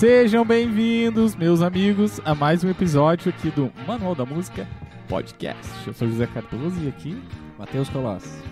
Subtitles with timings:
[0.00, 4.66] Sejam bem-vindos, meus amigos, a mais um episódio aqui do Manual da Música
[5.06, 5.70] Podcast.
[5.86, 7.22] Eu sou José Cardoso e aqui
[7.58, 8.42] Matheus Colossi.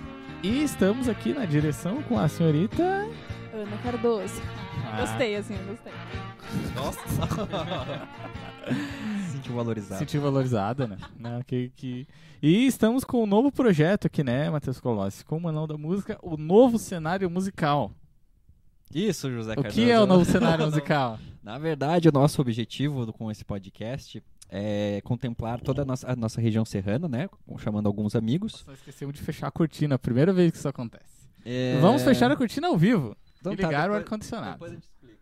[0.42, 4.42] e estamos aqui na direção com a senhorita Ana Cardoso.
[4.84, 5.92] Ah, Gostei, assim, eu gostei.
[6.74, 7.00] Nossa!
[9.32, 9.98] Sentiu valorizado.
[10.00, 10.98] sentiu valorizada, né?
[11.18, 12.06] Não, que, que...
[12.42, 15.24] E estamos com um novo projeto aqui, né, Matheus Colossi?
[15.24, 17.90] Com o Manual da Música, o novo cenário musical.
[18.94, 19.74] Isso, José O Cardoso.
[19.74, 21.18] que é o novo cenário musical?
[21.42, 26.40] Na verdade, o nosso objetivo com esse podcast é contemplar toda a nossa, a nossa
[26.40, 27.28] região serrana, né?
[27.58, 28.62] Chamando alguns amigos.
[28.64, 31.28] Só esquecemos de fechar a cortina, a primeira vez que isso acontece.
[31.44, 33.16] É, Vamos fechar a cortina ao vivo.
[33.40, 34.52] Então e tá, ligar o depois- ar-condicionado.
[34.52, 35.18] Depois a gente explica.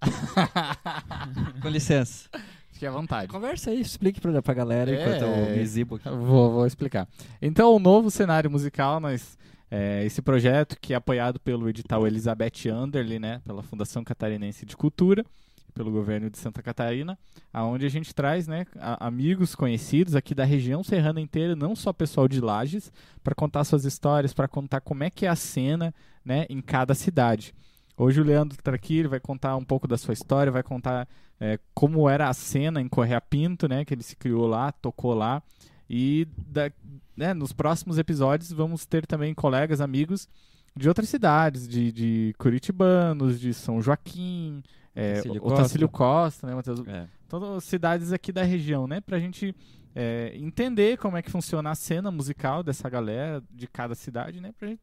[1.62, 2.28] Com licença.
[2.72, 3.28] Fique à vontade.
[3.30, 4.94] Conversa aí, explique pra, pra galera É.
[5.02, 6.08] enquanto eu me exibo aqui.
[6.08, 7.06] Vou, vou explicar.
[7.42, 9.36] Então, o novo cenário musical, nós,
[9.70, 14.76] é, esse projeto que é apoiado pelo edital Elizabeth Anderle, né, pela Fundação Catarinense de
[14.76, 15.24] Cultura,
[15.70, 17.18] pelo governo de Santa Catarina,
[17.52, 21.92] aonde a gente traz, né, a- amigos conhecidos aqui da região serrana inteira, não só
[21.92, 25.94] pessoal de Lages, para contar suas histórias, para contar como é que é a cena,
[26.24, 27.54] né, em cada cidade.
[27.96, 31.06] Hoje o Leandro está aqui, ele vai contar um pouco da sua história, vai contar
[31.42, 35.14] é, como era a cena em Correia Pinto, né, que ele se criou lá, tocou
[35.14, 35.42] lá.
[35.88, 36.70] E da-
[37.16, 40.28] né, nos próximos episódios vamos ter também colegas, amigos
[40.76, 44.62] de outras cidades, de, de Curitibanos, de São Joaquim,
[44.94, 46.86] é, Otacílio Otacílio Costa, né, Matheus?
[46.86, 47.08] É.
[47.28, 49.00] Todas cidades aqui da região, né?
[49.00, 49.54] Pra gente
[49.94, 54.52] é, entender como é que funciona a cena musical dessa galera de cada cidade, né?
[54.58, 54.80] Pra gente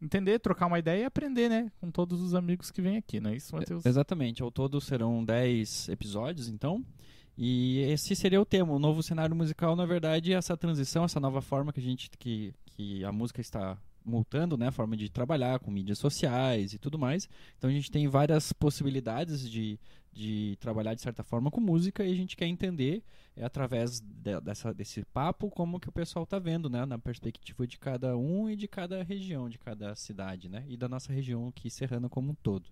[0.00, 1.70] entender, trocar uma ideia e aprender, né?
[1.80, 3.84] Com todos os amigos que vêm aqui, não é isso, Matheus?
[3.84, 4.42] Exatamente.
[4.42, 6.84] Ao todo serão 10 episódios, então.
[7.36, 11.40] E esse seria o tema, o novo cenário musical, na verdade, essa transição, essa nova
[11.40, 15.58] forma que a gente que, que a música está multando, né, a forma de trabalhar
[15.60, 17.28] com mídias sociais e tudo mais.
[17.56, 19.78] Então a gente tem várias possibilidades de,
[20.12, 23.02] de trabalhar de certa forma com música e a gente quer entender
[23.36, 27.66] é, através de- dessa, desse papo como que o pessoal está vendo, né, na perspectiva
[27.66, 31.48] de cada um e de cada região, de cada cidade, né, e da nossa região
[31.48, 32.64] aqui serrana como um todo.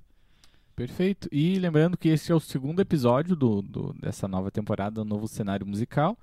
[0.75, 1.27] Perfeito.
[1.33, 5.67] E lembrando que esse é o segundo episódio do, do- dessa nova temporada, novo cenário
[5.67, 6.19] musical,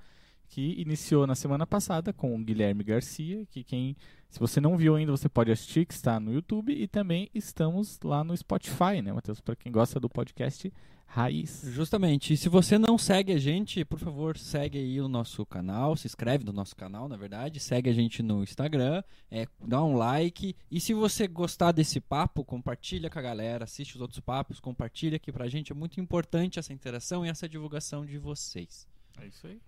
[0.53, 3.97] que iniciou na semana passada com o Guilherme Garcia, que quem,
[4.29, 7.99] se você não viu ainda, você pode assistir, que está no YouTube, e também estamos
[8.03, 9.41] lá no Spotify, né, Matheus?
[9.41, 10.71] Para quem gosta do podcast
[11.07, 11.63] Raiz.
[11.65, 12.33] Justamente.
[12.33, 16.05] E se você não segue a gente, por favor, segue aí o nosso canal, se
[16.05, 20.55] inscreve no nosso canal, na verdade, segue a gente no Instagram, é, dá um like.
[20.69, 25.17] E se você gostar desse papo, compartilha com a galera, assiste os outros papos, compartilha
[25.17, 28.87] que pra gente é muito importante essa interação e essa divulgação de vocês.
[29.19, 29.59] É isso aí.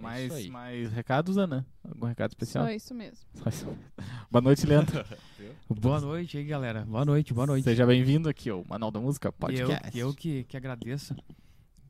[0.00, 0.50] É Mais, isso aí.
[0.50, 1.66] mais recados, Ana?
[1.84, 2.64] Algum recado especial?
[2.64, 3.18] Só isso mesmo.
[3.34, 3.66] Só isso.
[4.30, 5.04] Boa noite, Leandro.
[5.68, 6.82] Boa noite aí, galera.
[6.86, 7.64] Boa noite, boa noite.
[7.64, 9.98] Seja bem-vindo aqui ao Manual da Música E eu, Podcast.
[9.98, 11.14] eu que, que agradeço.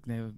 [0.06, 0.31] né,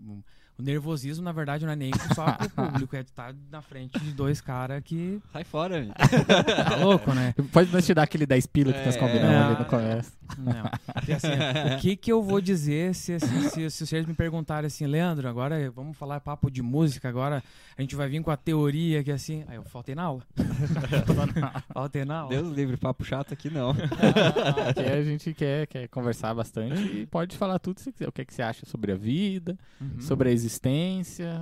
[0.63, 4.13] o- nervosismo, na verdade, não é nem só pro público, é estar na frente de
[4.13, 5.93] dois caras que Sai fora, amigo.
[6.69, 7.35] tá louco, né?
[7.53, 8.99] Pode nós te dar aquele 10 pila que nós É.
[8.99, 9.65] combinamos ali no Não.
[9.65, 10.13] começo.
[10.39, 10.71] Não.
[10.95, 14.67] Porque, assim, o que que eu vou dizer se, se, se, se vocês me perguntarem
[14.67, 17.43] assim, Leandro, agora vamos falar papo de música, agora
[17.77, 19.45] a gente vai vir com a teoria que assim...
[19.49, 20.23] Aí eu faltei na aula.
[21.73, 22.31] faltei na aula.
[22.31, 23.71] Deus livre, papo chato aqui não.
[23.71, 28.09] Aqui a gente quer, quer conversar bastante e pode falar tudo se quiser.
[28.09, 30.01] O que, é que você acha sobre a vida, Uhum.
[30.01, 30.52] sobre a existência.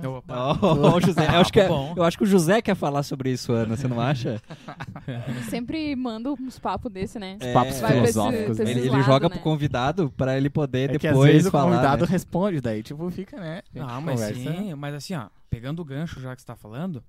[0.05, 0.57] Opa.
[0.61, 3.31] Oh, o José, eu, acho que é- eu acho que o José quer falar sobre
[3.31, 4.41] isso, Ana, você não acha?
[5.07, 7.37] Eu sempre mando uns papos desse, né?
[7.41, 8.57] Os papos É, esse- filosóficos.
[8.59, 8.71] né?
[8.71, 9.35] Ele, ele lados, joga né?
[9.35, 11.71] pro convidado pra ele poder É que depois às vezes o falar.
[11.71, 12.11] convidado né?
[12.11, 13.61] responde, daí tipo fica, né?
[13.73, 14.39] a gente Não, mas conversa.
[14.39, 17.03] sim, mas assim, ó, pegando o gancho já que você tá falando,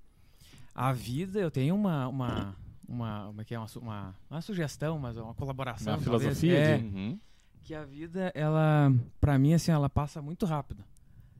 [0.75, 2.55] a vida, eu tenho uma, uma,
[2.87, 6.77] uma, como é que é, uma, uma, uma sugestão, mas uma colaboração, Uma filosofia é,
[6.77, 7.19] de- Uhum.
[7.63, 10.83] que a vida, ela, pra mim, assim, ela passa muito rápido.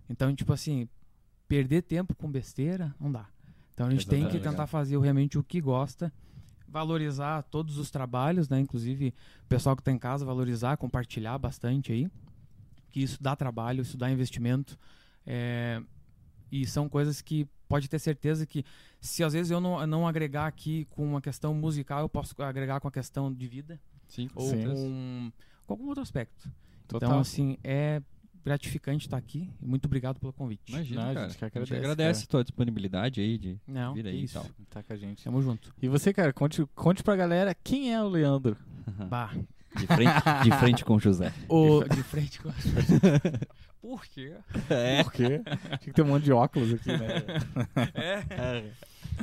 [0.09, 0.87] Então, tipo assim,
[1.47, 3.27] perder tempo com besteira, não dá.
[3.73, 4.49] Então a gente tem que Exatamente.
[4.49, 6.13] tentar fazer realmente o que gosta,
[6.67, 8.59] valorizar todos os trabalhos, né?
[8.59, 12.09] Inclusive, o pessoal que tá em casa, valorizar, compartilhar bastante aí.
[12.91, 14.77] Que isso dá trabalho, isso dá investimento.
[15.25, 15.81] é,
[16.51, 18.63] e são coisas que pode ter certeza que
[19.01, 22.79] se às vezes eu não, não agregar aqui com uma questão musical, eu posso agregar
[22.79, 25.31] com a questão de vida Sim, com ou com,
[25.65, 26.51] com algum outro aspecto.
[26.87, 27.09] Total.
[27.09, 28.03] Então, assim, é
[28.43, 29.49] gratificante estar aqui.
[29.61, 30.71] e Muito obrigado pelo convite.
[30.71, 31.27] Imagina, Não, a cara.
[31.29, 34.23] gente que A gente agradece, agradece a tua disponibilidade aí de Não, vir aí e
[34.25, 34.33] isso.
[34.35, 34.45] tal.
[34.69, 35.23] Tá com a gente.
[35.23, 35.73] Tamo junto.
[35.81, 38.57] E você, cara, conte, conte pra galera quem é o Leandro.
[39.09, 39.33] Bah.
[39.75, 40.13] De frente,
[40.43, 41.33] de frente com o José.
[41.49, 42.51] O, de frente com
[43.81, 44.33] Por quê?
[44.69, 45.03] É.
[45.03, 45.41] Por quê?
[45.43, 47.23] Tinha que ter um monte de óculos aqui, né?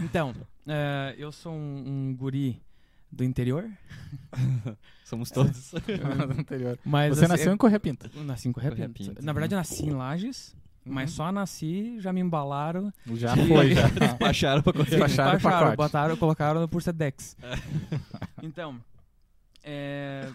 [0.02, 0.34] Então,
[0.66, 2.61] eh, eu sou um, um guri
[3.11, 3.69] do interior.
[5.05, 5.73] Somos todos.
[5.83, 6.79] do anterior.
[6.85, 8.11] Mas Você assim, nasceu em Correia Pinta.
[8.15, 9.11] eu nasci em Correia Correia Pinto.
[9.11, 9.61] Pinto, Na verdade, eu uhum.
[9.61, 11.17] nasci em Lages, mas Uhum.
[11.17, 12.93] só nasci, já me embalaram.
[13.15, 13.89] Já foi, já.
[14.19, 14.91] Baixaram pra correr.
[14.91, 17.37] Despacharam o Despacharam, botaram, colocaram por Sedex.
[18.43, 18.81] então,
[19.62, 20.31] é,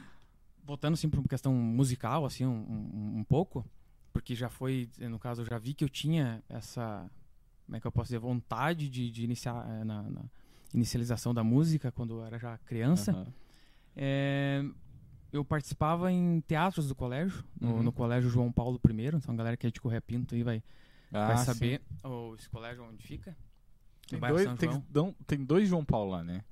[0.63, 3.65] voltando assim para uma questão musical, assim, um, um- um pouco,
[4.13, 7.09] porque já foi, no caso, eu já vi que eu tinha essa,
[7.65, 10.21] como é que eu posso dizer, vontade de, de iniciar eh, na, na
[10.75, 13.11] inicialização da música quando eu era já criança.
[13.11, 13.27] Aham.
[13.95, 14.63] É,
[15.31, 17.83] eu participava em teatros do colégio, no, Uhum.
[17.83, 20.63] no colégio João Paulo I, então a galera que é de Correia Pinto aí vai,
[21.11, 23.35] vai Ah, saber o, esse colégio onde fica.
[24.07, 26.43] Tem dois, tem, tem dois João Paulo lá, né?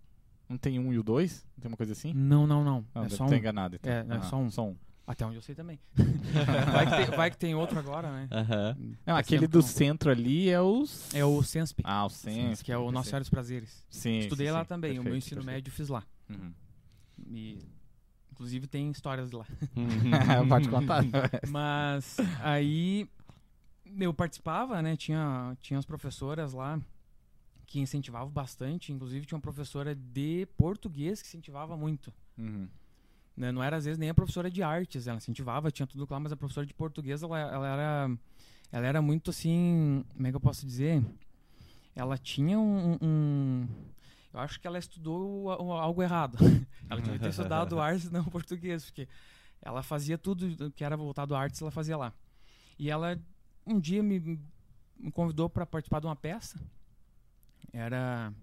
[0.49, 1.45] Não tem um e o dois?
[1.55, 2.13] Não tem uma coisa assim?
[2.13, 2.85] Não, não, não.
[2.93, 3.33] Não, é só um.
[3.33, 3.75] enganado.
[3.75, 3.91] Então.
[3.91, 4.49] É, é Ah, só um.
[4.49, 4.75] Só um.
[5.05, 5.77] Até onde eu sei também.
[6.71, 8.29] vai, que tem, vai que tem outro agora, né?
[9.05, 11.09] Não, aquele tempo do eu centro ali é os...
[11.13, 11.79] não- É o Sensp.
[11.83, 12.63] Ah, o centro.
[12.63, 13.85] que é o Nossa Senhora dos Prazeres.
[13.89, 14.67] Sim, Estudei sim, lá sim.
[14.69, 14.91] também.
[14.91, 15.55] o meu Perfeito, ensino perfeito.
[15.57, 16.03] médio fiz lá.
[16.29, 16.53] Uhum.
[17.27, 17.59] E,
[18.31, 19.45] inclusive tem histórias lá.
[20.47, 21.03] Pode contar.
[21.49, 23.05] Mas aí
[23.99, 24.95] eu participava, né?
[24.95, 26.79] Tinha, tinha as professoras lá
[27.65, 28.93] que incentivavam bastante.
[28.93, 32.13] Inclusive tinha uma professora de português que incentivava muito.
[32.37, 32.69] Uhum.
[33.35, 33.51] Né?
[33.51, 36.31] Não era às vezes nem a professora de artes, ela incentivava, tinha tudo lá, mas
[36.31, 38.17] a professora de português, ela, ela era
[38.71, 41.03] ela era muito assim, como é que eu posso dizer?
[41.95, 43.67] Ela tinha um, um-
[44.33, 46.37] eu acho que ela estudou algo errado.
[46.89, 49.07] ela devia ter estudado artes não português, porque
[49.61, 52.11] ela fazia tudo que era voltado a artes, ela fazia lá.
[52.79, 53.19] E ela
[53.65, 54.19] um dia me,
[54.97, 56.59] me convidou para participar de uma peça.
[57.71, 58.33] Era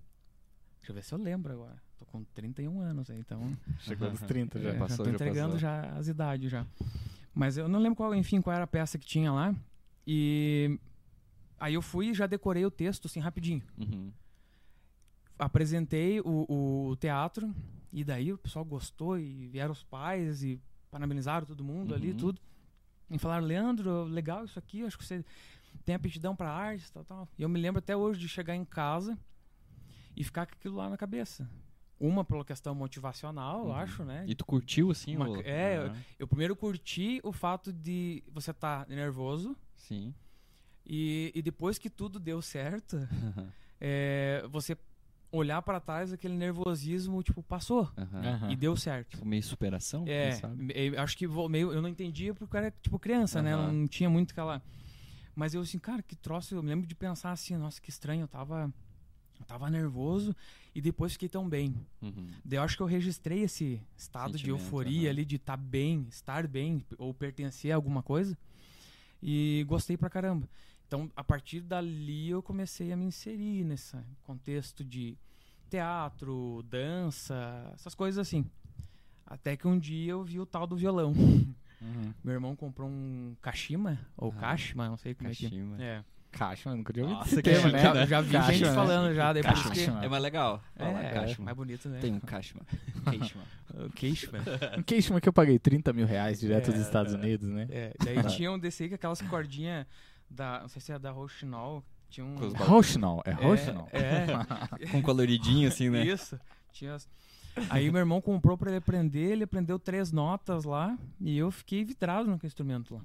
[0.79, 1.83] Deixa eu ver se eu lembro agora.
[2.01, 4.71] Tô com 31 anos aí, então Chegou dos 30 já.
[4.71, 5.59] é, passou, já tô já entregando passou.
[5.61, 6.67] já as idades já.
[7.35, 9.55] Mas eu não lembro qual, enfim, qual era a peça que tinha lá.
[10.07, 10.81] E
[11.59, 13.63] aí eu fui e já decorei o texto assim rapidinho.
[13.79, 14.11] Uhum.
[15.39, 17.55] Apresentei o, o teatro
[17.93, 20.61] e daí o pessoal gostou e vieram os pais e
[20.91, 22.17] parabenizaram todo mundo ali Uhum.
[22.17, 22.41] tudo.
[23.11, 25.25] E falaram: "Leandro, legal isso aqui, acho que você
[25.85, 27.29] tem aptidão para arte, tal, tal".
[27.39, 29.19] E eu me lembro até hoje de chegar em casa
[30.17, 31.49] e ficar com aquilo lá na cabeça.
[32.01, 33.75] Uma pela questão motivacional, eu Uhum.
[33.77, 34.25] acho, né?
[34.27, 35.15] E tu curtiu, assim?
[35.17, 35.41] Uma- o...
[35.45, 35.97] é, Aham.
[36.19, 40.15] Eu primeiro curti o fato de você estar nervoso Sim.
[40.87, 42.97] e, e depois que tudo deu certo,
[43.79, 44.77] é, você
[45.31, 47.89] olhar para trás aquele nervosismo tipo passou.
[47.97, 48.49] Aham.
[48.51, 49.11] e deu certo.
[49.11, 50.41] Tipo, meio superação, É,
[50.75, 53.55] eu acho que vou meio eu não entendia porque eu era tipo criança, né?
[53.55, 53.73] Aham.
[53.73, 54.63] Não tinha muito aquela
[55.35, 58.23] Mas eu assim, cara, que troço, eu me lembro de pensar assim, nossa, que estranho,
[58.23, 58.73] eu tava
[59.39, 60.35] eu tava nervoso
[60.75, 61.75] e depois fiquei tão bem.
[62.01, 62.29] Uhum.
[62.45, 66.47] Daí eu acho que eu registrei esse estado de euforia ali, de estar bem, estar
[66.47, 68.37] bem, ou pertencer a alguma coisa.
[69.23, 70.49] E gostei pra caramba.
[70.87, 75.17] Então, a partir dali, eu comecei a me inserir nesse contexto de
[75.69, 78.45] teatro, dança, essas coisas assim.
[79.27, 81.13] Até que um dia eu vi o tal do violão.
[81.13, 82.13] Uhum.
[82.25, 85.75] Meu irmão comprou um Kashima, ou Ah, Kashima, não sei como Kashima.
[85.75, 86.05] é que é.
[86.31, 88.07] Caixa, eu nunca tinha ouvido Nossa, esse que termo, chique, né?
[88.07, 88.75] Já, vi Kashima, gente né?
[88.75, 89.69] falando já, depois que...
[89.69, 90.05] Kashima.
[90.05, 90.63] É mais legal.
[90.77, 91.99] É, é, mais bonito, né?
[92.01, 92.21] Tem um.
[92.21, 92.63] Kashima.
[92.95, 93.43] O Kashima.
[94.79, 97.67] Um queixo que eu paguei 30 mil reais direto É, dos Estados Unidos, né?
[97.71, 99.87] É, daí tinha um desse aí que aquelas cordinhas
[100.31, 100.61] da.
[100.61, 101.85] Não sei se é da Rochinol.
[102.09, 102.35] Tinha um.
[102.37, 103.89] Com É Rochinol, é É, Rochinol.
[103.93, 106.05] É, Com coloridinho, assim, né?
[106.05, 106.39] isso.
[106.73, 107.09] Tinha as-
[107.69, 111.85] Aí meu irmão comprou pra ele aprender, ele aprendeu três notas lá e eu fiquei
[111.85, 113.01] vidrado naquele instrumento lá.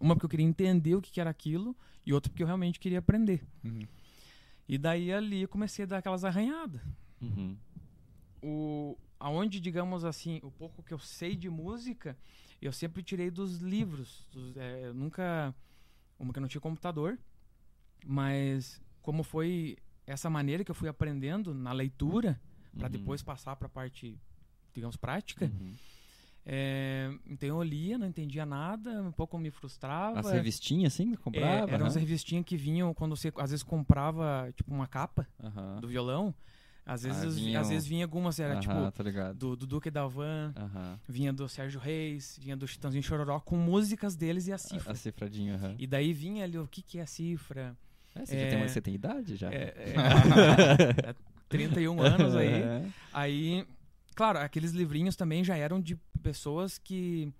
[0.00, 1.76] Uma porque eu queria entender o que que era aquilo
[2.06, 3.44] e outra porque eu realmente queria aprender.
[3.64, 3.86] Uhum.
[4.68, 6.80] E daí ali eu comecei a dar aquelas arranhadas.
[7.20, 7.56] Uhum.
[8.42, 12.16] o aonde digamos assim o pouco que eu sei de música
[12.62, 15.52] eu sempre tirei dos livros dos- é, eu nunca
[16.16, 17.18] uma que eu não tinha computador
[18.06, 19.76] mas como foi
[20.06, 22.40] essa maneira que eu fui aprendendo na leitura
[22.78, 22.92] para Uhum.
[22.92, 24.16] depois passar para a parte
[24.72, 25.74] digamos prática Uhum.
[26.50, 31.16] É, então eu lia não entendia nada um pouco me frustrava As revistinhas, assim, que
[31.16, 31.70] É, comprava?
[31.70, 32.00] eram as né?
[32.00, 35.28] revistinhas que vinham quando você às vezes comprava tipo uma capa
[35.80, 36.34] do violão
[36.86, 39.36] às Ah, vezes vinham- às vezes vinha algumas era tipo ligado.
[39.36, 40.54] do, do Duque da Van,
[41.06, 44.92] vinha do Sérgio Reis, vinha do Chitãozinho Chororó, com músicas deles e a A, cifra.
[44.92, 45.74] a cifradinha, aham.
[45.78, 47.76] E daí vinha ali o que, que é a cifra.
[48.14, 49.52] É, você, é- já tem, uma- você tem idade já?
[49.52, 49.94] É, é,
[51.10, 51.14] é
[51.46, 52.62] 31 anos aí.
[53.12, 53.66] Aí,
[54.18, 57.32] claro, aqueles livrinhos também já eram de pessoas que.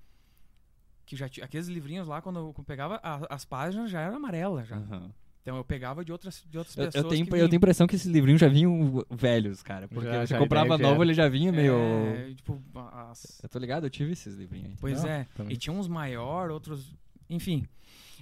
[1.04, 1.44] que já tinha.
[1.44, 4.76] Aqueles livrinhos lá, quando eu pegava, a- as páginas já eram amarelas já.
[4.76, 5.12] Aham.
[5.42, 7.04] Então eu pegava de outras, de outras Eu, pessoas.
[7.04, 9.88] eu tenho, que eu tenho a impressão que esses livrinhos já vinham velhos, cara.
[9.88, 11.04] Porque Já- você já comprava novo, era.
[11.04, 11.74] ele já vinha meio.
[11.74, 14.76] É, tipo, as, Eu tô ligado, eu tive esses livrinhos aí.
[14.78, 15.26] Pois Não, é.
[15.34, 15.54] também.
[15.54, 16.94] E tinha uns maior, outros.
[17.30, 17.66] Enfim.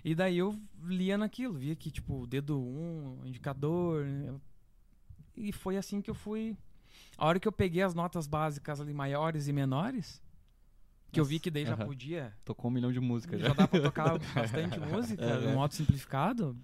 [0.05, 4.05] E daí eu lia naquilo, via que, tipo, dedo um, indicador.
[4.05, 4.35] né?
[5.37, 6.57] E foi assim que eu fui
[7.17, 10.23] A hora que eu peguei as notas básicas ali, maiores e menores,
[11.11, 11.87] que eu vi que daí já Aham.
[11.87, 13.55] podia, Tocou um milhão de músicas já já.
[13.55, 15.47] dá pra tocar bastante música, Aham.
[15.49, 16.57] um modo simplificado.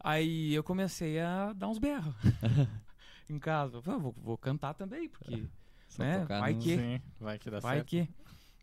[0.00, 2.14] Aí eu comecei a dar uns berros
[3.28, 3.76] em casa.
[3.76, 5.44] Eu falei, "Ah, vou, vou cantar também, porque
[5.88, 7.86] Só né, vai no- que- Sim, vai que dá vai certo.
[7.88, 8.08] que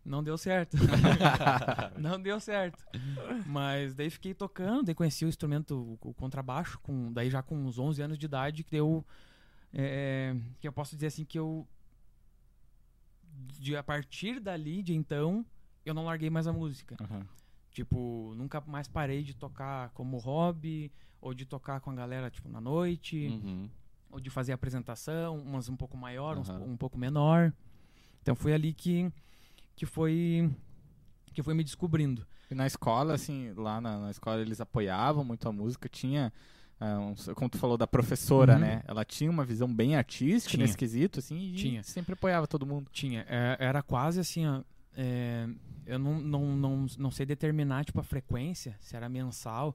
[0.04, 0.76] não deu certo.
[1.98, 2.84] não deu certo.
[3.46, 7.78] Mas daí fiquei tocando, daí conheci o instrumento, o, contrabaixo, com, daí já com uns
[7.78, 9.04] 11 anos de idade, que eu
[9.78, 11.66] é, que eu posso dizer assim que eu
[13.58, 15.44] de a partir dali, de então,
[15.84, 16.96] eu não larguei mais a música.
[17.00, 17.26] Aham.
[17.70, 20.90] Tipo, nunca mais parei de tocar como hobby,
[21.20, 23.68] ou de tocar com a galera, tipo, na noite, Uhum.
[24.10, 26.60] ou de fazer apresentação, umas um pouco maior, uns Aham.
[26.64, 27.52] um pouco menor.
[28.22, 29.12] Então foi ali que,
[29.74, 30.50] que foi
[31.34, 32.26] que foi me descobrindo.
[32.50, 36.32] E na escola, assim, lá na, na escola eles apoiavam muito a música, tinha.
[36.80, 38.58] Ah, como tu falou da professora, Uhum.
[38.60, 38.82] né?
[38.86, 40.62] Ela tinha uma visão bem artística Tinha.
[40.66, 41.82] nesse quesito, assim, e Tinha.
[41.82, 42.88] sempre apoiava todo mundo.
[42.92, 44.62] Tinha, é, era quase assim, ó,
[44.96, 45.48] é,
[45.86, 49.74] eu não, não, não, não sei determinar tipo a frequência, se era mensal,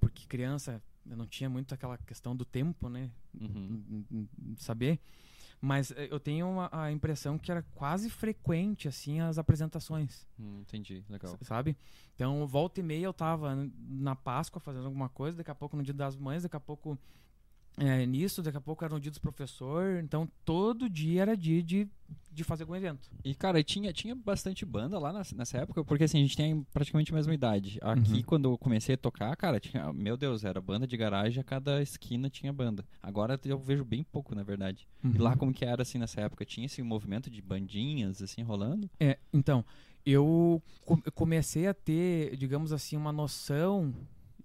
[0.00, 3.10] porque criança eu não tinha muito aquela questão do tempo, né?
[3.40, 4.26] Uhum.
[4.56, 4.98] saber.
[5.60, 10.60] Mas eh, eu tenho uma, a impressão que era quase frequente, assim, as apresentações, Hum,
[10.60, 11.36] entendi, legal.
[11.42, 11.76] sabe?
[12.14, 15.82] Então, volta e meia eu tava na Páscoa fazendo alguma coisa, daqui a pouco no
[15.82, 16.98] Dia das Mães, daqui a pouco
[17.76, 20.00] eh, nisso, daqui a pouco era no Dia dos Professor.
[20.02, 21.88] Então, todo dia era dia de,
[22.32, 23.10] de fazer algum evento.
[23.24, 26.62] E, cara, tinha, tinha bastante banda lá nas- nessa época, porque assim, a gente tem
[26.72, 27.78] praticamente a mesma idade.
[27.82, 28.22] Aqui, Uhum.
[28.22, 31.82] quando eu comecei a tocar, cara, tinha, meu Deus, era banda de garagem, a cada
[31.82, 32.84] esquina tinha banda.
[33.02, 34.86] Agora eu vejo bem pouco, na verdade.
[35.04, 36.44] E lá como que era, assim, nessa época?
[36.44, 38.88] Tinha esse movimento de bandinhas, assim, rolando?
[38.98, 39.64] É, então,
[40.04, 40.62] eu
[41.14, 43.92] comecei a ter, digamos assim, uma noção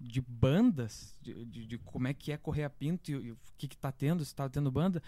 [0.01, 3.38] de bandas, de, de- de como é que é correr a pinto e, e o
[3.58, 5.01] que que tá tendo, se tá tendo banda,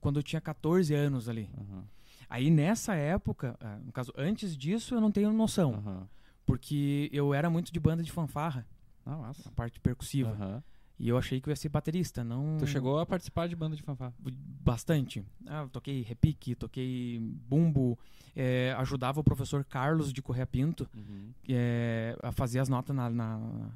[0.00, 1.48] quando eu tinha 14 anos ali.
[1.58, 1.84] Aham,
[2.30, 6.08] Aí nessa época, ah, no caso, antes disso eu não tenho noção, aham.
[6.44, 8.66] porque eu era muito de banda de fanfarra,
[9.06, 10.62] Ah, a parte percussiva, Aham.
[10.98, 12.56] E eu achei que eu ia ser baterista, não...
[12.58, 14.14] Tu chegou a participar de banda de fanfarra?
[14.18, 15.24] bastante.
[15.46, 17.98] Ah, eu toquei repique, toquei bumbo,
[18.36, 21.32] eh, ajudava o professor Carlos de Correia Pinto Uhum.
[21.48, 23.70] eh, a fazer as notas na, na,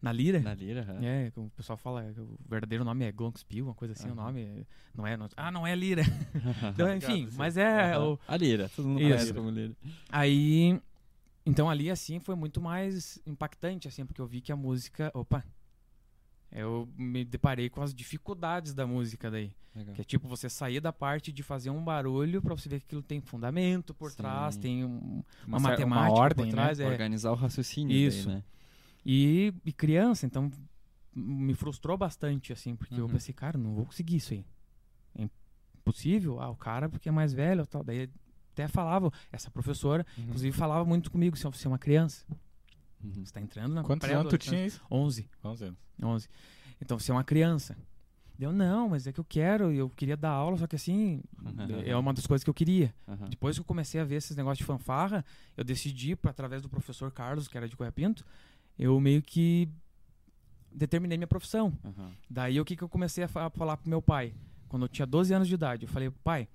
[0.00, 0.38] na lira.
[0.40, 1.04] Na lira, aham.
[1.04, 4.24] É, o pessoal fala o verdadeiro nome é Glonspil, uma coisa assim, o Aham.
[4.26, 6.02] nome é- não é, não- ah, não é lira.
[6.74, 9.74] Então, enfim, mas é o, A lira, todo mundo conhece como lira.
[10.10, 10.80] aí
[11.44, 15.44] então ali assim foi muito mais impactante assim, porque eu vi que a música, opa,
[16.52, 19.52] eu me deparei com as dificuldades da música daí.
[19.74, 19.94] Legal.
[19.94, 22.86] Que é tipo você sair da parte de fazer um barulho pra você ver que
[22.86, 24.16] aquilo tem fundamento por Sim.
[24.16, 26.62] trás, tem um- uma, cer- matemática ordem, por né?
[26.62, 26.80] trás.
[26.80, 26.86] é.
[26.86, 28.26] Organizar o raciocínio Isso.
[28.28, 28.44] daí, né?
[29.04, 30.50] E, e criança, então
[31.14, 33.10] me frustrou bastante, assim, porque eu Uhum.
[33.10, 34.44] pensei, cara, não vou conseguir isso aí.
[35.18, 35.28] É
[35.78, 36.40] impossível.
[36.40, 37.84] Ah, o cara porque é mais velho tal.
[37.84, 38.08] Daí
[38.52, 40.24] até falava, essa professora, Uhum.
[40.24, 42.24] inclusive falava muito comigo, se você é uma criança,
[43.14, 43.24] Uhum.
[43.24, 44.80] você tá entrando na Quantos anos tu tinha isso?
[44.90, 45.28] 11.
[45.44, 45.78] 11 anos.
[46.02, 46.28] 11.
[46.80, 47.76] Então você é uma criança.
[48.38, 51.22] Deu, não, mas é que eu quero, eu queria dar aula, só que assim,
[51.86, 52.94] é uma das coisas que eu queria.
[53.08, 53.28] Aham.
[53.30, 55.24] Depois que eu comecei a ver esses negócios de fanfarra,
[55.56, 58.26] eu decidi, pra, através do professor Carlos, que era de Correia Pinto,
[58.78, 59.70] eu meio que
[60.70, 61.72] determinei minha profissão.
[61.84, 62.12] Aham.
[62.28, 64.34] Daí o que, que eu comecei a fa- falar pro meu pai?
[64.68, 66.48] Quando eu tinha 12 anos de idade, eu falei, pai,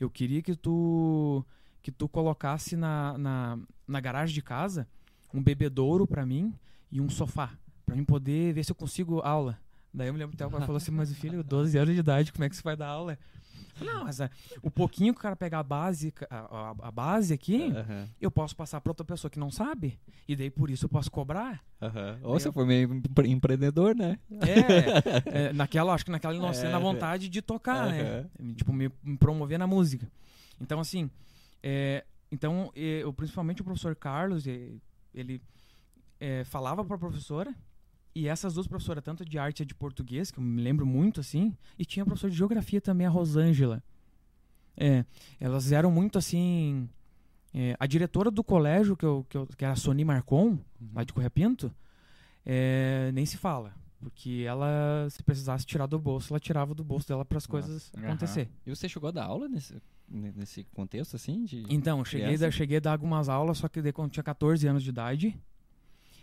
[0.00, 1.44] eu queria que tu
[1.82, 4.88] que tu colocasse na, na, na garagem de casa
[5.32, 6.54] um bebedouro pra mim
[6.90, 7.50] e um sofá,
[7.84, 9.58] pra mim poder ver se eu consigo aula.
[9.92, 12.32] Daí eu me lembro que o pai falou assim, mas filho, 12 anos de idade,
[12.32, 13.18] como é que você vai dar aula?
[13.80, 14.30] Eu Não, mas ah,
[14.62, 18.08] o pouquinho que o cara pegar a base, a, a- a base aqui, Aham.
[18.20, 19.98] eu posso passar pra outra pessoa que não sabe.
[20.28, 21.62] E daí por isso eu posso cobrar.
[21.80, 22.18] Aham.
[22.22, 24.18] Ou você foi meio empre- empreendedor, né?
[24.30, 26.72] É, é, naquela, acho que naquela inocência, É.
[26.72, 27.90] na vontade de tocar, Aham.
[27.90, 28.26] né?
[28.54, 30.06] Tipo, me, me promover na música.
[30.60, 31.10] Então, assim,
[31.62, 34.46] é, então, eu, principalmente o professor Carlos,
[35.16, 35.42] ele
[36.20, 37.52] eh, falava pra professora,
[38.14, 41.20] e essas duas professoras, tanto de arte e de português, que eu me lembro muito,
[41.20, 43.82] assim, e tinha a professora de geografia também, a Rosângela.
[44.76, 45.04] É,
[45.40, 46.88] elas eram muito, assim...
[47.54, 50.58] eh, a diretora do colégio, que, eu, que, eu, que era a Sony Marcon,
[50.94, 51.74] lá de Correia Pinto,
[52.44, 53.74] é, nem se fala.
[53.98, 57.90] Porque ela, se precisasse tirar do bolso, ela tirava do bolso dela para as coisas
[57.96, 58.06] Aham.
[58.06, 58.48] acontecer.
[58.66, 61.44] E você chegou a dar aula nesse, ne- nesse contexto, assim?
[61.44, 61.64] De...
[61.70, 64.66] Então, eu cheguei, da, cheguei a dar algumas aulas, só que daí quando tinha 14
[64.68, 65.36] anos de idade.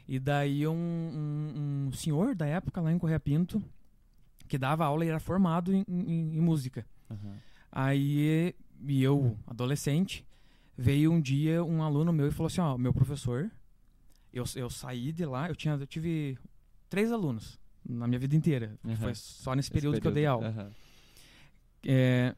[0.08, 3.62] E daí um, um, um senhor da época lá em Correia Pinto,
[4.48, 6.86] que dava aula e era formado em, em- em música.
[7.10, 7.38] Aham.
[7.72, 8.54] Aí,
[8.86, 10.24] e eu, adolescente,
[10.78, 13.50] veio um dia um aluno meu e falou assim, ó, meu professor,
[14.32, 16.38] eu, eu saí de lá, eu, tinha, eu tive
[16.90, 18.78] três alunos na minha vida inteira.
[18.86, 18.96] Aham.
[18.98, 20.48] Foi só nesse Esse período, que eu dei aula.
[20.48, 20.72] Aham.
[21.86, 22.36] É,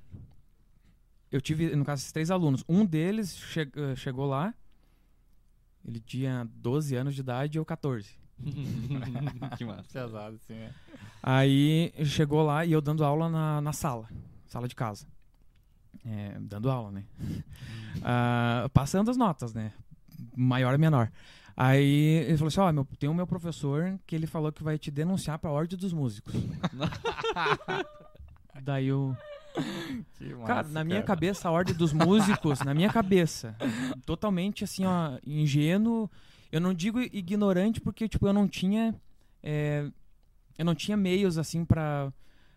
[1.32, 2.64] eu tive, no caso, esses três alunos.
[2.68, 4.54] Um deles che- eh, chegou lá,
[5.84, 8.10] ele tinha 12 anos de idade e eu 14.
[9.58, 9.84] que massa.
[9.94, 10.74] Pesado, assim, né?
[11.22, 14.10] Aí chegou lá e eu dando aula na, na sala,
[14.48, 15.08] sala de casa.
[16.06, 17.04] É, dando aula, né?
[18.04, 19.72] Ah, passando as notas, né?
[20.36, 21.12] Maior e menor.
[21.58, 24.78] Aí ele falou assim: Ó, meu, tem o meu professor que ele falou que vai
[24.78, 26.34] te denunciar pra ordem dos músicos.
[28.62, 29.16] Daí eu.
[30.18, 31.08] Que Cara, massa, na minha cara.
[31.08, 33.56] cabeça, a ordem dos músicos, na minha cabeça,
[34.06, 36.10] totalmente assim, ó, ingênuo.
[36.52, 38.94] Eu não digo ignorante porque, tipo, eu não tinha.
[39.42, 39.90] é,
[40.58, 42.12] eu não tinha meios, assim, pra.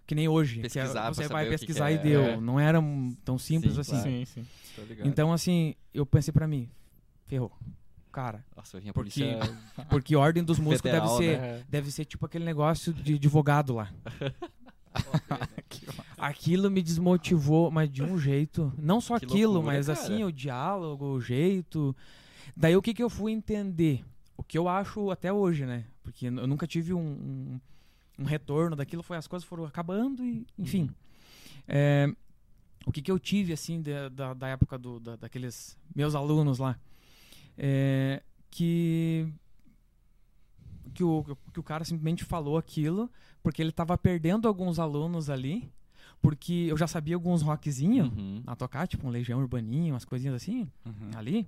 [0.07, 0.55] Que nem hoje.
[0.55, 2.03] que é- Pesquisar pra você vai que pesquisar que e é.
[2.03, 2.23] deu.
[2.23, 2.37] É.
[2.41, 2.81] Não era
[3.25, 3.91] tão simples Sim, assim.
[3.93, 4.09] claro.
[4.11, 4.47] Sim, sim.
[4.75, 5.07] Tô ligado.
[5.07, 6.69] Então, assim, eu pensei pra mim,
[7.27, 7.53] ferrou.
[8.19, 9.39] Cara, Nossa, porque- polícia
[9.89, 11.39] porque ordem dos músicos deve federal, ser.
[11.39, 11.65] né?
[11.69, 13.93] Deve ser tipo aquele negócio de advogado lá.
[16.19, 18.73] Aquilo me desmotivou, mas de um jeito.
[18.77, 20.01] Não só Que aquilo, loucura, mas cara.
[20.01, 21.95] assim, o diálogo, o jeito.
[22.57, 24.05] Daí o que, que eu fui entender?
[24.37, 25.85] O que eu acho até hoje, né?
[26.03, 27.61] Porque eu nunca tive um, um,
[28.19, 30.83] um retorno daquilo, foi as coisas foram acabando e, enfim.
[30.83, 30.95] Uhum.
[31.69, 32.13] É,
[32.85, 36.59] o que, que eu tive, assim, da, da, da época do, da- daqueles meus alunos
[36.59, 36.77] lá?
[37.59, 39.27] É, que
[40.95, 43.11] que o, que o cara simplesmente falou aquilo
[43.43, 45.71] porque ele tava perdendo alguns alunos ali,
[46.21, 48.43] porque eu já sabia alguns rockzinhos Uhum.
[48.47, 51.11] a tocar, tipo um Legião Urbaninha, umas coisinhas assim, Uhum.
[51.17, 51.47] ali.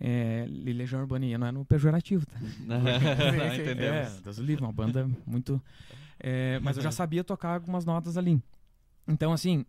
[0.00, 2.38] É, e Legião Urbaninha não é no pejorativo, tá?
[2.60, 2.78] Não,
[3.54, 4.18] entendemos.
[4.18, 5.60] É, Deus livre, uma banda muito.
[6.20, 8.40] é, mas eu já sabia tocar algumas notas ali.
[9.08, 9.64] Então, assim,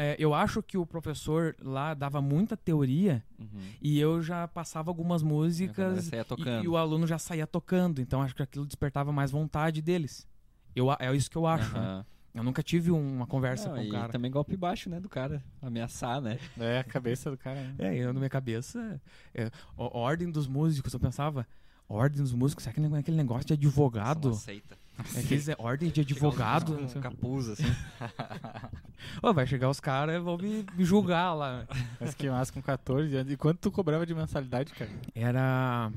[0.00, 3.46] é, eu acho que o professor lá dava muita teoria Uhum.
[3.80, 6.64] e eu já passava algumas músicas e, tocando.
[6.64, 8.00] e o aluno já saía tocando.
[8.00, 10.26] Então, acho que aquilo despertava mais vontade deles.
[10.74, 11.72] Eu, é isso que eu acho.
[11.74, 11.78] né?
[11.80, 12.06] Aham.
[12.32, 14.12] Eu nunca tive um- uma conversa Não, com o cara.
[14.12, 15.42] também golpe baixo, né, do cara.
[15.60, 16.38] Ameaçar, né?
[16.58, 17.60] É a cabeça do cara.
[17.60, 17.74] né?
[17.78, 19.00] É, eu na minha cabeça,
[19.34, 21.44] é, ordem dos músicos, eu pensava,
[21.88, 24.28] ordem dos músicos, será que não é aquele negócio de advogado?
[24.28, 24.78] Não aceita.
[25.14, 26.76] É aqueles é, ordem de advogado?
[26.76, 27.64] Com um capuz, assim.
[29.22, 31.66] Ô, vai chegar os caras e vão me, me julgar lá.
[31.98, 33.32] Mas que massa com 14 anos.
[33.32, 34.90] E quanto tu cobrava de mensalidade, cara?
[35.14, 35.90] Era.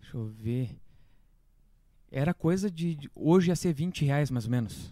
[0.00, 0.76] Deixa eu ver.
[2.10, 2.94] Era coisa de.
[2.96, 4.90] de- Hoje ia ser 20 reais mais ou menos.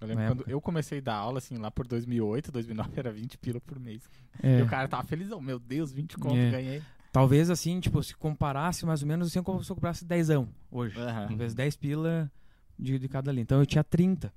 [0.00, 0.50] Eu lembro Na quando época.
[0.52, 4.02] eu comecei a dar aula, assim, lá por 2008, 2009, era 20 pila por mês.
[4.42, 5.40] É, E o cara tava felizão.
[5.40, 6.50] Meu Deus, 20 conto, É.
[6.50, 6.82] ganhei.
[7.12, 10.28] Talvez assim, tipo, se comparasse mais ou menos assim como se eu comprasse 10
[10.70, 10.98] hoje.
[10.98, 11.28] Aham.
[11.28, 12.30] Talvez 10 pila
[12.78, 13.40] de, de cada ali.
[13.40, 14.32] Então eu tinha 30.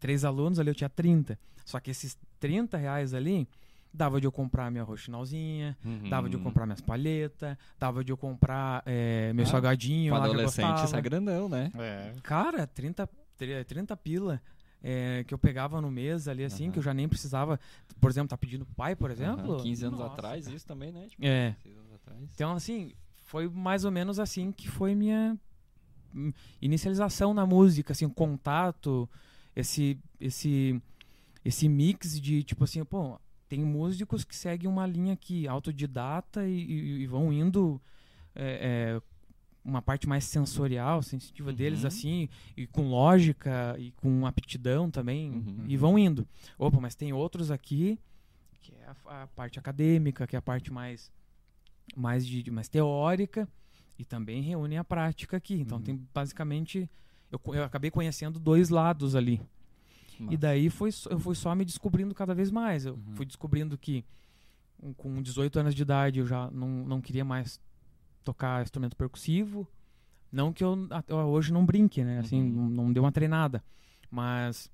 [0.00, 1.38] Três alunos ali eu tinha 30.
[1.64, 3.48] Só que esses 30 reais ali
[3.92, 5.76] dava de eu comprar minha roxinolzinha,
[6.10, 6.44] dava de eu Uhum.
[6.44, 11.00] comprar minhas palhetas, dava de eu comprar eh, meu Ah, salgadinho eu adolescente, isso é
[11.00, 11.70] grandão, né?
[11.78, 12.12] É.
[12.22, 14.42] Cara, 30, tri- 30 pila
[14.86, 16.72] eh, que eu pegava no mês ali assim, Aham.
[16.72, 17.58] que eu já nem precisava.
[17.98, 19.54] Por exemplo, tá pedindo pai, por exemplo?
[19.54, 21.06] Aham, 15 anos Nossa, atrás, isso também, né?
[21.08, 21.56] Tipo, É.
[21.62, 22.20] 6 anos atrás.
[22.34, 25.38] Então, assim, foi mais ou menos assim que foi minha
[26.14, 29.08] hum, inicialização na música, assim, contato,
[29.56, 30.78] esse, esse,
[31.42, 33.18] esse mix de, tipo assim, pô,
[33.48, 37.80] tem músicos que seguem uma linha aqui, autodidata e, e- e vão indo
[38.34, 39.02] é, é,
[39.64, 41.56] uma parte mais sensorial, sensitiva Uhum.
[41.56, 45.64] deles, assim, e com lógica e com aptidão também, Uhum.
[45.66, 46.26] e vão indo.
[46.58, 47.98] Opa, mas tem outros aqui
[48.60, 51.10] que é a, a parte acadêmica, que é a parte mais
[51.94, 53.46] mais de, mais teórica
[53.98, 55.54] e também reúne a prática aqui.
[55.54, 55.84] Então Uhum.
[55.84, 56.88] tem basicamente
[57.30, 59.40] eu, eu acabei conhecendo dois lados ali.
[60.30, 62.86] E daí foi, eu fui só me descobrindo cada vez mais.
[62.86, 63.16] Eu Uhum.
[63.16, 64.04] fui descobrindo que
[64.96, 67.60] com 18 anos de idade eu já não, não queria mais
[68.24, 69.66] tocar instrumento percussivo.
[70.32, 72.18] Não que eu até hoje não brinque, né?
[72.18, 72.50] Assim, Uhum.
[72.50, 73.62] não, não deu uma treinada.
[74.10, 74.68] Mas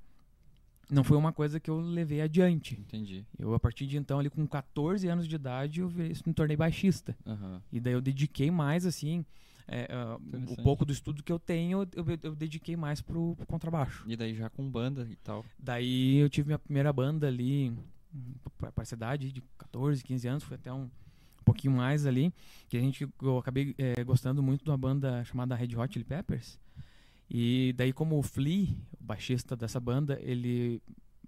[0.91, 2.75] não foi uma coisa que eu levei adiante.
[2.81, 3.25] Entendi.
[3.39, 7.17] Eu, a partir de então, ali com 14 anos de idade, eu me tornei baixista.
[7.27, 7.63] Aham.
[7.71, 9.25] E daí eu dediquei mais, assim,
[9.69, 13.47] é, ah, o pouco do estudo que eu tenho, eu, eu dediquei mais pro, pro
[13.47, 14.05] contrabaixo.
[14.09, 15.45] E daí já com banda e tal.
[15.59, 17.73] Daí eu tive minha primeira banda ali,
[18.59, 20.91] para a cidade de 14, 15 anos, foi até um,
[21.41, 22.33] um pouquinho mais ali,
[22.69, 26.05] que a gente, eu acabei eh, gostando muito de uma banda chamada Red Hot Chili
[26.05, 26.59] Peppers.
[27.29, 28.69] E daí como o Flea,
[29.01, 30.83] o baixista dessa banda, ele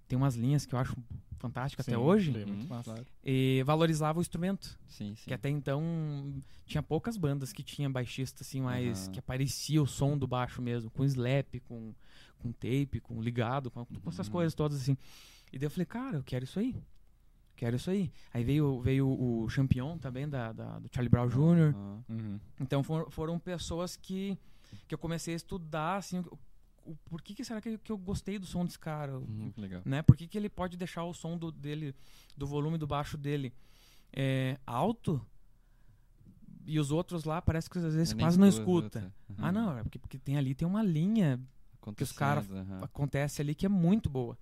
[0.09, 0.97] tem umas linhas que eu acho
[1.39, 2.93] fantásticas até hoje, foi muito Uhum, massa.
[2.93, 3.07] claro.
[3.25, 4.79] e valorizava o instrumento.
[4.87, 5.25] Sim, sim.
[5.27, 5.83] Que até então
[6.67, 9.13] tinha poucas bandas que tinha baixista assim, mais Aham.
[9.13, 11.95] que aparecia o som do baixo mesmo, com slap, com,
[12.39, 14.33] com tape, com ligado, com, com essas Uhum.
[14.33, 14.97] coisas todas assim.
[15.53, 16.77] E daí eu falei, cara, eu quero isso aí.
[17.63, 18.11] Quero isso aí.
[18.35, 21.73] Aí veio, veio o Champion também, da, da- do Charlie Brown Jr.
[21.73, 22.05] Aham.
[22.09, 22.41] Uhum.
[22.59, 24.37] Então for- foram pessoas que,
[24.89, 26.25] que eu comecei a estudar, assim,
[26.85, 29.17] o- por que, que será que, que eu gostei do som desse cara?
[29.17, 29.81] Uhum, legal.
[29.85, 30.03] Né?
[30.03, 31.95] Por que, que ele pode deixar o som do, dele,
[32.37, 33.53] do volume do baixo dele
[34.13, 35.25] é, alto
[36.67, 39.13] e os outros lá parece que às vezes nem quase não escuta.
[39.29, 39.37] Uhum.
[39.39, 41.41] Ah, não, é porque, porque tem ali tem uma linha
[41.97, 42.85] que os cara- Acontecendo, aham.
[42.85, 44.37] acontece ali que é muito boa.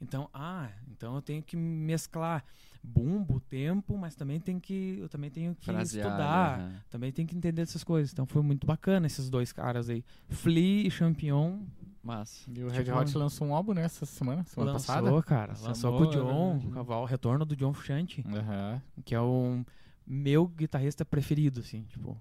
[0.00, 2.44] Então, ah, então eu tenho que mesclar
[2.82, 6.80] bumbo, tempo, mas também tem que eu também tenho que Fraseado, estudar, aham.
[6.88, 8.10] também tem que entender essas coisas.
[8.12, 11.60] Então foi muito bacana esses dois caras aí, Flea e Champion.
[12.02, 12.50] Massa.
[12.50, 15.22] E o Red Tipo, Hot lançou um álbum nessa semana, semana lançou, passada.
[15.22, 16.80] cara, Lançou lançou com o John, né?
[16.80, 18.80] o retorno do John Frusciante, Aham.
[19.04, 19.62] que é o
[20.06, 22.16] meu guitarrista preferido, assim, tipo,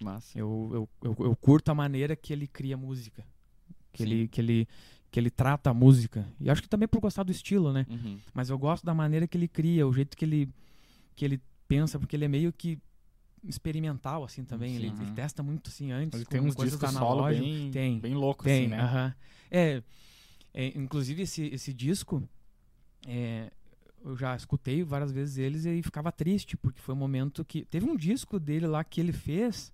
[0.00, 0.38] Massa.
[0.38, 3.26] eu, eu, eu, eu curto a maneira que ele cria música,
[3.92, 4.10] que Sim.
[4.10, 4.68] ele que ele
[5.10, 6.26] que ele trata a música.
[6.40, 7.86] E acho que também por gostar do estilo, né?
[7.88, 8.18] Uhum.
[8.34, 10.52] Mas eu gosto da maneira que ele cria, o jeito que ele,
[11.16, 12.78] que ele pensa, porque ele é meio que
[13.42, 14.76] experimental, assim, também.
[14.76, 16.18] Ele, ele testa muito, assim, antes.
[16.18, 18.80] Ele tem uns discos solo bem, Tem, bem louco, Tem, assim, né?
[18.80, 19.14] aham.
[19.50, 19.82] É,
[20.52, 22.22] é, inclusive, esse, esse disco,
[23.06, 23.50] é,
[24.04, 27.64] eu já escutei várias vezes eles e ficava triste, porque foi um momento que...
[27.64, 29.72] Teve um disco dele lá que ele fez,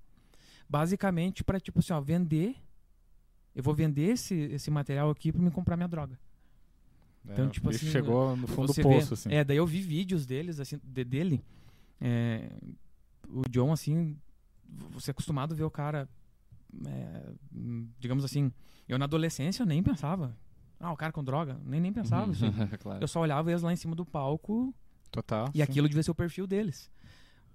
[0.69, 2.55] basicamente para tipo assim, ó, vender...
[3.55, 6.19] Eu vou vender esse, esse material aqui para me comprar minha droga.
[7.25, 9.33] Então, É, tipo o bicho assim, chegou no fundo do poço, vê- assim.
[9.33, 11.43] É, daí eu vi vídeos deles, assim, de- dele.
[12.01, 12.51] é,
[13.29, 14.17] o John, assim,
[14.91, 16.09] você é acostumado a ver o cara,
[16.87, 17.33] é,
[17.99, 18.53] digamos assim,
[18.89, 20.37] eu na adolescência eu nem pensava.
[20.79, 22.31] Ah, o cara com droga, nem, nem pensava.
[22.33, 22.53] isso aí.
[22.79, 23.03] claro.
[23.03, 24.75] Eu só olhava eles lá em cima do palco
[25.11, 25.49] Total.
[25.55, 25.63] e sim.
[25.63, 26.91] aquilo devia ser o perfil deles.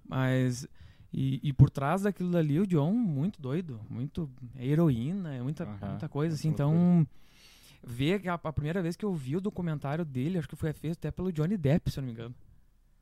[0.04, 0.66] Mas.
[1.12, 3.80] E, e por trás daquilo ali, o John, muito doido.
[3.90, 4.30] Muito.
[4.56, 6.48] É heroína, é muita, Aham, muita coisa, assim.
[6.48, 7.06] muita Então.
[7.82, 10.72] Ver que a, a primeira vez que eu vi o documentário dele, acho que foi
[10.72, 12.34] feito até pelo Johnny Depp, se eu não me engano.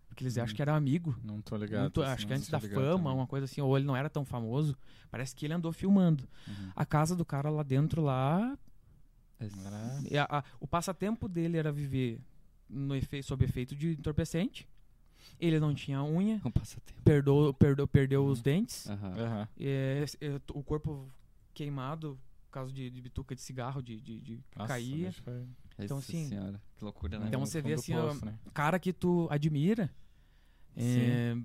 [0.09, 0.43] Porque eles Hum.
[0.43, 1.17] acham que era amigo.
[1.23, 1.83] Não tô ligado.
[1.83, 3.13] Muito- assim, acho que antes da fama, também.
[3.13, 4.77] uma coisa assim, ou ele não era tão famoso.
[5.11, 6.27] Parece que ele andou filmando.
[6.47, 6.71] Uhum.
[6.77, 8.57] A casa do cara lá dentro, lá.
[9.41, 12.21] Era- a- a- o passatempo dele era viver
[12.69, 14.67] no efe, sob efeito de entorpecente.
[15.39, 17.01] Ele não tinha unha, Um passatempo.
[17.05, 18.43] perdeu, perdeu, perdeu os Uhum.
[18.43, 18.87] dentes.
[19.59, 21.09] É, é, o corpo
[21.55, 25.09] queimado por causa de, de bituca de cigarro, de, de, de Nossa, caía.
[25.09, 25.47] bicho, foi-
[25.79, 27.27] Então, assim, senhora, que loucura, né?
[27.29, 28.39] Então você vê assim, poço, né?
[28.55, 29.91] cara que tu admira.
[30.77, 31.37] É,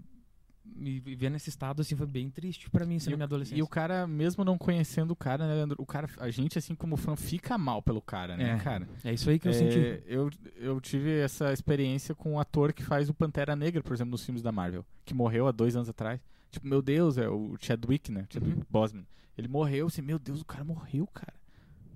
[0.79, 3.25] e e ver nesse estado assim foi bem triste pra mim, isso E na minha
[3.25, 3.59] adolescência.
[3.59, 5.75] E o cara, mesmo não conhecendo o cara, né, Leandro?
[5.79, 8.87] O cara, a gente, assim como fã, fica mal pelo cara, né, É, cara?
[9.03, 10.03] É isso aí que eu É, senti.
[10.07, 14.11] eu, eu tive essa experiência com o ator que faz o Pantera Negra, por exemplo,
[14.11, 16.19] nos filmes da Marvel, que morreu há dois anos atrás.
[16.51, 18.25] Tipo, meu Deus, é o Chadwick, né?
[18.29, 18.65] Chadwick Uhum.
[18.69, 19.05] Boseman.
[19.37, 21.33] Ele morreu, assim, meu Deus, o cara morreu, cara.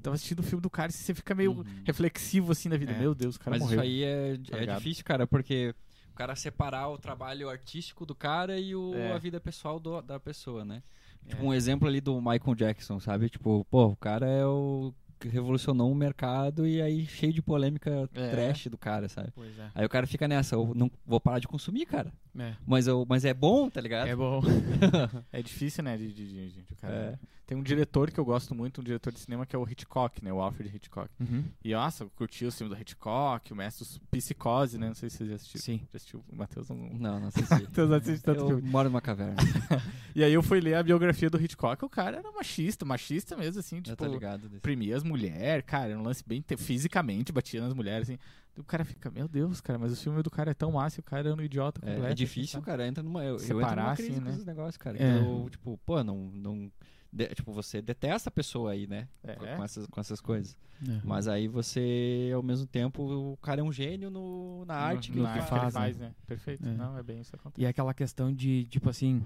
[0.01, 1.63] Tava assistindo o filme do cara e você fica meio Uhum.
[1.86, 2.91] reflexivo, assim, na vida.
[2.93, 2.99] É.
[2.99, 3.75] Meu Deus, o cara Mas morreu.
[3.80, 5.75] isso aí é, Tá é difícil, cara, porque
[6.17, 9.12] cara separar o trabalho artístico do cara e o, É.
[9.13, 10.82] a vida pessoal do- da pessoa, né?
[11.25, 11.30] É.
[11.30, 13.30] Tipo, um exemplo ali do Michael Jackson, sabe?
[13.30, 18.08] Tipo, pô, o cara é o que revolucionou o mercado e aí cheio de polêmica
[18.13, 18.30] É.
[18.30, 19.32] trash do cara, sabe?
[19.34, 19.71] Pois é.
[19.73, 22.13] Aí o cara fica nessa, eu não vou parar de consumir, cara.
[22.38, 24.08] É, Mas, eu, mas é bom, tá ligado?
[24.08, 24.41] é bom.
[25.34, 26.93] É difícil, né, de, de, de- de- de- cara.
[26.93, 27.19] É.
[27.47, 30.21] Tem um diretor que eu gosto muito, um diretor de cinema que é o Hitchcock,
[30.21, 31.10] né, o Alfred Hitchcock.
[31.17, 31.45] Uhum.
[31.63, 35.15] E nossa, eu curti o filme do Hitchcock, o Mestre Psicose, né, não sei se
[35.15, 35.63] vocês já assistiram.
[35.63, 35.77] Sim.
[35.89, 36.25] Já assistiu?
[36.27, 36.75] O Matheus não...
[36.75, 37.53] Não, não assisti.
[37.63, 38.69] Matheus não assiste tanto eu filme.
[38.69, 39.38] moro numa caverna,
[40.13, 43.62] E aí eu fui ler a biografia do Hitchcock, o cara era machista, machista mesmo,
[43.62, 43.95] assim, tipo...
[43.95, 44.49] tá ligado.
[44.49, 44.57] Desse.
[44.57, 48.19] Oprimia as mulheres, cara, era um lance bem te- fisicamente, batia nas mulheres, assim.
[48.57, 51.01] O cara fica, meu Deus, cara, mas o filme do cara é tão massa e
[51.01, 52.01] o cara é um idiota completo.
[52.01, 52.65] É, é assim, difícil, sabe?
[52.65, 52.88] cara.
[52.88, 54.31] Entra numa, eu, eu entro Separar, numa crise assim, com né?
[54.31, 54.97] esses negócios, cara.
[55.01, 55.19] É.
[55.19, 56.17] Eu, tipo, pô, não.
[56.33, 56.71] não
[57.11, 59.07] de- tipo, você detesta a pessoa aí, né?
[59.23, 59.35] É.
[59.35, 60.57] Com, essas, com essas coisas.
[60.87, 61.01] É.
[61.03, 65.17] Mas aí você, ao mesmo tempo, o cara é um gênio no, na arte que
[65.19, 65.63] no ele que faz.
[65.63, 66.07] ele faz, né?
[66.07, 66.15] né?
[66.25, 66.67] Perfeito.
[66.67, 66.71] É.
[66.73, 67.61] Não, é bem isso que acontece.
[67.61, 69.25] E é aquela questão de, tipo assim,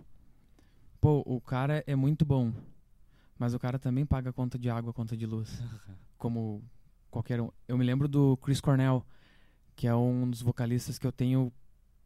[0.99, 2.53] pô, o cara é muito bom,
[3.37, 5.61] mas o cara também paga conta de água, conta de luz,
[6.17, 6.63] como
[7.09, 7.49] qualquer um.
[7.67, 9.05] Eu me lembro do Chris Cornell,
[9.75, 11.51] que é um dos vocalistas que eu tenho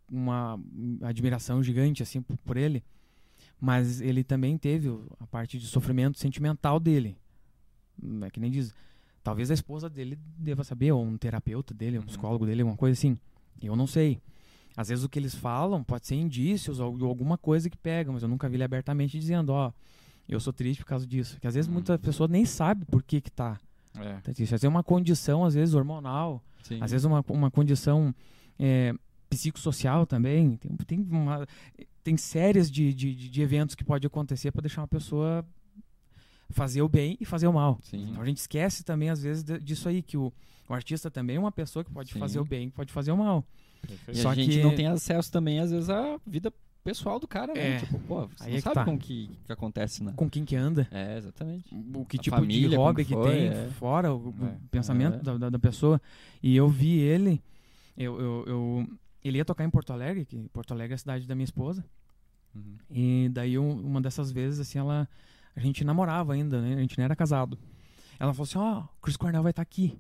[0.09, 0.59] uma
[1.01, 2.83] admiração gigante, assim, por, por ele,
[3.59, 4.89] mas ele também teve
[5.19, 7.17] a parte de sofrimento sentimental dele.
[8.01, 8.73] Hum, É que nem diz,
[9.23, 12.05] talvez a esposa dele deva saber, ou um terapeuta dele, um Uhum.
[12.07, 13.17] psicólogo dele, alguma coisa assim.
[13.61, 14.21] Eu não sei.
[14.77, 18.21] Às vezes o que eles falam pode ser indícios ou alguma coisa que pega, mas
[18.23, 19.71] eu nunca vi ele abertamente dizendo, ó,
[20.27, 21.39] eu sou triste por causa disso.
[21.39, 21.75] Que às vezes Uhum.
[21.75, 23.57] muita pessoa nem sabe por que que tá.
[23.97, 24.15] É.
[24.15, 24.43] Tá triste.
[24.43, 26.79] Às vezes é uma condição, às vezes hormonal, Sim.
[26.81, 28.13] às vezes uma, uma condição
[28.59, 28.93] é,
[29.29, 30.57] psicossocial também.
[30.57, 31.47] Tem, tem, uma,
[32.05, 35.43] tem séries de, de, de- eventos que pode acontecer para deixar uma pessoa
[36.51, 37.79] fazer o bem e fazer o mal.
[37.81, 38.09] Sim.
[38.11, 40.31] Então a gente esquece também, às vezes, de- disso aí, que o,
[40.69, 42.19] o artista também é uma pessoa que pode Sim.
[42.19, 43.43] fazer o bem e pode fazer o mal.
[43.83, 44.19] E Perfeito.
[44.19, 47.51] Só a gente que- não tem acesso também, às vezes, à vida pessoal do cara,
[47.55, 47.77] né?
[47.77, 47.79] É.
[47.79, 48.85] Tipo, pô, você Aí não é que sabe tá.
[48.85, 50.13] com o que, que acontece, né?
[50.15, 51.65] Com quem que anda, É, exatamente.
[51.73, 53.69] o que A tipo família, de hobby que foi, tem é.
[53.79, 54.55] fora o, o É.
[54.69, 55.23] pensamento É.
[55.23, 55.99] da, da, da pessoa.
[56.43, 57.41] E eu vi ele,
[57.97, 58.87] eu, eu, eu-
[59.27, 61.83] ele ia tocar em Porto Alegre, que Porto Alegre é a cidade da minha esposa.
[62.53, 62.77] Uhum.
[62.89, 65.07] E daí um- uma dessas vezes, assim, ela.
[65.55, 66.75] A gente namorava ainda, né?
[66.75, 67.57] A gente não era casado.
[68.19, 69.97] Ela falou assim: Ó, o Chris Cornell vai estar aqui.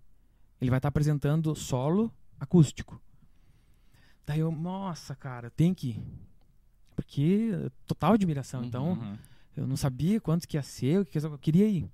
[0.61, 3.01] Ele vai estar apresentando solo acústico.
[4.25, 6.03] Daí eu, nossa, cara, tem que ir.
[6.95, 7.51] Porque
[7.85, 8.63] total admiração.
[8.63, 9.17] Então, Uhum.
[9.57, 11.89] eu não sabia quanto que ia ser, o que eu queria ir.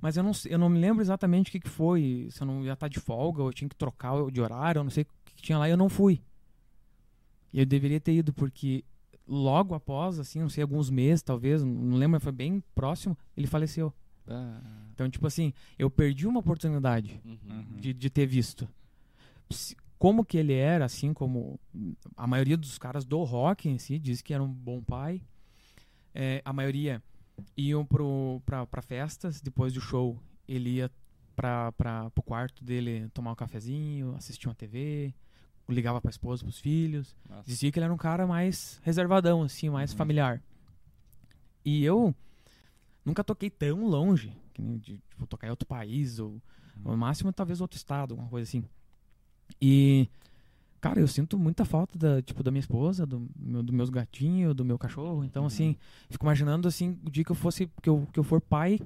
[0.00, 2.28] Mas eu não, eu não me lembro exatamente o que, que foi.
[2.30, 4.84] Se eu não ia estar de folga, ou eu tinha que trocar de horário, eu
[4.84, 6.22] não sei o que, que tinha lá, e eu não fui.
[7.52, 8.84] E eu deveria ter ido, porque
[9.26, 13.46] logo após, assim, não sei, alguns meses, talvez, não lembro, mas foi bem próximo, ele
[13.46, 13.92] faleceu.
[14.26, 14.60] Ah,
[14.92, 17.76] Então, tipo assim, eu perdi uma oportunidade uhum.
[17.78, 18.68] de, de ter visto.
[19.98, 21.58] Como que ele era, assim como
[22.16, 25.22] a maioria dos caras do rock em si, diz que era um bom pai.
[26.14, 27.02] É, a maioria
[27.56, 30.90] iam pro, pra, pra festas, depois do show ele ia
[31.36, 35.14] pra, pra, pro quarto dele tomar um cafezinho, assistir uma TV,
[35.74, 37.14] ligava pra esposa, pros filhos.
[37.28, 37.44] Nossa.
[37.46, 39.96] Dizia que ele era um cara mais reservadão, assim, mais Uhum.
[39.98, 40.42] familiar.
[41.64, 42.14] E eu
[43.04, 46.40] nunca toquei tão longe, que nem de tipo, tocar em outro país, ou
[46.76, 48.64] no máximo talvez outro estado, alguma coisa assim.
[49.60, 50.08] E,
[50.80, 54.54] cara, eu sinto muita falta da, tipo, da minha esposa, do meu, dos meus gatinhos,
[54.54, 55.24] do meu cachorro.
[55.24, 55.46] Então, Uhum.
[55.48, 55.76] assim,
[56.08, 58.80] fico imaginando, assim, o dia que eu fosse, que eu, que eu for pai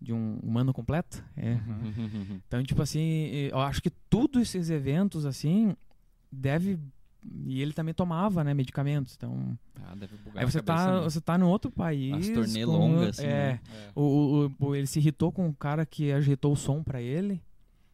[0.00, 1.24] de um humano completo.
[1.36, 1.54] É.
[1.54, 2.40] Uhum.
[2.46, 3.00] Então, tipo assim,
[3.50, 5.76] eu acho que todos esses eventos, assim,
[6.30, 6.78] deve...
[7.46, 9.14] E ele também tomava, né, medicamentos.
[9.16, 11.00] Então, Ah, deve bugar aí você tá, né?
[11.02, 12.14] você tá num outro país.
[12.14, 13.60] As turnê com- longas, assim, É, né?
[13.74, 13.90] É.
[13.94, 17.42] o, o- o- ele se irritou com um cara que ajeitou o som pra ele.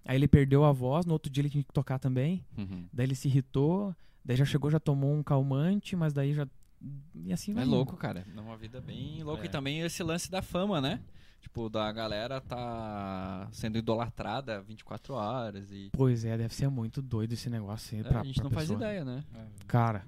[0.04, 2.44] Aí ele perdeu a voz, no outro dia ele tinha que tocar também.
[2.56, 2.84] Uhum.
[2.92, 6.46] Daí ele se irritou, daí já chegou, já tomou um calmante, mas daí já.
[7.24, 8.26] E assim É louco, cara.
[8.36, 9.42] É uma vida bem louca.
[9.44, 9.46] É.
[9.46, 11.00] E também esse lance da fama, né?
[11.44, 15.90] Tipo, da galera tá sendo idolatrada 24 horas e.
[15.92, 18.50] Pois é, deve ser muito doido esse negócio aí É, pra, a gente pra não
[18.50, 18.82] faz pessoa.
[18.84, 19.22] ideia, né?
[19.66, 20.04] Cara,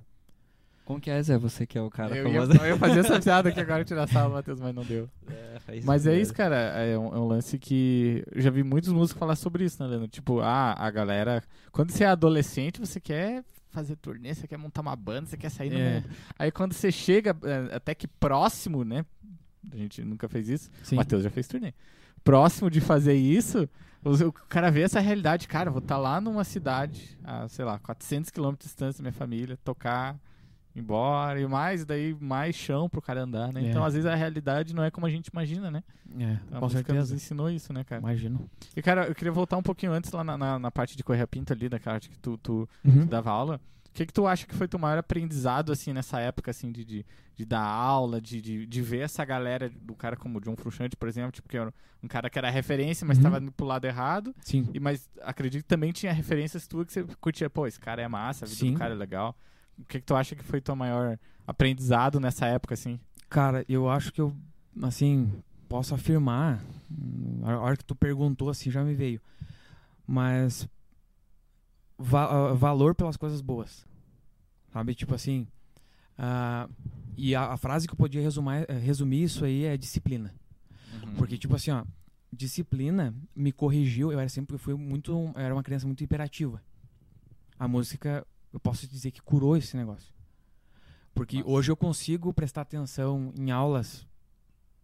[0.87, 1.37] Como que é, Zé?
[1.37, 2.59] Você que é o cara eu, ia, famoso.
[2.59, 5.09] eu ia fazer essa piada aqui agora tirar sala, Matheus, mas não deu.
[5.69, 6.23] É, Mas é mesmo.
[6.23, 6.57] isso, cara.
[6.57, 8.25] É um, é um lance que.
[8.33, 10.07] Eu já vi muitos músicos falar sobre isso, né, Leandro?
[10.09, 11.43] Tipo, ah, a galera.
[11.73, 15.51] Quando você é adolescente, você quer fazer turnê, você quer montar uma banda, você quer
[15.51, 15.95] sair no É.
[15.97, 16.09] mundo.
[16.39, 19.05] Aí quando você chega é, até que próximo, né?
[19.73, 20.71] A gente nunca fez isso.
[20.83, 20.95] sim.
[20.95, 21.73] O Matheus já fez turnê.
[22.25, 23.69] Próximo de fazer isso,
[24.05, 25.47] o, cara vê essa realidade.
[25.47, 29.13] Cara, vou estar lá numa cidade, a, sei lá, 400 quilômetros de distância da minha
[29.13, 30.17] família, tocar,
[30.75, 33.63] ir embora e mais, daí mais chão pro cara andar, né?
[33.65, 33.69] É.
[33.71, 35.83] Então, às vezes, a realidade não é como a gente imagina, né?
[36.19, 37.15] É, A com música nos certeza.
[37.15, 38.01] ensinou isso, né, cara?
[38.01, 38.49] Imagino.
[38.77, 41.27] E, cara, eu queria voltar um pouquinho antes lá na, na, na parte de Correia
[41.27, 43.03] Pinto ali, daquela parte que tu, tu, Uhum.
[43.03, 43.61] tu dava aula.
[43.97, 46.85] O que que tu acha que foi teu maior aprendizado, assim, nessa época, assim, de,
[46.85, 50.55] de, de dar aula, de, de, de ver essa galera, do cara como o John
[50.55, 53.23] Frusciante, por exemplo, tipo, que era um cara que era referência, mas Uhum.
[53.23, 54.35] tava indo pro lado errado.
[54.43, 54.69] Sim.
[54.75, 58.07] E, mas acredito que também tinha referências tuas que você curtia, pô, esse cara é
[58.07, 58.73] massa, a vida Sim.
[58.75, 59.35] do cara é legal.
[59.79, 63.01] O que que tu acha que foi teu maior aprendizado nessa época, assim?
[63.31, 64.31] Cara, eu acho que eu,
[64.83, 65.33] assim,
[65.71, 66.63] posso afirmar.
[67.45, 69.23] A hora que tu perguntou, assim, já me veio.
[70.07, 70.69] Mas.
[71.99, 73.87] Va- ah, valor pelas coisas boas.
[74.73, 74.95] Sabe?
[74.95, 75.47] Tipo assim.
[76.19, 76.69] ah,
[77.17, 80.35] e a, a frase que eu podia resumir, eh, resumir isso aí é disciplina.
[81.03, 81.15] Uhum.
[81.15, 81.85] Porque, tipo assim, ó.
[82.33, 84.13] Disciplina me corrigiu.
[84.13, 84.57] Eu era sempre.
[84.57, 85.13] Eu fui muito.
[85.13, 86.63] eu era uma criança muito imperativa.
[87.59, 90.13] A música, eu posso dizer que curou esse negócio.
[91.15, 91.49] Porque Massa.
[91.49, 94.07] hoje eu consigo prestar atenção em aulas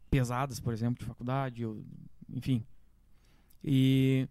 [0.09, 1.85] pesadas, por exemplo, de faculdade, ou,
[2.33, 2.65] enfim.
[3.63, 4.27] E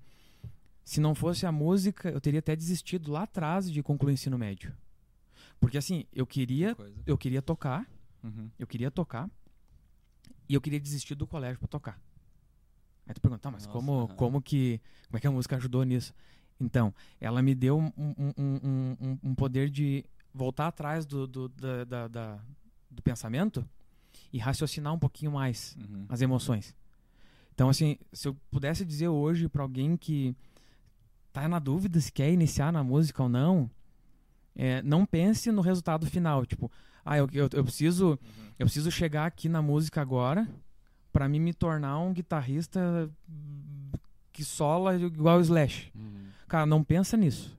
[0.83, 4.37] se não fosse a música, eu teria até desistido lá atrás de concluir o ensino
[4.37, 4.73] médio.
[5.59, 7.87] Porque assim, eu queria, eu queria tocar,
[8.23, 8.49] Uhum.
[8.59, 9.29] eu queria tocar,
[10.49, 11.99] e eu queria desistir do colégio pra tocar.
[13.07, 14.15] Aí tu pergunta, tá, mas Nossa, como, aham.
[14.15, 16.13] como que, como é que a música ajudou nisso?
[16.59, 21.49] Então, ela me deu um, um, um, um- um- poder de voltar atrás do, do,
[21.49, 22.39] da, da- da-
[22.89, 23.67] do pensamento
[24.31, 26.05] e raciocinar um pouquinho mais Uhum.
[26.09, 26.75] as emoções.
[27.53, 30.35] Então, assim, se eu pudesse dizer hoje pra alguém que
[31.31, 33.69] tá na dúvida se quer iniciar na música ou não,
[34.55, 36.45] é, não pense no resultado final.
[36.45, 36.71] Tipo,
[37.05, 38.19] ah, eu, eu, eu preciso
[38.59, 40.47] eu preciso chegar aqui na música agora
[41.11, 43.09] pra mim me tornar um guitarrista
[44.31, 45.91] que sola igual o Slash.
[45.95, 46.27] Uhum.
[46.47, 47.57] Cara, não pensa nisso.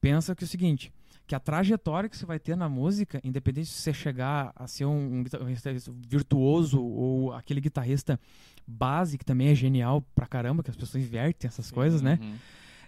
[0.00, 0.92] Pensa que é o seguinte,
[1.26, 4.84] que a trajetória que você vai ter na música, independente se você chegar a ser
[4.84, 5.72] um, um guitarrista
[6.06, 8.20] virtuoso ou aquele guitarrista
[8.66, 12.18] base, que também é genial pra caramba, que as pessoas invertem essas coisas, né?
[12.20, 12.34] Uhum.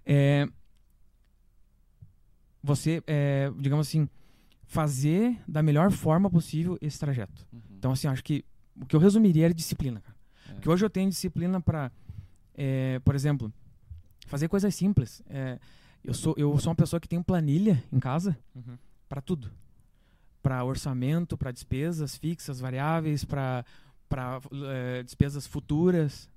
[0.07, 0.49] É,
[2.62, 4.09] você, é, digamos assim,
[4.64, 7.47] fazer da melhor forma possível esse trajeto.
[7.53, 7.61] Uhum.
[7.77, 8.45] Então, assim, acho que
[8.81, 10.16] o que eu resumiria era disciplina, cara.
[10.49, 10.53] É.
[10.55, 11.90] Porque hoje eu tenho disciplina para,
[13.05, 13.53] por exemplo,
[14.27, 15.23] fazer coisas simples.
[15.29, 15.59] É,
[16.05, 18.37] eu, sou, eu sou uma pessoa que tem planilha em casa
[19.09, 19.51] para tudo.
[20.42, 23.64] Para orçamento, para despesas fixas, variáveis, para
[24.69, 26.29] é, despesas futuras,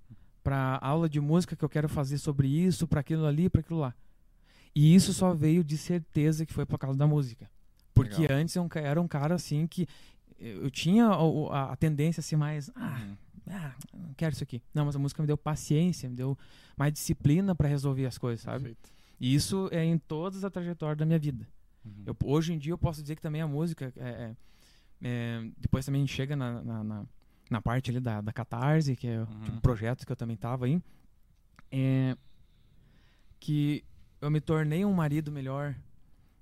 [0.49, 3.79] para aula de música que eu quero fazer sobre isso, para aquilo ali, para aquilo
[3.79, 3.93] lá.
[4.75, 7.47] E isso só veio de certeza que foi por causa da música.
[7.93, 8.37] Porque Legal.
[8.39, 9.87] antes eu era um cara assim que
[10.39, 12.71] eu tinha o- a, a tendência assim mais.
[12.75, 13.15] Ah, Uhum.
[13.51, 14.59] ah, não quero isso aqui.
[14.73, 16.35] Não, mas a música me deu paciência, me deu
[16.75, 18.57] mais disciplina para resolver as coisas, sabe?
[18.63, 18.89] Perfeito.
[19.19, 21.47] E isso é em todas a trajetória da minha vida.
[21.85, 22.03] Uhum.
[22.07, 23.93] Eu- hoje em dia eu posso dizer que também a música.
[23.97, 24.35] é- é-
[25.01, 27.05] é, depois também a chega na, na, na-
[27.49, 29.41] na parte ali da, da catarse, que é o Uhum.
[29.41, 30.81] tipo, projeto que eu também tava aí.
[31.71, 32.15] É,
[33.39, 33.83] que
[34.21, 35.75] eu me tornei um marido melhor.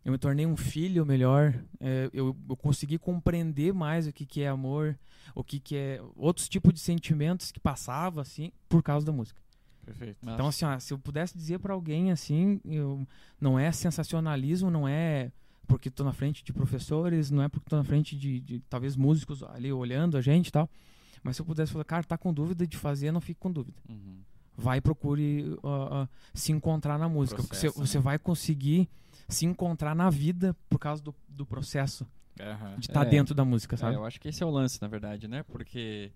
[0.04, 1.54] Eu me tornei um filho melhor.
[1.80, 4.98] é, eu, eu consegui compreender mais o que, que é amor,
[5.36, 9.40] o que, que é outros tipos de sentimentos que passava assim por causa da música.
[9.86, 10.18] Perfeito.
[10.24, 13.08] Então, assim, ó, se eu pudesse dizer pra alguém assim, eu,
[13.40, 15.32] não é sensacionalismo, não é
[15.68, 18.96] porque tô na frente de professores, não é porque tô na frente de, de, talvez
[18.96, 20.70] músicos ali olhando a gente e tal.
[21.24, 23.78] Mas se eu pudesse falar, cara, tá com dúvida de fazer, não fique com dúvida.
[23.90, 24.20] Uhum.
[24.56, 27.38] Vai e procure ó, ó, se encontrar na música.
[27.38, 28.04] porque Processo, você, você né?
[28.04, 28.90] vai conseguir
[29.28, 32.08] se encontrar na vida por causa do, do processo
[32.40, 32.76] Aham.
[32.80, 33.10] de estar É.
[33.10, 33.96] dentro da música, É, sabe?
[33.96, 35.44] eu acho que esse é o lance, na verdade, né?
[35.44, 36.12] Porque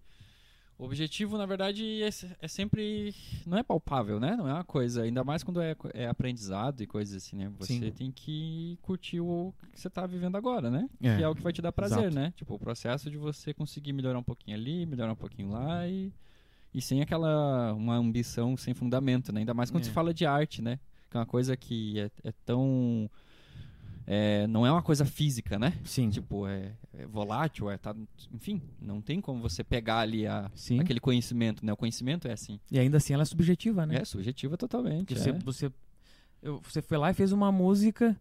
[0.81, 2.09] o objetivo, na verdade, é,
[2.41, 3.13] é sempre.
[3.45, 4.35] Não é palpável, né?
[4.35, 5.03] Não é uma coisa.
[5.03, 7.51] Ainda mais quando é, é aprendizado e coisas assim, né?
[7.59, 7.91] Você Sim.
[7.91, 10.89] tem que curtir o que você tá vivendo agora, né?
[10.99, 11.17] É.
[11.17, 12.15] Que é o que vai te dar prazer, Exato.
[12.15, 12.33] né?
[12.35, 16.11] Tipo, o processo de você conseguir melhorar um pouquinho ali, melhorar um pouquinho lá e.
[16.73, 17.73] E sem aquela.
[17.73, 19.41] Uma ambição sem fundamento, né?
[19.41, 19.85] Ainda mais quando É.
[19.85, 20.79] se fala de arte, né?
[21.11, 23.07] Que é uma coisa que é, é tão.
[24.07, 25.73] É, não é uma coisa física, né?
[25.83, 26.09] Sim.
[26.09, 27.95] Tipo, é, é volátil, é, tá,
[28.31, 30.79] enfim, não tem como você pegar ali a, Sim.
[30.79, 31.71] aquele conhecimento, né?
[31.73, 32.59] O conhecimento é assim.
[32.71, 33.97] E ainda assim ela é subjetiva, né?
[33.97, 35.13] É subjetiva totalmente.
[35.13, 35.33] Você, é.
[35.33, 35.71] você,
[36.41, 38.19] eu- você foi lá e fez uma música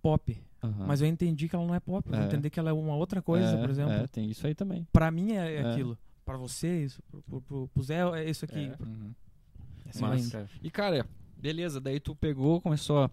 [0.00, 0.36] pop.
[0.62, 0.86] Aham.
[0.86, 2.08] Mas eu entendi que ela não é pop.
[2.10, 2.24] Eu É.
[2.26, 3.92] entender que ela é uma outra coisa, É, por exemplo.
[3.92, 4.86] É, tem isso aí também.
[4.92, 5.72] Pra mim é, é É.
[5.72, 5.98] aquilo.
[6.24, 7.02] Pra você é isso.
[7.10, 8.66] Pro, pro, pro, Zé é isso aqui.
[8.66, 8.76] É.
[8.82, 9.12] Uhum.
[9.94, 10.00] Indo.
[10.00, 10.48] Massa.
[10.62, 11.04] E, cara,
[11.36, 13.10] beleza, daí tu pegou, começou a,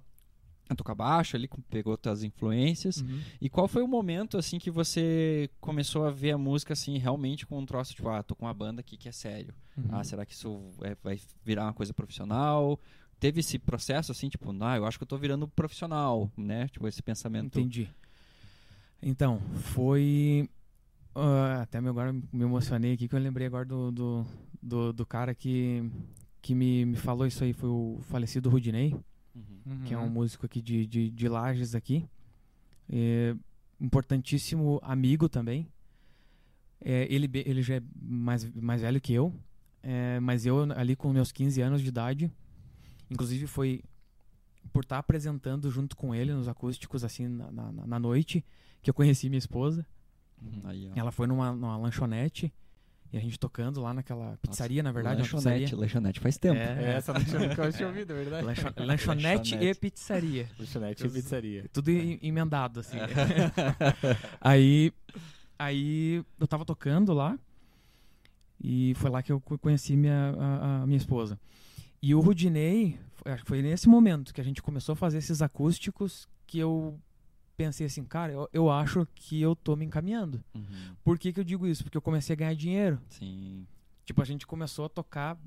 [0.70, 2.98] a tocar baixo ali, pegou tuas influências.
[3.02, 3.20] Uhum.
[3.42, 7.46] E qual foi o momento, assim, que você começou a ver a música, assim, realmente
[7.48, 9.54] com um troço, tipo, ah, tô com uma banda aqui que é sério.
[9.76, 9.86] Uhum.
[9.90, 12.80] Ah, será que isso é- vai virar uma coisa profissional?
[13.20, 16.68] Teve esse processo, assim, tipo, ah, eu acho que eu tô virando profissional, né?
[16.68, 17.60] Tipo, esse pensamento.
[17.60, 17.90] Entendi.
[19.02, 20.48] Então, foi.
[21.16, 24.26] ah, até agora me emocionei aqui que eu lembrei agora do, do,
[24.62, 25.84] do, do cara que,
[26.42, 27.54] que me, me falou isso aí.
[27.54, 28.96] Foi o falecido Rudinei.
[29.36, 29.84] Uhum.
[29.86, 30.10] que é um Uhum.
[30.10, 32.06] músico aqui de, de, de Lages aqui.
[32.90, 33.36] É,
[33.80, 35.68] importantíssimo amigo também.
[36.82, 39.34] É, ele, ele já é mais, mais velho que eu,
[39.84, 42.32] é, mas eu ali com meus 15 anos de idade,
[43.10, 43.82] inclusive foi
[44.72, 48.46] por estar apresentando junto com ele nos acústicos assim na, na, na noite
[48.82, 49.86] que eu conheci minha esposa.
[50.42, 50.62] Uhum.
[50.64, 50.94] Aí, ó.
[50.96, 52.54] Ela foi numa, numa lanchonete
[53.12, 55.78] e a gente tocando lá naquela pizzaria, na verdade, lanchonete, pizzaria.
[55.78, 56.60] lanchonete faz tempo.
[56.60, 56.84] É.
[56.84, 58.46] É, essa não tinha, nunca tinha ouvido, é verdade.
[58.46, 59.80] Lancho- lanchonete e Lanchonete.
[59.80, 60.50] pizzaria.
[60.60, 61.66] Lanchonete e pizzaria.
[61.74, 62.98] Tudo em- emendado, assim.
[64.40, 64.92] aí,
[65.58, 67.38] aí eu tava tocando lá
[68.64, 71.40] e foi lá que eu co- conheci minha, a, a minha esposa.
[72.02, 75.42] E o Rudinei, acho que foi nesse momento que a gente começou a fazer esses
[75.42, 76.98] acústicos que eu
[77.60, 80.42] pensei assim, cara, eu, eu acho que eu tô me encaminhando.
[80.56, 80.96] Uhum.
[81.04, 81.84] Por que, que eu digo isso?
[81.84, 83.02] Porque eu comecei a ganhar dinheiro.
[83.10, 83.68] Sim.
[84.06, 85.38] Tipo, a gente começou a tocar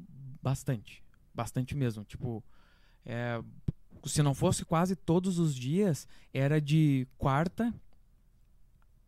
[0.43, 1.03] bastante.
[1.35, 2.05] Bastante mesmo.
[2.05, 2.45] Tipo,
[3.07, 3.43] é,
[4.05, 7.73] se não fosse quase todos os dias, era de quarta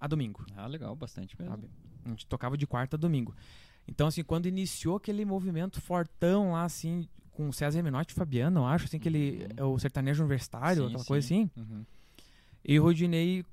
[0.01, 0.47] a domingo.
[0.57, 1.55] Ah, legal, bastante mesmo.
[1.57, 1.71] Sabe?
[2.07, 3.35] A gente tocava de quarta a domingo.
[3.87, 8.61] Então, assim, quando iniciou aquele movimento fortão lá, assim, com o César Menotti e Fabiano,
[8.61, 9.49] eu acho, assim, aquele Uhum.
[9.59, 11.09] é o sertanejo universitário, Sim, aquela sim.
[11.09, 11.51] coisa assim.
[11.55, 11.85] Uhum.
[12.64, 13.44] E o Rodinei,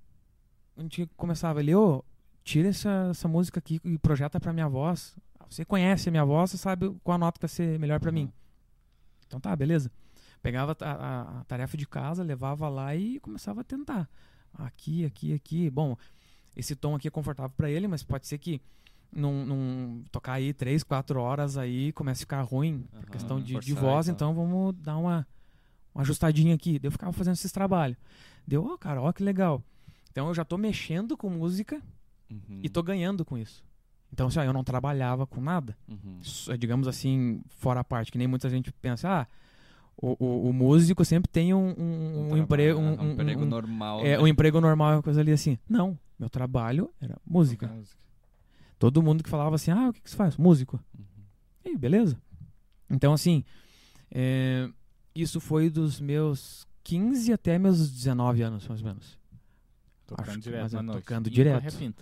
[0.77, 2.03] a gente começava ali, ô,
[2.43, 5.15] tira essa, essa música aqui e projeta pra minha voz.
[5.49, 8.11] Você conhece a minha voz, você sabe qual a nota que vai ser melhor pra
[8.11, 8.31] mim.
[9.27, 9.91] Então tá, beleza.
[10.41, 14.09] Pegava a, a- a tarefa de casa, levava lá e começava a tentar.
[14.53, 15.69] Aqui, aqui, aqui.
[15.69, 15.95] Bom,
[16.55, 18.61] esse tom aqui é confortável pra ele, mas pode ser que
[19.11, 23.41] num, num- tocar aí três, quatro horas aí comece a ficar ruim por Aham, questão
[23.41, 24.15] de, de voz, tal.
[24.15, 25.27] então vamos dar uma,
[25.93, 26.79] uma ajustadinha aqui.
[26.81, 27.97] Eu ficava fazendo esses trabalhos.
[28.47, 29.63] Deu, ó, cara, ó que legal.
[30.11, 31.81] Então eu já tô mexendo com música
[32.29, 32.59] Uhum.
[32.63, 33.63] e tô ganhando com isso.
[34.13, 35.77] Então, assim, ó, eu não trabalhava com nada.
[35.87, 36.19] Uhum.
[36.21, 39.27] Só, digamos assim, fora a parte, que nem muita gente pensa, ah,
[39.97, 42.79] o, o, o músico sempre tem um, um, um emprego.
[42.79, 43.99] Um, um, emprego um- normal.
[44.01, 44.19] é, né?
[44.19, 45.57] um emprego normal, uma coisa ali assim.
[45.67, 47.69] Não, meu trabalho era música.
[48.79, 50.35] Todo mundo que falava assim, ah, o que, que você faz?
[50.37, 50.79] Músico.
[50.97, 51.05] Uhum.
[51.65, 52.17] E aí, beleza.
[52.89, 53.43] Então, assim,
[54.09, 54.69] é,
[55.15, 59.17] isso foi dos meus 15 até meus 19 anos, mais ou menos.
[60.07, 60.99] Tocando Acho que direto mais na noite.
[61.03, 61.93] tocando direto.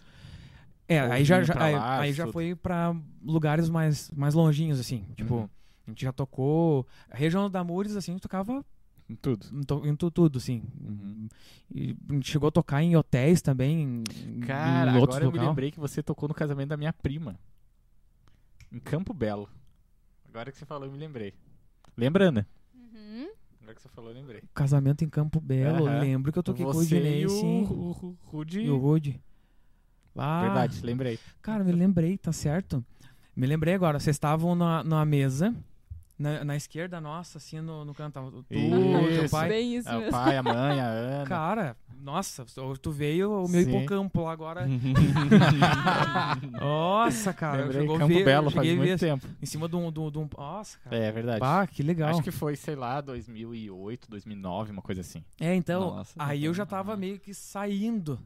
[0.87, 2.33] É, Ou aí já, já- aí, lá, aí já tudo.
[2.33, 5.05] foi pra lugares mais, mais longinhos, assim.
[5.15, 5.49] Tipo, Uhum.
[5.85, 6.87] a gente já tocou.
[7.11, 8.65] A região da Mures, assim, a gente tocava
[9.07, 9.45] Em tudo.
[9.53, 10.63] em, to- em tu- tudo, assim.
[10.81, 11.27] Uhum.
[11.69, 14.03] E a gente chegou a tocar em hotéis também.
[14.47, 17.39] Cara, agora eu me lembrei que você tocou no casamento da minha prima.
[18.71, 19.47] Em Campo Belo.
[20.27, 21.33] Agora que você falou, eu me lembrei.
[21.95, 22.47] Lembra, Ana?
[23.69, 24.41] Agora que você falou, eu lembrei.
[24.53, 25.85] Casamento em Campo Belo.
[25.85, 27.63] Lembro que eu toquei com o Dinei, e o, sim.
[27.69, 28.61] o, o Rude.
[28.61, 29.21] E o Rude.
[30.17, 31.19] Ah, Verdade, lembrei.
[31.39, 32.83] Cara, me lembrei, tá certo.
[33.35, 33.99] Me lembrei agora.
[33.99, 35.55] Vocês estavam na, numa mesa.
[36.17, 38.19] Na, na esquerda nossa, assim, no, no canto.
[38.19, 39.29] Tu, o teu Isso.
[39.29, 39.49] pai.
[39.49, 41.25] Bem isso É, o pai, a mãe, a Ana.
[41.25, 42.45] Cara, nossa,
[42.81, 43.69] tu veio o meu Sim.
[43.77, 44.65] hipocampo lá agora.
[46.59, 47.63] Nossa, cara.
[47.63, 49.27] Lembrei, chegou a Campo ver- Belo faz a muito ver tempo.
[49.41, 49.91] Em cima de um.
[49.91, 50.95] de um- de um- nossa, cara.
[50.95, 51.39] É, verdade.
[51.39, 52.09] Bah, que legal.
[52.09, 55.23] Acho que foi, sei lá, 2008, 2009, uma coisa assim.
[55.39, 56.97] É, então, Nossa, aí eu já tava ah.
[56.97, 58.19] meio que saindo.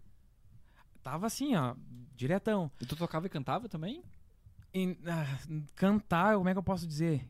[1.02, 1.76] Tava assim, ó,
[2.16, 2.72] diretão.
[2.80, 4.02] E tu tocava e cantava também?
[4.74, 5.38] Em- ah,
[5.76, 7.28] cantar, como é que eu posso dizer?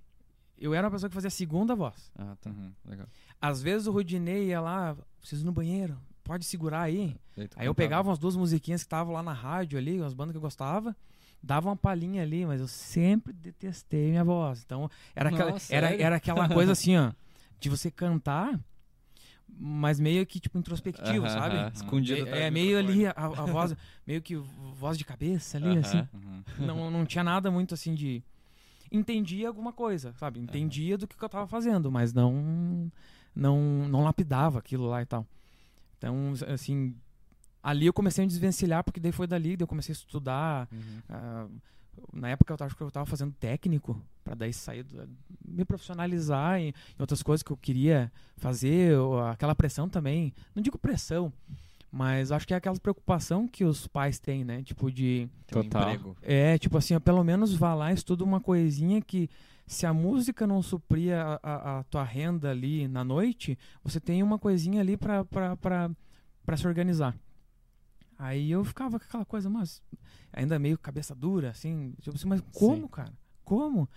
[0.57, 2.11] Eu era uma pessoa que fazia segunda voz.
[2.17, 2.49] Ah, tá.
[2.49, 2.71] Uhum.
[2.85, 3.07] Legal.
[3.41, 7.15] Às vezes o Rudinei ia lá, preciso ir no banheiro, pode segurar aí.
[7.35, 10.31] Tu Aí eu pegava umas duas musiquinhas que estavam lá na rádio ali, umas bandas
[10.33, 10.95] que eu gostava,
[11.41, 14.63] dava uma palhinha ali, mas eu sempre detestei minha voz.
[14.65, 17.11] Então, era aquela, Nossa, era, era aquela coisa assim, ó,
[17.59, 18.59] de você cantar,
[19.47, 21.55] mas meio que tipo introspectivo, Aham, sabe?
[21.57, 21.71] aham.
[21.73, 23.75] Escondido É, é meio ali a, a voz,
[24.07, 25.79] meio que voz de cabeça ali, Aham.
[25.79, 26.07] assim.
[26.13, 26.43] Uhum.
[26.59, 28.23] Não, não tinha nada muito assim de.
[28.91, 30.39] Entendia alguma coisa, sabe?
[30.39, 32.91] Entendia do que, que eu tava fazendo, mas não,
[33.35, 33.87] não.
[33.89, 35.25] Não lapidava aquilo lá e tal.
[36.03, 36.95] Então, assim.
[37.61, 40.67] Ali eu comecei a me desvencilhar, porque daí foi dali, daí eu comecei a estudar.
[40.69, 41.01] Uhum.
[41.07, 41.47] ah,
[42.11, 45.07] na época eu acho que eu tava fazendo técnico, para daí sair, do-
[45.47, 50.33] me profissionalizar em, em outras coisas que eu queria fazer, ou aquela pressão também.
[50.53, 51.31] Não digo pressão,
[51.89, 54.61] mas acho que é aquela preocupação que os pais têm, né?
[54.63, 55.29] Tipo, de.
[55.51, 55.83] Um Total.
[55.93, 56.17] emprego.
[56.21, 59.29] É, tipo assim, pelo menos vá lá e estuda uma coisinha que
[59.65, 64.21] se a música não suprir a, a, a tua renda ali na noite, você tem
[64.21, 65.89] uma coisinha ali pra, pra, pra,
[66.45, 67.15] pra se organizar.
[68.17, 69.81] Aí eu ficava com aquela coisa, mas
[70.31, 72.87] ainda meio cabeça dura, assim, tipo assim, mas como, Sim.
[72.87, 73.13] cara?
[73.43, 73.89] Como?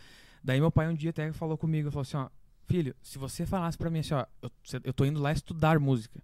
[0.42, 2.28] Daí meu pai um dia até falou comigo, falou assim, ó,
[2.66, 4.50] filho, se você falasse pra mim assim, ó, eu,
[4.84, 6.20] eu tô indo lá estudar música,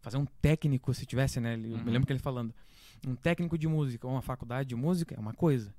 [0.00, 1.90] fazer um técnico, se tivesse, né, ele- eu me Uhum.
[1.90, 2.54] lembro que ele falando,
[3.06, 5.74] um técnico de música ou uma faculdade de música é uma coisa,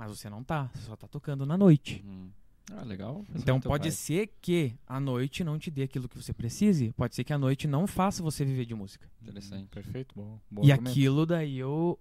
[0.00, 2.02] mas você não tá, você só tá tocando na noite.
[2.06, 2.30] Uhum.
[2.72, 3.22] Ah, legal.
[3.34, 3.90] Então pode pai.
[3.90, 7.38] ser que a noite não te dê aquilo que você precise, pode ser que a
[7.38, 9.06] noite não faça você viver de música.
[9.20, 9.68] Interessante.
[9.68, 10.38] Perfeito, bom.
[10.50, 10.90] bom e argumento.
[10.90, 11.98] aquilo daí eu.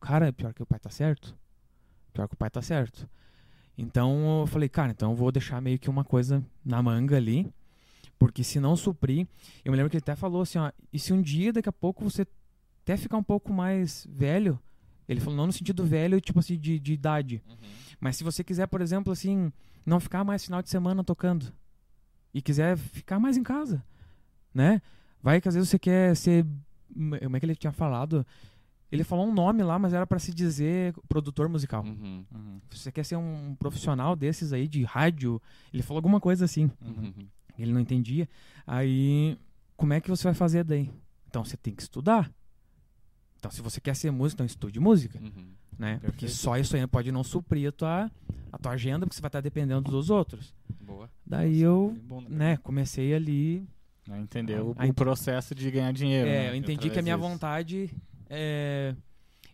[0.00, 1.36] Cara, pior que o pai tá certo.
[2.12, 3.08] Pior que o pai tá certo.
[3.76, 7.52] Então eu falei, cara, então eu vou deixar meio que uma coisa na manga ali.
[8.16, 9.26] Porque se não suprir.
[9.64, 10.70] Eu me lembro que ele até falou assim, ó.
[10.92, 12.24] E se um dia, daqui a pouco, você
[12.84, 14.56] até ficar um pouco mais velho.
[15.08, 17.42] Ele falou, não no sentido velho, tipo assim, de, de idade.
[17.48, 17.56] Uhum.
[17.98, 19.50] Mas se você quiser, por exemplo, assim,
[19.84, 21.52] não ficar mais final de semana tocando
[22.34, 23.82] e quiser ficar mais em casa,
[24.52, 24.82] né?
[25.22, 26.46] Vai que às vezes você quer ser,
[26.92, 28.24] como é que ele tinha falado?
[28.90, 31.84] Ele falou um nome lá, mas era pra se dizer produtor musical.
[31.84, 32.24] Uhum.
[32.32, 32.60] Uhum.
[32.70, 35.40] Se você quer ser um profissional desses aí de rádio,
[35.72, 36.70] ele falou alguma coisa assim.
[36.80, 37.12] Uhum.
[37.58, 38.28] Ele não entendia.
[38.66, 39.36] Aí,
[39.76, 40.90] como é que você vai fazer daí?
[41.26, 42.30] Então você tem que estudar.
[43.38, 45.52] Então, se você quer ser músico, então estude música Uhum.
[45.78, 45.98] né?
[46.02, 48.10] Porque só isso aí pode não suprir a tua,
[48.52, 50.52] a tua agenda, porque você vai estar dependendo dos outros.
[50.80, 51.08] Boa.
[51.24, 53.64] Daí Nossa, eu, bom, né, comecei ali.
[54.08, 56.28] Né, Entendeu o processo de ganhar dinheiro.
[56.28, 57.28] é, né, eu entendi através que a minha disso.
[57.28, 57.90] vontade
[58.28, 58.94] é,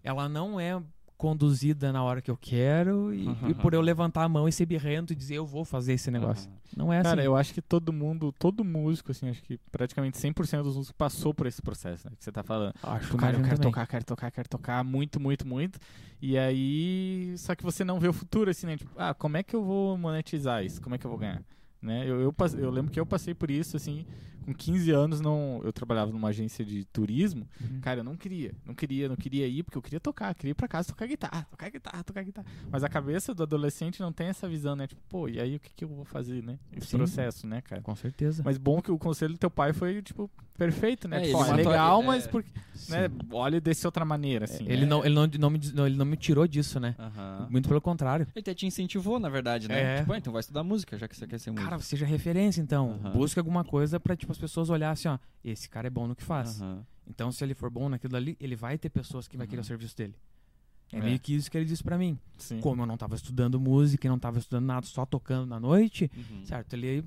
[0.03, 0.81] ela não é
[1.17, 4.67] conduzida na hora que eu quero e, e por eu levantar a mão e ser
[4.67, 6.49] birrento e dizer eu vou fazer esse negócio.
[6.51, 6.59] Aham.
[6.77, 7.27] Não é Cara, assim.
[7.27, 11.33] eu acho que todo mundo, todo músico, assim, acho que praticamente 100% dos músicos passou
[11.33, 12.17] por esse processo, né?
[12.19, 12.75] Que você tá falando.
[12.83, 13.71] acho Tipo, que cara, eu quero também.
[13.73, 15.79] tocar, quero tocar, quero tocar muito, muito, muito.
[16.21, 18.77] E aí, só que você não vê o futuro, assim, né?
[18.77, 20.81] Tipo, ah, como é que eu vou monetizar isso?
[20.83, 21.43] Como é que eu vou ganhar?
[21.81, 22.03] Né?
[22.09, 24.05] Eu, eu, eu lembro que eu passei por isso, assim,
[24.45, 27.49] com 15 anos, não, eu trabalhava numa agência de turismo.
[27.61, 27.81] Uhum.
[27.81, 30.55] Cara, eu não queria, não queria, não queria ir, porque eu queria tocar, queria ir
[30.55, 32.47] pra casa tocar guitarra, tocar guitarra, tocar guitarra.
[32.71, 34.87] Mas a cabeça do adolescente não tem essa visão, né?
[34.87, 36.59] Tipo, pô, e aí o que, que eu vou fazer, né?
[36.73, 36.99] Esse Sim.
[36.99, 37.83] processo, né, cara?
[37.83, 38.43] Com certeza.
[38.45, 41.19] Mas bom que o conselho do teu pai foi, tipo, perfeito, né?
[41.19, 42.51] É, tipo, ó, é legal, é, mas porque,
[42.89, 44.65] né, olha desse outra maneira, assim.
[44.67, 44.87] ele, né?
[44.87, 46.95] não, ele, não, não me, não, ele não me tirou disso, né?
[46.99, 47.49] Aham.
[47.51, 48.27] Muito pelo contrário.
[48.35, 49.97] Ele até te incentivou, na verdade, né?
[49.97, 50.01] É.
[50.01, 51.69] Tipo, ah, então vai estudar música, já que você quer ser músico.
[51.69, 53.01] Cara, seja referência, então.
[53.05, 53.13] Aham.
[53.13, 55.19] Busca alguma coisa pra, tipo, as pessoas olharem assim, ó.
[55.43, 56.61] Esse cara é bom no que faz.
[56.61, 56.85] Aham.
[57.07, 59.65] Então, se ele for bom naquilo ali, ele vai ter pessoas que vai querer Uhum.
[59.65, 60.15] o serviço dele.
[60.93, 61.03] É, É.
[61.03, 62.19] meio que isso que ele disse pra mim.
[62.39, 62.61] Sim.
[62.61, 66.45] Como eu não tava estudando música não tava estudando nada, só tocando na noite, Uhum.
[66.45, 66.75] certo?
[66.75, 67.05] Ele.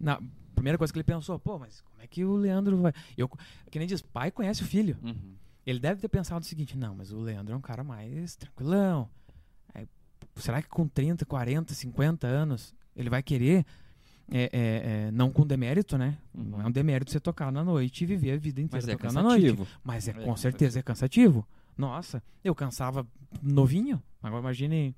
[0.00, 0.20] Na
[0.54, 2.92] primeira coisa que ele pensou, pô, mas como é que o Leandro vai.
[3.16, 3.28] Eu,
[3.70, 4.96] que nem diz, pai conhece o filho.
[5.02, 5.34] Uhum.
[5.66, 9.08] Ele deve ter pensado o seguinte: não, mas o Leandro é um cara mais tranquilão.
[10.36, 13.66] Será que com 30, 40, 50 anos ele vai querer?
[14.30, 16.18] É, é, é, não com demérito, né?
[16.34, 18.96] Não é um demérito você tocar na noite e viver a vida inteira Mas é
[18.96, 19.42] tocando na noite.
[19.46, 19.66] cansativo.
[19.82, 20.38] Mas é, É com cansativo.
[20.38, 21.46] certeza é cansativo.
[21.76, 23.06] Nossa, eu cansava
[23.42, 24.02] novinho.
[24.22, 24.94] Agora imagine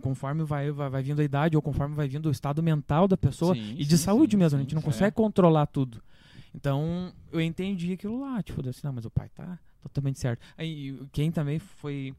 [0.00, 3.16] conforme vai, vai, vai vindo a idade ou conforme vai vindo o estado mental da
[3.16, 4.58] pessoa Sim, e de sim, saúde sim, mesmo.
[4.58, 4.86] a gente não sim.
[4.86, 6.02] consegue controlar tudo.
[6.54, 8.42] Então eu entendi aquilo lá.
[8.42, 10.40] Tipo, assim, não, mas o pai tá totalmente certo.
[10.56, 12.14] Aí quem também foi.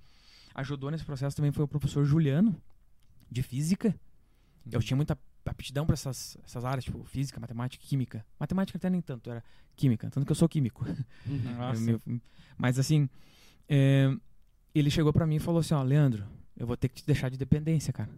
[0.56, 2.56] ajudou nesse processo também foi o professor Juliano,
[3.30, 3.96] de física.
[4.72, 5.18] Eu tinha muita
[5.50, 8.26] aptidão para essas, essas áreas, tipo física, matemática, química.
[8.40, 9.44] Matemática até nem tanto, era
[9.76, 10.86] química, tanto que eu sou químico.
[11.26, 11.56] Uhum.
[11.58, 11.92] Nossa.
[11.92, 12.02] Eu
[12.58, 13.10] mas assim,
[13.68, 14.14] é,
[14.76, 16.26] ele chegou pra mim e falou assim, ó, Leandro,
[16.58, 18.10] eu vou ter que te deixar de dependência, cara.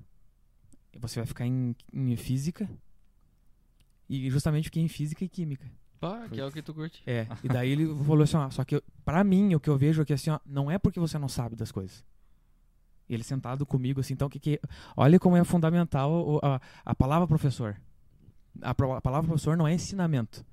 [0.99, 2.69] Você vai ficar em, em física.
[4.09, 5.69] E justamente fiquei em física e química.
[5.99, 7.01] Pá, que é o que tu curte.
[7.05, 7.27] É.
[7.43, 10.01] E daí ele falou assim, ó, só que eu- pra mim o que eu vejo
[10.01, 12.03] aqui assim, ó, não é porque você não sabe das coisas.
[13.09, 14.59] Ele sentado comigo assim, então o que que
[14.95, 17.75] olha como é fundamental a, a palavra professor.
[18.61, 20.45] A, a palavra professor não é ensinamento.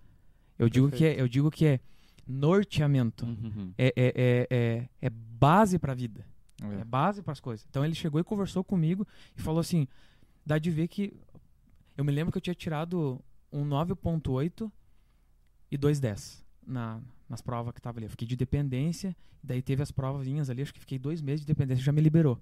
[0.58, 1.80] Eu digo que é, eu digo que é
[2.26, 3.24] norteamento.
[3.24, 3.72] Uhum.
[3.78, 6.26] É, é, é, é, é base pra vida.
[6.62, 6.80] É.
[6.80, 7.64] É base para as coisas.
[7.70, 9.86] Então ele chegou e conversou comigo e falou assim:
[10.44, 11.14] dá de ver que.
[11.96, 13.20] Eu me lembro que eu tinha tirado
[13.52, 14.70] um 9,8
[15.70, 18.06] e 2,10 na, nas provas que tava ali.
[18.06, 21.46] Eu fiquei de dependência, daí teve as provinhas ali, acho que fiquei dois meses de
[21.46, 22.40] dependência, já me liberou.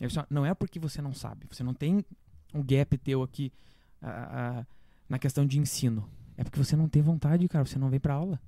[0.00, 2.04] Eu disse, "Ó, não é porque você não sabe, você não tem
[2.54, 3.52] um gap teu aqui
[5.08, 6.08] na questão de ensino.
[6.36, 8.40] É porque você não tem vontade, cara, você não vem pra aula.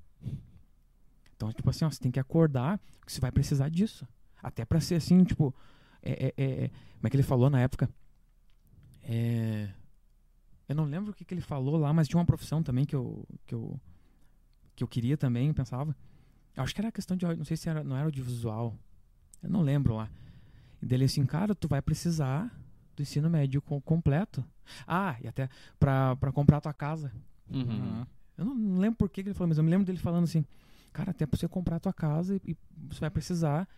[1.35, 4.07] Então, tipo assim, ó, você tem que acordar que você vai precisar disso.
[4.43, 5.55] Até pra ser assim, tipo.
[6.03, 7.91] É, é, é- como é que ele falou na época?
[9.03, 9.71] É,
[10.69, 12.95] eu não lembro o que, que ele falou lá, mas tinha uma profissão também que
[12.95, 13.81] eu, que eu,
[14.81, 15.95] que eu queria também, eu pensava.
[16.57, 17.27] Eu acho que era questão de.
[17.27, 18.75] Não sei se era, não era audiovisual.
[19.43, 20.11] Eu não lembro lá.
[20.83, 22.51] E dele assim, cara, tu vai precisar
[22.97, 24.45] do ensino médio com- completo.
[24.87, 27.13] Ah, e até pra, pra comprar tua casa.
[27.51, 28.05] Uhum.
[28.39, 30.45] Eu não, não lembro por que ele falou, mas eu me lembro dele falando assim,
[30.93, 32.57] cara, até pra você comprar a tua casa e, e
[32.89, 33.69] você vai precisar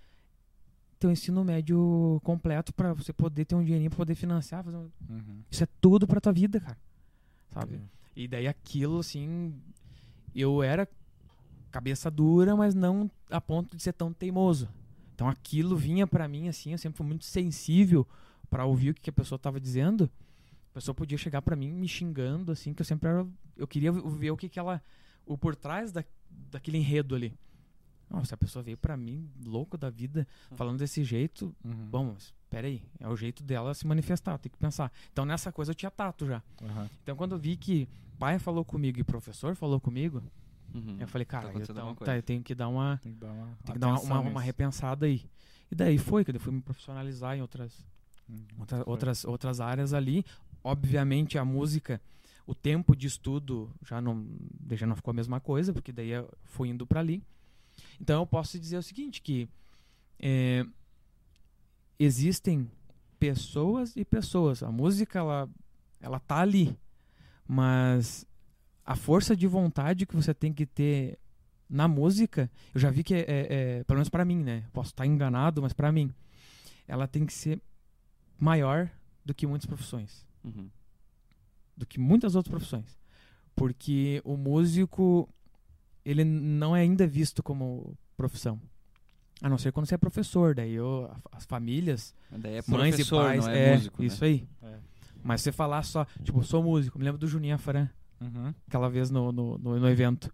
[0.98, 4.66] ter um ensino médio completo pra você poder ter um dinheirinho pra poder financiar.
[4.68, 5.42] um- Uhum.
[5.50, 6.78] Isso é tudo pra tua vida, cara.
[7.50, 7.80] Sabe?
[8.14, 9.54] E daí aquilo, assim,
[10.40, 10.88] eu era
[11.70, 14.68] cabeça dura, mas não a ponto de ser tão teimoso.
[15.14, 18.06] Então aquilo vinha pra mim, assim, eu sempre fui muito sensível
[18.50, 20.10] pra ouvir o que a pessoa tava dizendo.
[20.70, 23.26] A pessoa podia chegar pra mim me xingando, assim, que eu sempre era.
[23.56, 24.82] Eu queria ver o que que ela.
[25.26, 26.04] O por trás da,
[26.50, 27.34] daquele enredo ali.
[28.12, 31.54] Nossa, a pessoa veio pra mim, louco da vida, falando desse jeito.
[31.64, 31.88] Uhum.
[31.90, 34.92] Bom, mas peraí, é o jeito dela se manifestar, tem que pensar.
[35.12, 36.42] Então nessa coisa eu tinha tato já.
[36.60, 36.88] Uhum.
[37.02, 37.88] Então quando eu vi que
[38.18, 40.22] pai falou comigo e professor falou comigo,
[40.74, 40.96] Uhum.
[41.00, 43.30] eu falei, cara, Tá eu, então, tá, eu tenho que dar uma, Tem que dar
[43.32, 45.22] uma, que dar uma, uma, uma repensada aí.
[45.70, 47.84] E daí foi, que eu fui me profissionalizar em outras,
[48.28, 48.38] Uhum.
[48.58, 50.24] outra- outras, outras áreas ali.
[50.64, 52.00] Obviamente a música,
[52.46, 54.26] o tempo de estudo já não,
[54.70, 57.22] já não ficou a mesma coisa, porque daí eu fui indo para ali.
[58.00, 59.48] Então eu posso dizer o seguinte, que
[60.18, 60.64] é,
[61.98, 62.70] existem
[63.18, 64.62] pessoas e pessoas.
[64.62, 65.48] A música, ela,
[66.00, 66.76] ela tá ali,
[67.46, 68.26] mas
[68.84, 71.18] a força de vontade que você tem que ter
[71.68, 73.46] na música, eu já vi que é, é-
[73.78, 74.64] é- pelo menos para mim, né?
[74.72, 76.12] Posso estar enganado, mas para mim,
[76.86, 77.60] ela tem que ser
[78.38, 78.90] maior
[79.24, 80.68] do que muitas profissões, Uhum.
[81.76, 82.98] do que muitas outras profissões,
[83.54, 85.28] porque o músico
[86.04, 88.60] ele não é ainda visto como profissão.
[89.40, 93.04] A não ser quando você é professor, daí eu, as famílias, Daí é mães e
[93.10, 94.30] pais, não é, músico, isso né?
[94.30, 94.48] aí.
[94.62, 94.78] É.
[95.24, 97.88] Mas você falar só, tipo, eu sou músico, me lembro do Juninho Afran,
[98.20, 98.54] Uhum.
[98.68, 100.32] aquela vez no, no, no, no evento,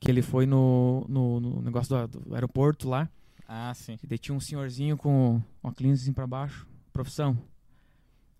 [0.00, 3.06] que ele foi no, no, no negócio do, do aeroporto lá,
[3.46, 3.98] Ah, sim.
[4.02, 7.36] e daí tinha um senhorzinho com uma clínica assim pra baixo, profissão.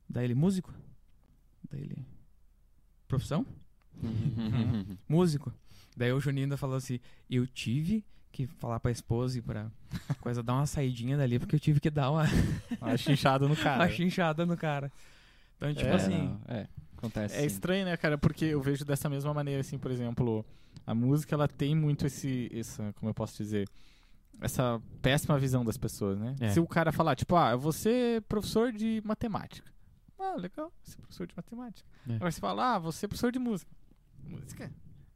[0.09, 0.73] Daí ele, músico?
[1.71, 1.99] Daí ele,
[3.07, 3.45] profissão?
[5.09, 5.53] músico.
[5.97, 6.99] Daí o Juninho ainda falou assim:
[7.31, 9.71] eu tive que falar pra esposa e pra
[10.21, 12.25] coisa dar uma saidinha dali, porque eu tive que dar uma,
[12.81, 13.83] Uma chinchada no cara.
[13.85, 14.91] uma chinchada no cara.
[15.57, 16.19] Então, tipo É, assim.
[16.29, 16.67] não, é,
[16.97, 17.37] acontece.
[17.37, 17.47] É sim.
[17.47, 18.17] estranho, né, cara?
[18.19, 20.45] Porque eu vejo dessa mesma maneira, assim, por exemplo,
[20.87, 23.69] a música, ela tem muito esse, essa, como eu posso dizer,
[24.41, 26.35] essa péssima visão das pessoas, né?
[26.41, 26.49] É.
[26.49, 29.71] Se o cara falar, tipo, ah, eu vou ser professor de matemática.
[30.19, 31.89] Ah, legal, ser professor de matemática.
[32.09, 32.15] É.
[32.15, 33.71] Agora você fala, ah, vou ser professor de música.
[34.25, 34.73] Música?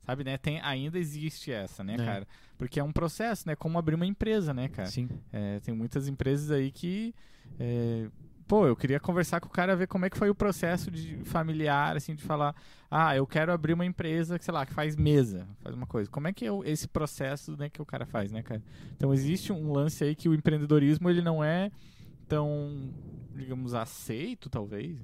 [0.07, 0.39] Sabe, né?
[0.39, 1.97] Tem, ainda existe essa, né, É.
[1.97, 2.29] cara?
[2.57, 3.57] Porque é um processo, né?
[3.57, 4.89] Como abrir uma empresa, né, cara?
[4.89, 5.09] Sim.
[5.33, 7.13] É, tem muitas empresas aí que.
[7.59, 8.09] é,
[8.47, 11.17] pô, eu queria conversar com o cara, ver como é que foi o processo de
[11.25, 12.55] familiar, assim, de falar,
[12.89, 16.09] ah, eu quero abrir uma empresa, que, sei lá, que faz mesa, faz uma coisa.
[16.09, 18.63] Como é que é esse processo né, que o cara faz, né, cara?
[18.97, 21.73] Então existe um lance aí que o empreendedorismo ele não é
[22.29, 22.89] tão,
[23.35, 24.97] digamos, aceito, talvez,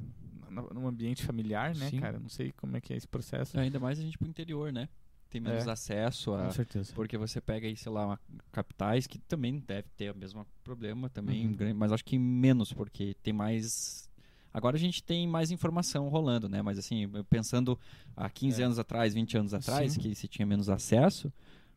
[0.52, 1.98] no, no ambiente familiar, né, Sim.
[2.00, 2.18] cara?
[2.18, 3.58] Não sei como é que é esse processo.
[3.58, 4.88] Ainda mais a gente pro interior, né?
[5.30, 5.70] Tem menos É.
[5.70, 6.44] acesso a.
[6.44, 6.92] Com certeza.
[6.94, 8.20] Porque você pega aí, sei lá, uma-
[8.52, 11.54] capitais que também deve ter o mesmo problema também, Uhum.
[11.54, 14.08] grande, mas acho que menos, porque tem mais.
[14.54, 16.60] Agora a gente tem mais informação rolando, né?
[16.60, 17.78] Mas assim, pensando
[18.14, 18.66] há 15 É.
[18.66, 20.00] anos atrás, 20 anos atrás, Sim.
[20.00, 21.32] que se tinha menos acesso,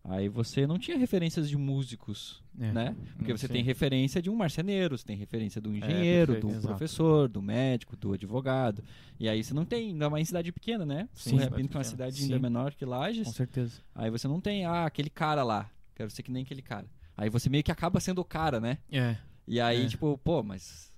[0.07, 2.71] aí você não tinha referências de músicos, É.
[2.71, 2.95] né?
[3.17, 3.53] Porque você sim.
[3.53, 6.67] tem referência de um marceneiro, você tem referência do engenheiro, perfeito, do exato.
[6.67, 8.83] professor, do médico, do advogado.
[9.19, 11.09] E aí você não tem, ainda mais em cidade pequena, né?
[11.13, 12.41] Sim, repito que é uma cidade ainda Sim.
[12.41, 13.27] menor que Lages.
[13.27, 13.81] Com certeza.
[13.93, 15.69] Aí você não tem, ah, aquele cara lá.
[15.95, 16.85] Quero ser que nem aquele cara.
[17.17, 18.77] Aí você meio que acaba sendo o cara, né?
[18.91, 19.15] É.
[19.47, 19.87] E aí, É.
[19.87, 20.93] tipo, pô, mas.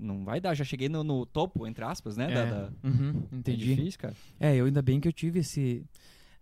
[0.00, 2.26] Não vai dar, já cheguei no, no topo, entre aspas, né?
[2.28, 2.50] Da, É.
[2.50, 3.74] da- Uhum, É entendi.
[3.76, 4.14] difícil, cara.
[4.40, 5.84] É, eu ainda bem que eu tive esse.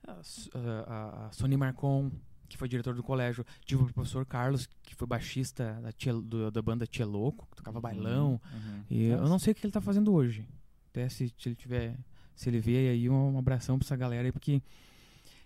[0.06, 0.50] A, S-
[0.86, 2.10] a- Sony Marcon,
[2.48, 3.44] que foi diretor do colégio.
[3.64, 7.56] Tive o professor Carlos, que foi baixista da, Tia- do- da banda Tia Louco, que
[7.56, 8.40] tocava bailão.
[8.52, 8.82] Uhum.
[8.90, 9.30] E eu Nossa.
[9.30, 10.46] não sei o que ele tá fazendo hoje.
[10.90, 11.98] Até se, se ele tiver.
[12.36, 14.60] Se ele vier aí, um, um abração pra essa galera aí, porque.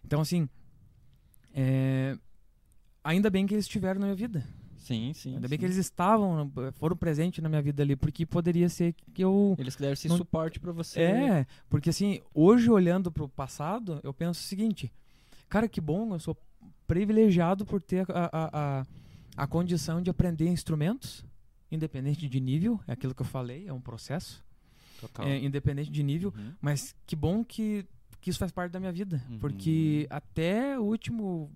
[0.04, 0.48] Então, assim.
[1.54, 2.16] é,
[3.04, 4.44] Ainda bem que eles estiveram na minha vida.
[4.88, 5.34] Sim, sim.
[5.34, 5.60] Ainda bem sim.
[5.60, 9.54] que eles estavam, foram presentes na minha vida ali, porque poderia ser que eu.
[9.58, 11.00] Eles que deram esse não- suporte pra você.
[11.00, 14.90] É, porque assim, hoje olhando pro passado, eu penso o seguinte:
[15.48, 16.36] cara, que bom, eu sou
[16.86, 18.86] privilegiado por ter a, a, a,
[19.36, 21.24] a condição de aprender instrumentos,
[21.70, 24.42] independente de nível, é aquilo que eu falei, é um processo,
[25.00, 25.26] Total.
[25.26, 26.54] é, independente de nível, Uhum.
[26.62, 27.84] mas que bom que,
[28.22, 29.38] que isso faz parte da minha vida, Uhum.
[29.38, 31.50] porque até o último.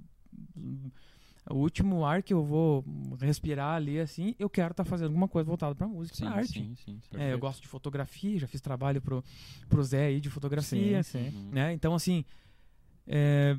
[1.51, 2.85] O último ar que eu vou
[3.21, 6.53] respirar ali, assim, eu quero estar fazendo alguma coisa voltada pra música, Sim, pra arte.
[6.53, 7.01] sim, sim.
[7.15, 9.25] É, eu gosto de fotografia, já fiz trabalho pro,
[9.69, 11.49] pro Zé aí de fotografia, Sim, sim.
[11.51, 11.73] Né?
[11.73, 12.25] Então, assim,
[13.07, 13.57] é,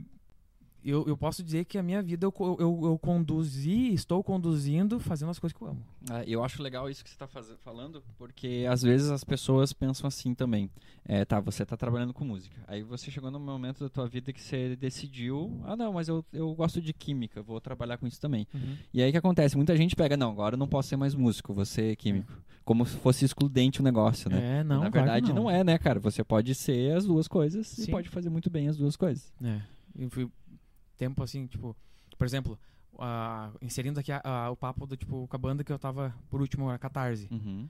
[0.83, 5.29] eu, eu posso dizer que a minha vida eu, eu, eu conduzi, estou conduzindo, fazendo
[5.29, 5.83] as coisas que eu amo.
[6.09, 7.27] Ah, eu acho legal isso que você está
[7.57, 10.69] falando, porque às vezes as pessoas pensam assim também.
[11.05, 12.55] É, tá, você está trabalhando com música.
[12.67, 16.25] Aí você chegou num momento da tua vida que você decidiu, ah não, mas eu,
[16.33, 18.47] eu gosto de química, vou trabalhar com isso também.
[18.93, 19.55] E aí o que acontece?
[19.55, 22.31] Muita gente pega, não, agora eu não posso ser mais músico, vou ser químico.
[22.65, 24.59] Como se fosse excludente o negócio, né?
[24.59, 25.49] É, não, Na claro verdade não.
[25.49, 25.99] é, né, cara?
[25.99, 27.91] Você pode ser as duas coisas e Sim.
[27.91, 29.33] pode fazer muito bem as duas coisas.
[29.43, 29.61] É.
[29.95, 30.29] Eu fui
[31.03, 31.75] tempo assim, tipo,
[32.17, 32.57] por exemplo,
[32.99, 36.13] ah, inserindo aqui a- a- o papo do tipo com a banda que eu tava
[36.29, 37.67] por último, a Catarse, Uhum.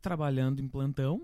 [0.00, 1.22] trabalhando em plantão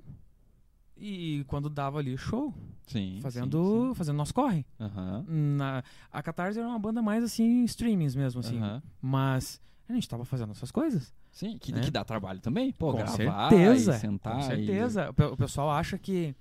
[0.97, 2.53] e quando dava ali show,
[2.87, 3.19] Sim.
[3.23, 4.59] fazendo, sim, fazendo nosso corre.
[4.79, 4.85] sim.
[4.85, 5.25] Aham.
[5.29, 8.59] Na, a Catarse era uma banda mais assim, streamings mesmo, assim.
[8.59, 8.83] aham.
[9.01, 11.15] Mas a gente tava fazendo essas coisas.
[11.31, 11.81] Sim, que, Né?
[11.81, 12.73] que dá trabalho também.
[12.73, 13.97] Pô, com gravar certeza.
[13.97, 14.35] e sentar.
[14.35, 15.13] com e- certeza.
[15.15, 16.35] Pe- O pessoal acha que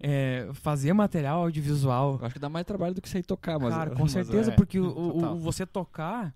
[0.00, 2.16] é, fazer material audiovisual.
[2.20, 3.74] Eu acho que dá mais trabalho do que você tocar, mas.
[3.74, 6.34] Cara, com mas certeza, é, porque o, o- o você tocar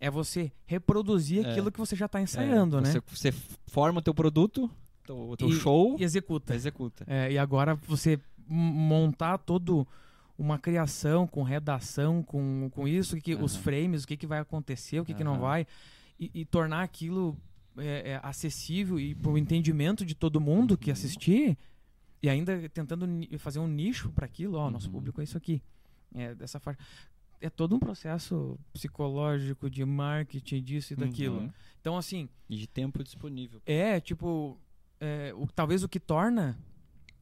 [0.00, 1.50] é você reproduzir É.
[1.50, 2.90] aquilo que você já tá é, ensaiando, né?
[2.90, 3.00] Você,
[3.32, 3.32] você
[3.68, 4.68] forma o teu produto,
[5.06, 6.54] teu- o teu E- show, E executa.
[6.54, 7.04] executa.
[7.06, 9.86] É, e agora você montar todo
[10.36, 13.62] uma criação com redação, com, com isso, que, os Aham.
[13.62, 15.66] frames, o que, que vai acontecer, o que, que não vai,
[16.18, 17.36] e, e tornar aquilo
[17.78, 20.92] é, é, acessível e pro entendimento de todo mundo que Uhum.
[20.92, 21.56] assistir,
[22.24, 23.06] e ainda tentando
[23.38, 24.92] fazer um nicho para aquilo, ó, nosso Uhum.
[24.94, 25.62] público é isso aqui.
[26.14, 26.78] É dessa faixa.
[27.40, 31.40] É todo um processo psicológico de marketing disso e daquilo.
[31.40, 31.50] Uhum.
[31.80, 33.60] Então, assim, E de tempo disponível.
[33.66, 34.58] é, tipo,
[34.98, 36.58] é, o, talvez o que torna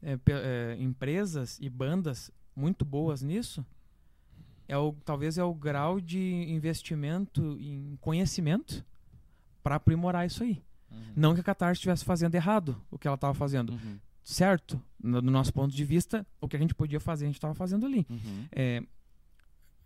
[0.00, 3.66] é, é, empresas e bandas muito boas nisso
[4.68, 8.84] é o, talvez é o grau de investimento em conhecimento
[9.64, 10.62] para aprimorar isso aí.
[10.90, 11.12] Uhum.
[11.16, 13.72] Não que a Catarse estivesse fazendo errado o que ela estava fazendo.
[13.72, 13.98] Uhum.
[14.24, 17.36] Certo, no, do nosso ponto de vista, o que a gente podia fazer, a gente
[17.36, 18.06] estava fazendo ali.
[18.08, 18.46] Uhum.
[18.52, 18.82] É,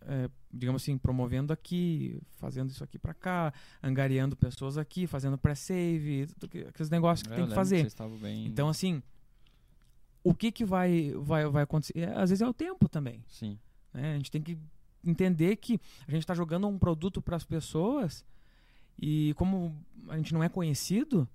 [0.01, 6.27] é, digamos assim, promovendo aqui, fazendo isso aqui para cá, angariando pessoas aqui, fazendo pré-save,
[6.49, 7.85] que- aqueles negócios que É, eu tem que fazer.
[7.85, 8.45] estavam bem...
[8.45, 9.01] Então, assim,
[10.23, 11.97] o que que vai, vai, vai acontecer?
[11.97, 13.23] É, Às vezes é o tempo também.
[13.27, 13.57] Sim.
[13.93, 14.13] né?
[14.13, 14.57] A gente tem que
[15.03, 18.23] entender que a gente está jogando um produto para as pessoas
[19.01, 19.75] e como
[20.09, 21.27] a gente não é conhecido,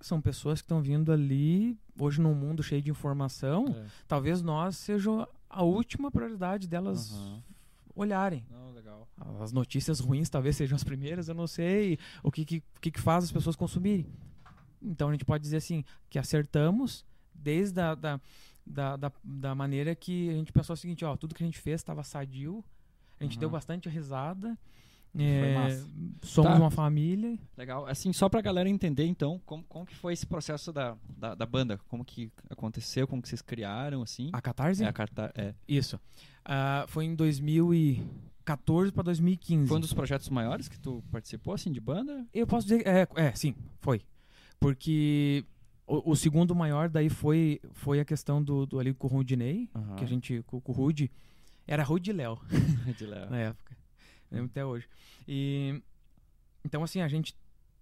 [0.00, 3.66] são pessoas que estão vindo ali hoje num mundo cheio de informação.
[3.68, 3.86] É.
[4.06, 7.42] Talvez nós seja a última prioridade delas Aham.
[7.94, 8.44] olharem.
[8.50, 9.08] Não, legal.
[9.42, 13.00] As notícias ruins talvez sejam as primeiras, eu não sei o que, que, que, que
[13.00, 14.06] faz as pessoas consumirem.
[14.80, 18.20] Então a gente pode dizer assim, que acertamos desde a, da,
[18.64, 21.58] da, da, da maneira que a gente pensou o seguinte, ó, tudo que a gente
[21.58, 22.64] fez estava sadio,
[23.18, 23.40] a gente Uhum.
[23.40, 24.56] deu bastante risada,
[25.16, 25.80] é,
[26.22, 26.58] somos Tá.
[26.58, 27.38] uma família.
[27.56, 27.86] Legal.
[27.86, 31.46] Assim, só pra galera entender, então, como, como que foi esse processo da, da, da
[31.46, 31.78] banda?
[31.88, 33.06] Como que aconteceu?
[33.06, 34.30] Como que vocês criaram, assim?
[34.32, 34.84] A Catarse?
[34.84, 35.32] É, a carta...
[35.36, 35.54] é.
[35.66, 35.98] Isso.
[36.44, 39.68] Ah, foi em 2014 para 2015.
[39.68, 42.26] Foi um dos projetos maiores que tu participou, assim, de banda?
[42.32, 44.02] Eu posso dizer, é, é sim, foi.
[44.60, 45.44] Porque
[45.86, 49.68] o, o segundo maior daí foi, foi a questão do, do ali com o Rudinei,
[49.74, 49.96] Aham.
[49.96, 51.10] que a gente, com, com o Rude,
[51.66, 52.38] era Rude Léo
[52.96, 53.28] de Léo.
[53.30, 53.67] na época.
[54.30, 54.88] Lembro até hoje.
[55.26, 55.82] E,
[56.64, 57.36] então, assim, a gente.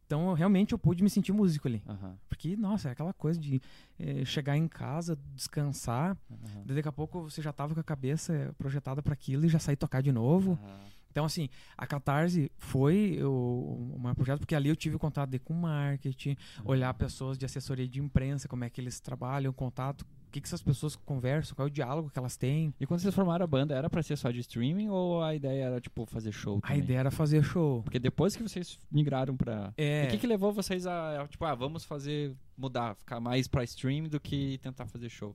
[0.07, 1.83] Então, realmente eu pude me sentir músico ali.
[1.85, 3.61] Aham, Porque, nossa, é aquela coisa de
[3.99, 6.17] eh, chegar em casa, descansar,
[6.65, 9.59] daí daqui a pouco você já tava com a cabeça projetada para aquilo e já
[9.59, 10.53] sair tocar de novo.
[10.63, 10.96] Aham.
[11.17, 11.49] Então, assim,
[11.79, 16.37] a Catarse foi o, o maior projeto, porque ali eu tive contato de- com marketing,
[16.63, 20.47] olhar pessoas de assessoria de imprensa, como é que eles trabalham, contato, o que, que
[20.47, 22.75] essas pessoas conversam, qual é o diálogo que elas têm.
[22.79, 25.65] E quando vocês formaram a banda, era pra ser só de streaming ou a ideia
[25.65, 26.83] era, tipo, fazer show A também?
[26.83, 27.83] ideia era fazer show.
[27.83, 29.73] Porque depois que vocês migraram pra...
[29.79, 33.49] É, o que que levou vocês a, a, tipo, ah, vamos fazer, mudar, ficar mais
[33.49, 35.35] pra stream do que tentar fazer show?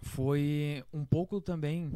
[0.00, 1.92] foi um pouco também.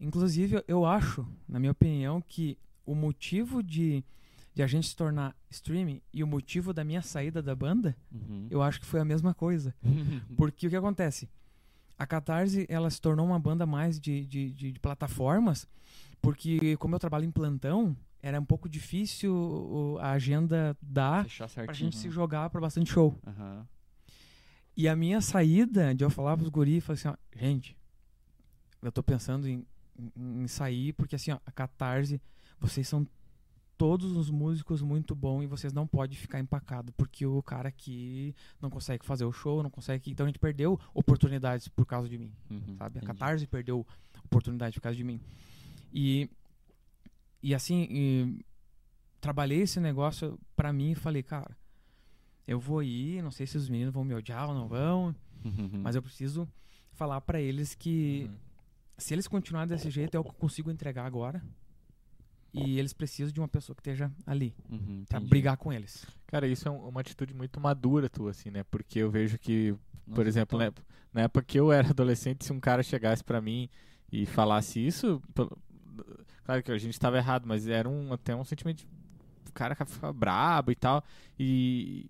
[0.00, 4.04] Inclusive, eu acho, na minha opinião, que o motivo de,
[4.54, 8.46] de a gente se tornar streaming e o motivo da minha saída da banda, Uhum.
[8.50, 9.74] eu acho que foi a mesma coisa.
[10.36, 11.28] Porque o que acontece?
[11.98, 15.66] A Catarse, ela se tornou uma banda mais de, de, de- de plataformas,
[16.22, 21.26] porque como eu trabalho em plantão, era um pouco difícil a agenda dar
[21.64, 22.12] pra gente se né?
[22.12, 23.16] jogar pra bastante show.
[23.26, 23.66] Aham.
[24.76, 27.76] E a minha saída, de eu falar pros guri, falei assim, ó, gente,
[28.80, 29.64] eu tô pensando em,
[30.16, 32.20] em- sair, porque assim, ó, a Catarse,
[32.60, 33.06] vocês são
[33.76, 38.34] todos os músicos muito bons e vocês não podem ficar empacado, porque o cara aqui
[38.60, 40.10] não consegue fazer o show, não consegue...
[40.10, 42.76] Então a gente perdeu oportunidades por causa de mim, Uhum.
[42.76, 42.98] sabe?
[42.98, 43.06] A Entendi.
[43.06, 43.86] Catarse perdeu
[44.24, 45.20] oportunidade por causa de mim.
[45.92, 46.28] E,
[47.40, 48.44] e assim, e
[49.20, 51.56] trabalhei esse negócio pra mim e falei, cara,
[52.48, 55.70] eu vou ir, não sei se os meninos vão me odiar ou não vão, Uhum.
[55.82, 56.48] mas eu preciso
[56.94, 58.36] falar pra eles que Uhum.
[58.98, 61.42] Se eles continuarem desse jeito é o que eu consigo entregar agora.
[62.52, 66.06] E eles precisam de uma pessoa que esteja ali Uhum, pra brigar com eles.
[66.26, 68.64] Cara, isso é um- uma atitude muito madura tua, assim, né?
[68.70, 69.72] Porque eu vejo que,
[70.06, 73.22] por Nossa, exemplo, então- né, na época que eu era adolescente, se um cara chegasse
[73.22, 73.68] pra mim
[74.10, 75.22] e falasse isso,
[76.44, 78.88] claro que a gente tava errado, mas era um, até um sentimento de
[79.48, 81.04] o cara ficar brabo e tal.
[81.38, 82.06] E,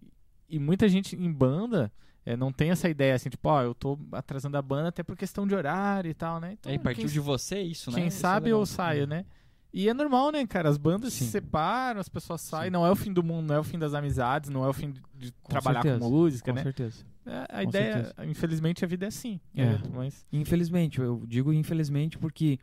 [0.49, 1.93] e muita gente em banda
[2.29, 5.17] eh, não tem essa ideia, assim, tipo, ó, eu tô atrasando a banda até por
[5.17, 6.53] questão de horário e tal, né?
[6.53, 7.97] Então, Aí partiu quem de você isso, né?
[7.97, 8.61] quem Isso é sabe legal.
[8.61, 9.25] eu saio, né?
[9.73, 10.69] E é normal, né, cara?
[10.69, 11.31] As bandas se Sim.
[11.31, 12.67] separam, as pessoas saem.
[12.67, 12.71] Sim.
[12.73, 14.73] Não é o fim do mundo, não é o fim das amizades, não é o
[14.73, 16.63] fim de, de Com trabalhar certeza, com música, com né?
[16.63, 17.05] certeza.
[17.27, 18.27] É, a com ideia, certeza.
[18.27, 19.41] infelizmente, a vida é assim.
[19.55, 19.65] É.
[19.65, 19.83] né?
[19.95, 22.59] Mas, Infelizmente, eu digo infelizmente porque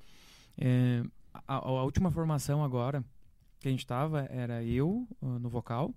[0.57, 1.03] é,
[1.47, 3.03] a, a última formação agora
[3.59, 5.93] que a gente tava era eu uh, no vocal.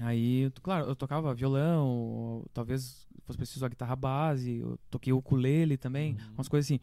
[0.00, 5.76] Aí, claro, eu tocava violão, talvez fosse preciso a guitarra base, eu toquei o ukulele
[5.76, 6.34] também, Uhum.
[6.34, 6.80] umas coisas assim.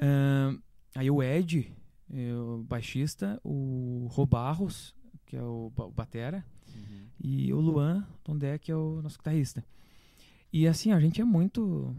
[0.00, 0.58] Ahn,
[0.94, 1.72] aí o Ed,
[2.12, 4.94] eh, o baixista, o Robarros,
[5.26, 6.44] que é o, ba- o batera,
[6.74, 7.06] Uhum.
[7.22, 9.64] e o Luan Tondé, que é o nosso guitarrista.
[10.52, 11.94] E assim, a gente é muito.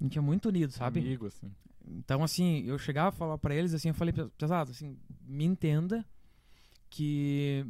[0.00, 1.00] A gente é muito unido, sabe?
[1.00, 1.50] amigo, assim.
[1.86, 4.96] Então, assim, eu chegava a falar pra eles, assim, eu falei, pesado, assim,
[5.26, 6.04] me entenda
[6.90, 7.64] que.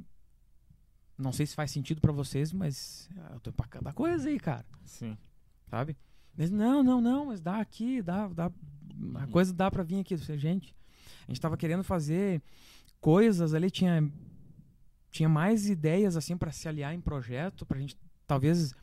[1.16, 4.64] Não sei se faz sentido pra vocês, mas eu tô empacando a coisa aí, cara,
[4.84, 5.16] Sim.
[5.70, 5.96] sabe?
[6.36, 8.46] Eles, não, não, não, mas dá aqui, dá, dá.
[8.46, 8.50] A
[8.96, 9.30] Uhum.
[9.30, 10.16] coisa dá pra vir aqui.
[10.16, 10.74] Gente,
[11.26, 12.42] a gente tava querendo fazer
[13.00, 14.10] coisas ali, tinha.
[15.10, 17.96] Tinha mais ideias, assim, pra se aliar em projeto, pra gente.
[18.26, 18.74] Talvez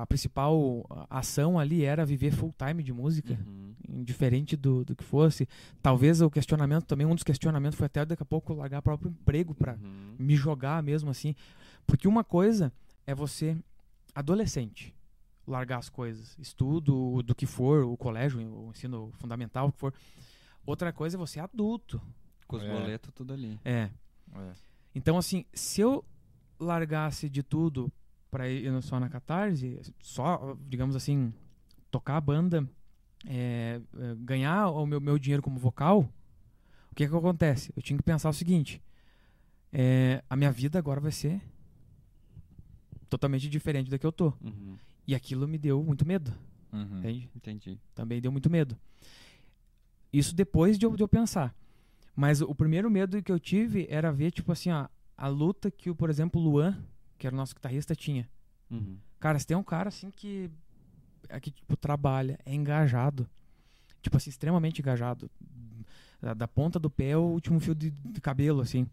[0.00, 3.74] a principal ação ali era viver full time de música Uhum.
[3.88, 5.48] indiferente do, do que fosse.
[5.82, 9.10] Talvez o questionamento também, um dos questionamentos foi até daqui a pouco largar o próprio
[9.10, 10.14] emprego pra Uhum.
[10.18, 11.34] me jogar mesmo assim.
[11.86, 12.72] Porque uma coisa
[13.06, 13.56] é você,
[14.14, 14.94] adolescente,
[15.46, 19.94] largar as coisas, estudo, do que for, o colégio, o ensino fundamental, o que for.
[20.66, 22.00] Outra coisa é você adulto.
[22.46, 22.68] Com os É.
[22.70, 23.58] boletos tudo ali.
[23.64, 23.88] É.
[24.34, 24.52] É.
[24.94, 26.04] Então, assim, se eu
[26.60, 27.90] largasse de tudo
[28.30, 31.32] pra ir só na Catarse, só, digamos assim,
[31.90, 32.68] tocar a banda,
[33.26, 36.08] é, é, ganhar o meu, meu dinheiro como vocal,
[36.90, 37.72] o que que acontece?
[37.76, 38.82] Eu tinha que pensar o seguinte,
[39.72, 41.40] é, a minha vida agora vai ser
[43.08, 44.32] totalmente diferente da que eu tô.
[44.42, 44.76] Uhum.
[45.06, 46.32] E aquilo me deu muito medo,
[46.72, 46.98] Uhum.
[46.98, 47.30] entende?
[47.34, 47.80] Entendi.
[47.94, 48.76] Também deu muito medo.
[50.12, 51.54] Isso depois de eu, de eu pensar.
[52.14, 55.92] Mas o primeiro medo que eu tive era ver, tipo assim, ó, a luta que,
[55.94, 56.76] por exemplo, o Luan,
[57.18, 58.28] que era o nosso guitarrista, tinha.
[58.70, 58.96] Uhum.
[59.20, 60.50] Cara, se tem um cara assim que,
[61.28, 63.28] é que tipo, trabalha, é engajado.
[64.00, 65.30] Tipo assim, extremamente engajado.
[66.20, 68.86] Da, da ponta do pé ao último fio de, de cabelo, assim.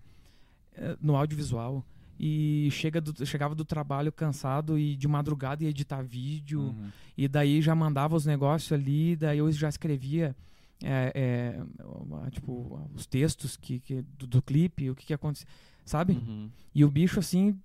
[0.73, 1.85] é, No audiovisual.
[2.19, 6.61] E chega do- chegava do trabalho cansado e de madrugada ia editar vídeo.
[6.61, 6.89] Uhum.
[7.17, 10.33] E daí já mandava os negócios ali, daí eu já escrevia
[10.83, 11.11] é,
[12.25, 15.47] é, tipo, os textos que, que- do, do clipe, o que, que aconteceu,
[15.85, 16.13] sabe?
[16.13, 16.49] Uhum.
[16.73, 17.59] E o bicho assim,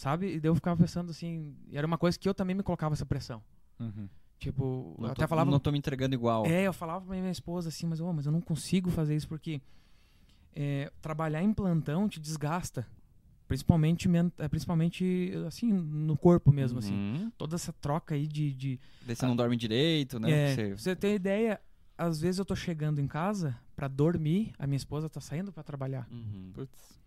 [0.00, 0.34] sabe?
[0.34, 2.94] E daí eu ficava pensando assim, e era uma coisa que eu também me colocava
[2.94, 3.42] essa pressão.
[3.78, 4.08] Uhum.
[4.38, 5.50] Tipo, eu Não, até tô, falava.
[5.50, 6.46] não tô me entregando igual.
[6.46, 9.28] É, eu falava pra minha esposa assim, mas, ô, mas eu não consigo fazer isso
[9.28, 9.60] porque
[10.54, 12.86] é, trabalhar em plantão te desgasta.
[13.46, 16.94] Principalmente, men- é, principalmente assim, no corpo mesmo, assim.
[16.94, 17.30] Uhum.
[17.36, 20.30] Toda essa troca aí de- de, Daí você não dorme direito, né?
[20.30, 21.60] É, Você- você ter ideia,
[21.98, 25.62] às vezes eu tô chegando em casa pra dormir, a minha esposa tá saindo pra
[25.64, 26.06] trabalhar.
[26.10, 26.50] Uhum.
[26.54, 26.99] Putz.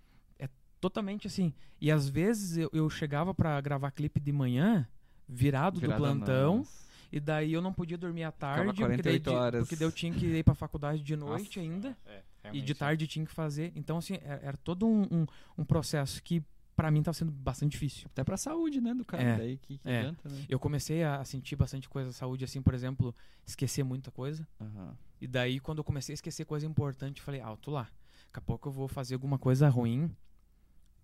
[0.83, 1.53] Totalmente assim.
[1.79, 4.85] E às vezes eu, eu chegava pra gravar clipe de manhã,
[5.27, 6.67] virado, Virada do plantão,
[7.09, 9.59] e daí eu não podia dormir à tarde, porque, daí, 48 de- horas.
[9.61, 12.65] porque daí eu tinha que ir pra faculdade de noite Nossa, ainda, é, e realmente.
[12.65, 13.71] de tarde tinha que fazer.
[13.75, 15.25] Então, assim, era, era todo um, um,
[15.57, 16.43] um processo que
[16.75, 18.07] pra mim tava sendo bastante difícil.
[18.11, 19.23] Até pra saúde, né, do cara.
[19.23, 19.99] É, Daí que, que é.
[19.99, 20.43] adianta, né?
[20.49, 23.15] Eu comecei a sentir bastante coisa da saúde, assim, por exemplo,
[23.45, 24.45] esquecer muita coisa.
[24.59, 24.97] Aham.
[25.21, 27.83] E daí, quando eu comecei a esquecer coisa importante, eu falei, alto lá.
[28.25, 30.13] Daqui a pouco eu vou fazer alguma coisa ruim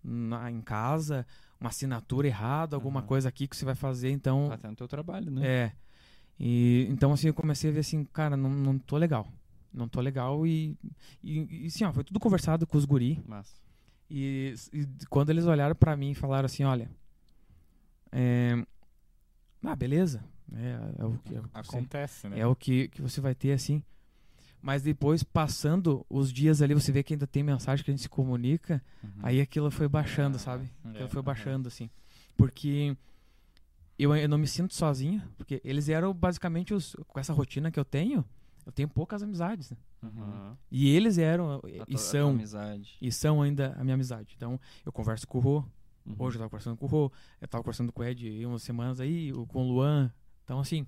[0.02, 1.26] na, em casa,
[1.60, 3.06] uma assinatura errada, alguma Aham.
[3.08, 4.50] coisa aqui que você vai fazer, então.
[4.50, 5.46] Até no teu trabalho, né?
[5.46, 5.72] É.
[6.38, 9.28] E, então, assim, eu comecei a ver assim, cara, não, não tô legal.
[9.72, 10.76] Não tô legal e,
[11.22, 13.22] e, e assim, ó, foi tudo conversado com os guri.
[13.26, 13.54] Mas.
[14.10, 16.90] E, e quando eles olharam pra mim e falaram assim, olha,
[18.10, 18.64] é,
[19.62, 22.40] ah, beleza, é, é o que, é o que você- Acontece, né?
[22.40, 23.82] é o que, que você vai ter, assim.
[24.62, 28.02] Mas depois, passando os dias ali, você vê que ainda tem mensagem que a gente
[28.02, 29.10] se comunica, Uhum.
[29.22, 30.70] aí aquilo foi baixando, sabe?
[30.84, 31.24] É, Aquilo foi aham.
[31.24, 31.88] baixando, assim.
[32.36, 32.96] Porque
[33.98, 36.94] eu, eu não me sinto sozinho, porque eles eram basicamente os.
[37.08, 38.24] Com essa rotina que eu tenho,
[38.66, 39.76] eu tenho poucas amizades, né?
[40.02, 40.56] Uhum.
[40.70, 42.96] E eles eram, e são, amizade.
[43.00, 44.34] e são ainda a minha amizade.
[44.36, 45.64] Então, eu converso com o Rô,
[46.06, 46.14] Uhum.
[46.18, 49.00] Hoje eu tava conversando com o Rô, eu tava conversando com o Ed umas semanas
[49.00, 50.10] aí, com o Luan.
[50.44, 50.86] Então, assim.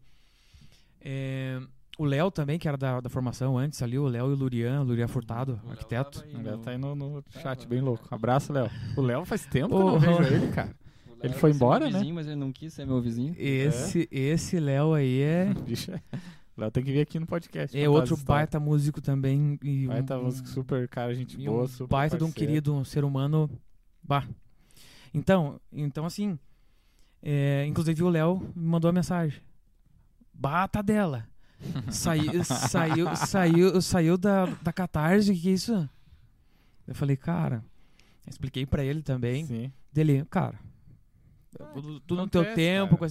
[1.01, 1.61] é,
[1.99, 4.81] o Léo também, que era da, da formação antes ali, o Léo e o Lurian,
[4.81, 6.25] o Lurian Furtado, O Léo arquiteto.
[6.25, 7.69] aí O Léo tá aí no, no chat, Tava.
[7.69, 8.07] bem louco.
[8.11, 8.71] Abraço, Léo.
[8.97, 10.75] O Léo faz tempo que eu não vejo ele, cara.
[11.07, 11.99] Léo Ele foi embora, meu né?
[11.99, 13.35] vizinho, Mas ele não quis ser meu vizinho.
[13.39, 15.93] Esse, esse Léo aí é, Bicho,
[16.57, 17.79] o Léo tem que vir aqui no podcast.
[17.79, 19.59] é outro baita músico também.
[19.63, 22.75] E Baita um, músico, super cara, gente e boa, um super baita de um querido,
[22.75, 23.49] um ser humano.
[24.03, 24.27] Bah.
[25.15, 26.39] Então, então assim.
[27.23, 29.41] é, inclusive o Léo me mandou uma mensagem.
[30.35, 31.29] Bata dela.
[31.91, 35.89] Saiu, saiu, saiu, saiu da, da catarse, o que, que é isso?
[36.87, 37.63] Eu falei, cara,
[38.29, 39.47] expliquei pra ele também.
[39.47, 39.73] Sim.
[39.93, 40.59] Dele, cara,
[41.75, 43.07] tudo, tudo no teu tempo, com,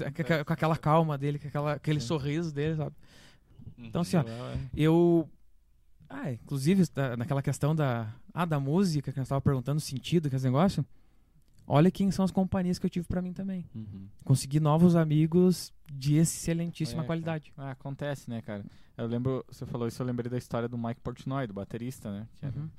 [0.45, 2.07] com aquela- calma dele, com aquela, aquele Sim.
[2.07, 2.95] sorriso dele, sabe?
[3.77, 3.85] Uhum.
[3.85, 5.29] Então, assim, ó, é- eu.
[6.09, 6.83] Ah, inclusive,
[7.17, 8.13] naquela questão da.
[8.33, 10.85] Ah, da música, que nós estávamos perguntando o sentido, que esse negócio.
[11.67, 13.65] Olha quem são as companhias que eu tive pra mim também.
[13.73, 14.07] Uhum.
[14.25, 17.53] Consegui novos amigos de excelentíssima É, qualidade.
[17.57, 18.65] Ah, acontece, né, cara?
[18.97, 22.27] Eu lembro, você falou isso, eu lembrei da história do Mike Portnoy, do baterista, né?
[22.39, 22.69] Que era- Uhum.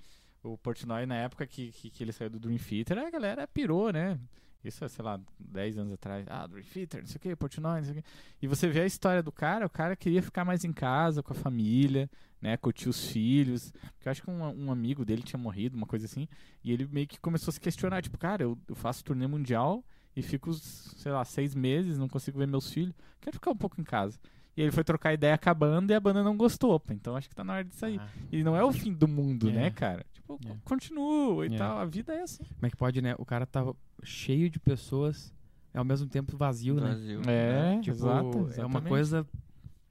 [0.44, 3.92] O Portnoy, na época que, que, que ele saiu do Dream Theater, a galera pirou,
[3.92, 4.18] né?
[4.64, 6.24] Isso é, sei lá, 10 anos atrás.
[6.28, 8.04] Ah, Dream Theater, não sei o que, Portnoy, não sei o que.
[8.42, 11.32] E você vê a história do cara, o cara queria ficar mais em casa, com
[11.32, 12.08] a família,
[12.40, 12.56] né?
[12.56, 13.72] Curtir os filhos.
[13.72, 16.28] Porque eu acho que um, um amigo dele tinha morrido, uma coisa assim.
[16.62, 19.84] E ele meio que começou a se questionar, tipo, cara, eu, eu faço turnê mundial
[20.14, 22.94] e fico, sei lá, seis meses, não consigo ver meus filhos.
[23.20, 24.18] Quero ficar um pouco em casa.
[24.56, 26.80] E ele foi trocar ideia com a banda e a banda não gostou.
[26.90, 27.98] Então acho que tá na hora de sair.
[27.98, 29.52] Ah, E não é o fim do mundo, É.
[29.52, 30.04] né, cara?
[30.22, 30.56] Tipo, É.
[30.64, 31.58] continua e É.
[31.58, 31.78] tal.
[31.78, 32.44] A vida é assim.
[32.44, 33.14] como é que pode, né?
[33.18, 35.32] O cara tava cheio de pessoas,
[35.74, 36.80] e ao mesmo tempo vazio, né?
[36.82, 37.20] Brasil.
[37.26, 39.26] É, Tipo, exato, é uma coisa.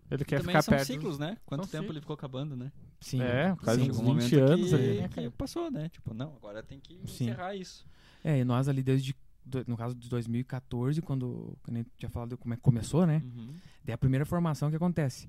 [0.09, 0.87] Ele quer ficar são perto.
[0.87, 1.37] ciclos, né?
[1.45, 1.95] Quanto São tempo ciclos.
[1.95, 2.71] ele ficou acabando, né?
[2.99, 3.21] Sim.
[3.21, 5.87] É, quase uns Chegou um 20 momento anos que, ali, né, que passou, né?
[5.89, 7.25] Tipo, não, agora tem que Sim.
[7.25, 7.85] encerrar isso.
[8.23, 9.15] É, e nós ali desde.
[9.45, 13.07] do- No caso de 2014, quando, quando a gente tinha falado como é que começou,
[13.07, 13.23] né?
[13.25, 13.53] Uhum.
[13.83, 15.27] Daí a primeira formação que acontece.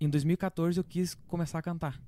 [0.00, 2.00] Em 2014 eu quis começar a cantar.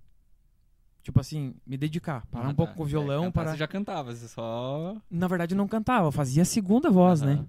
[1.04, 2.76] Tipo assim, me dedicar, parar Ah, um pouco tá.
[2.78, 4.96] com o É, violão, cantar para Você já cantava, você só.
[5.10, 7.36] Na verdade eu não cantava, eu fazia a segunda voz, Aham.
[7.36, 7.44] né?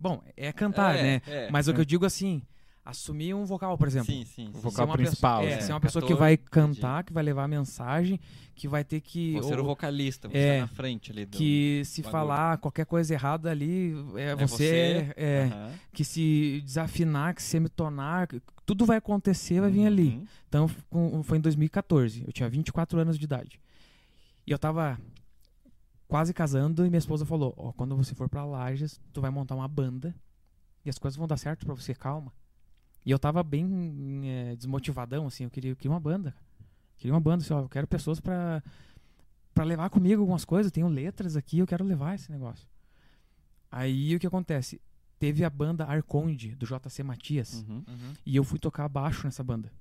[0.00, 1.22] Bom, é cantar, É, né?
[1.26, 1.50] é.
[1.50, 2.42] Mas o que eu digo assim,
[2.84, 4.06] assumir um vocal, por exemplo.
[4.06, 4.48] Sim, sim.
[4.48, 4.60] O sim.
[4.60, 5.62] vocal Ser uma principal, Pessoa, é, né?
[5.66, 6.50] ser uma pessoa que Cantor, vai entendi.
[6.50, 8.18] cantar, que vai levar a mensagem,
[8.54, 9.32] que vai ter que.
[9.32, 11.36] Vou ser o ou- vocalista, você é, na frente ali do...
[11.36, 12.12] que se bagulho.
[12.12, 15.72] falar qualquer coisa errada ali, é, É você, é, Aham.
[15.92, 20.08] que se desafinar, que se semitonar, que tudo vai acontecer, vai vir ali.
[20.16, 20.26] Uhum.
[20.48, 23.60] Então com- foi em 2014, eu tinha 24 anos de idade.
[24.46, 24.98] E eu tava
[26.08, 29.54] quase casando e minha esposa falou: Ó, quando você for pra Lages, tu vai montar
[29.54, 30.14] uma banda
[30.84, 32.32] e as coisas vão dar certo pra você, calma.
[33.04, 36.34] E eu tava bem é, desmotivadão, assim, eu queria, eu queria uma banda.
[36.98, 38.62] Queria uma banda, assim, ó, eu quero pessoas pra,
[39.54, 42.66] pra levar comigo algumas coisas, eu tenho letras aqui, eu quero levar esse negócio.
[43.70, 44.80] Aí o que acontece?
[45.18, 47.64] Teve a banda Arconde, do JC Matias.
[47.68, 47.82] Uhum.
[48.24, 49.72] E eu fui tocar baixo nessa banda.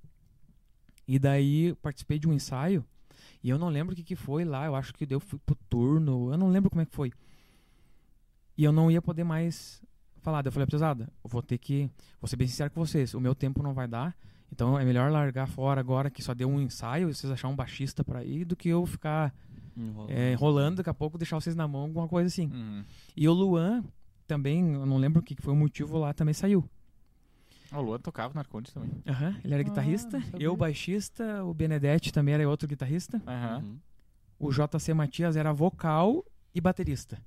[1.07, 2.85] E daí participei de um ensaio.
[3.43, 4.65] E eu não lembro o que, que foi lá.
[4.65, 6.31] Eu acho que eu fui pro turno.
[6.31, 7.11] Eu não lembro como é que foi.
[8.57, 9.81] E eu não ia poder mais
[10.21, 10.41] falar.
[10.41, 11.89] Daí eu falei, pesada, eu vou ter que.
[12.19, 13.13] Vou ser bem sincero com vocês.
[13.13, 14.15] O meu tempo não vai dar.
[14.51, 17.09] Então é melhor largar fora agora que só deu um ensaio.
[17.09, 18.45] E vocês achar um baixista pra ir.
[18.45, 19.35] Do que eu ficar
[19.75, 20.11] Enrolando.
[20.11, 20.77] é, enrolando.
[20.77, 21.81] Daqui a pouco deixar vocês na mão.
[21.81, 22.47] Alguma coisa assim.
[22.47, 22.83] Uhum.
[23.15, 23.83] E o Luan
[24.25, 24.73] também.
[24.73, 26.13] Eu não lembro o que foi o motivo lá.
[26.13, 26.67] Também saiu.
[27.71, 28.91] O Luan tocava no Arconde também.
[29.07, 33.63] Aham, ele era Ah, guitarrista, eu baixista, o Benedetti também era outro guitarrista, Aham.
[33.63, 33.79] Uhum.
[34.39, 36.23] o JC Matias era vocal
[36.53, 37.19] e baterista.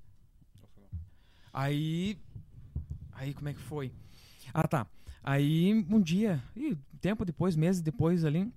[1.52, 2.16] Aí.
[3.12, 3.92] Aí como é que foi?
[4.54, 4.86] Ah tá.
[5.22, 8.50] Aí um dia, e tempo depois, meses depois ali,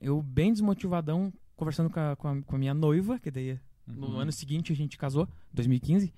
[0.00, 4.06] eu bem desmotivadão, conversando com a, com a, com a minha noiva, que daí no
[4.08, 4.18] Uhum.
[4.20, 6.12] ano seguinte a gente casou, 2015.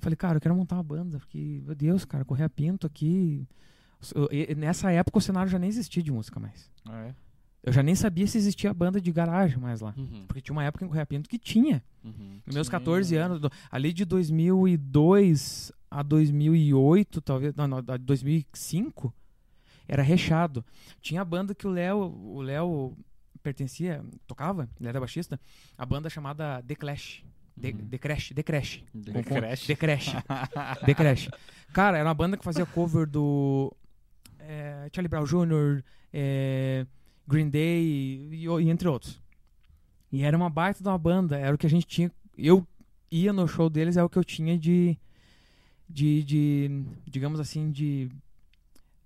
[0.00, 3.46] Falei, cara, eu quero montar uma banda, porque, meu Deus, cara, correr a pinto aqui.
[4.30, 6.70] E- nessa época o cenário já nem existia de música mais.
[6.86, 7.14] Ah, é?
[7.62, 9.92] Eu já nem sabia se existia banda de garagem mais lá.
[9.96, 10.24] Uhum.
[10.26, 11.82] Porque tinha uma época em Correia Pinto que tinha.
[12.02, 12.40] Uhum.
[12.46, 12.78] Nos meus Tinha.
[12.78, 13.40] 14 anos,
[13.70, 19.12] ali de 2002 a 2008, talvez, não, não, a 2005,
[19.86, 20.64] era recheado.
[21.02, 22.96] Tinha a banda que o Léo, o Léo
[23.42, 25.38] pertencia, tocava, ele era baixista,
[25.76, 27.24] a banda chamada The Clash.
[27.60, 27.88] The, Uhum.
[27.88, 28.32] The Crash.
[30.86, 31.28] The Crash.
[31.72, 33.72] Cara, era uma banda que fazia cover do
[34.38, 35.82] é, Charlie Brown Jr.,
[36.12, 36.86] é,
[37.28, 39.20] Green Day e, e entre outros.
[40.10, 42.10] E era uma baita de uma banda, era o que a gente tinha.
[42.36, 42.66] Eu
[43.10, 44.98] ia no show deles, é o que eu tinha de.
[45.88, 48.10] de, de digamos assim, de.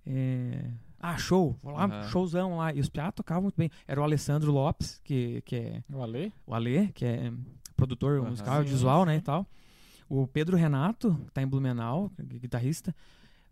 [0.07, 0.65] é,
[0.99, 2.07] ah, show, vou lá, Aham.
[2.09, 2.73] showzão lá.
[2.73, 3.69] E os piá tocavam muito bem.
[3.87, 6.33] Era o Alessandro Lopes, que, que é O Ale?
[6.47, 7.31] o Ale, que é
[7.75, 8.29] produtor Aham.
[8.29, 9.19] musical Sim, visual, né, sim.
[9.19, 9.47] e tal.
[10.07, 12.95] O Pedro Renato, que tá em Blumenau, gu- guitarrista.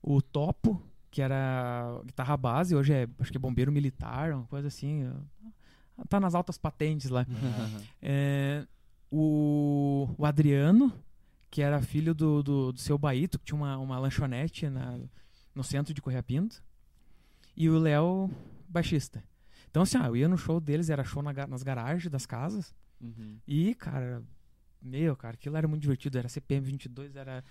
[0.02, 4.68] O Topo, que era guitarra base, hoje é, acho que é bombeiro militar, uma coisa
[4.68, 5.10] assim.
[6.10, 7.26] Tá nas altas patentes lá.
[7.30, 7.82] Uhum.
[8.02, 8.66] É,
[9.12, 10.92] o, o Adriano,
[11.50, 15.00] que era filho do, do, do seu Baito, que tinha uma, uma lanchonete na,
[15.54, 16.64] no centro de Correia Pinto.
[17.56, 18.30] E o Léo,
[18.68, 19.24] baixista.
[19.70, 22.74] Então, assim, ah, eu ia no show deles, era show na nas garagens das casas.
[23.04, 23.38] Uhum.
[23.48, 24.24] E, cara,
[24.82, 26.18] meu, cara, aquilo era muito divertido.
[26.18, 27.44] Era CPM 22, era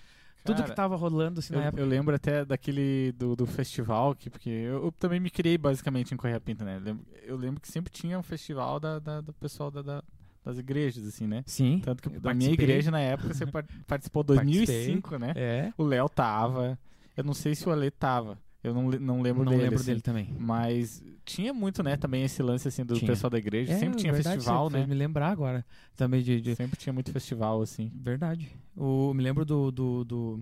[0.45, 1.83] tudo Cara, que tava rolando assim na Eu, época.
[1.83, 6.13] eu lembro até daquele do, do festival, que, porque eu, eu também me criei basicamente
[6.13, 6.77] em Correia Pinta, né?
[6.77, 10.03] Eu lembro, eu lembro que sempre tinha um festival da, da- do pessoal da, da-
[10.45, 11.45] das igrejas, assim, né?
[11.47, 11.81] Sim.
[11.85, 15.33] Tanto que da minha igreja na época você par- participou em 2005, né?
[15.37, 15.73] É.
[15.79, 16.77] O Léo tava.
[17.17, 18.37] Eu não sei se o Ale tava.
[18.63, 19.63] Eu não, não lembro não dele.
[19.65, 19.87] lembro assim.
[19.87, 20.29] dele também.
[20.39, 23.11] Mas tinha muito, né, também esse lance assim do Tinha.
[23.11, 23.73] pessoal da igreja.
[23.73, 24.87] É, sempre tinha verdade, festival, né?
[24.87, 25.65] me lembrar agora
[25.97, 27.91] também de, de- Sempre tinha muito festival, assim.
[27.95, 28.49] Verdade.
[28.77, 30.41] O, me lembro do, do, do-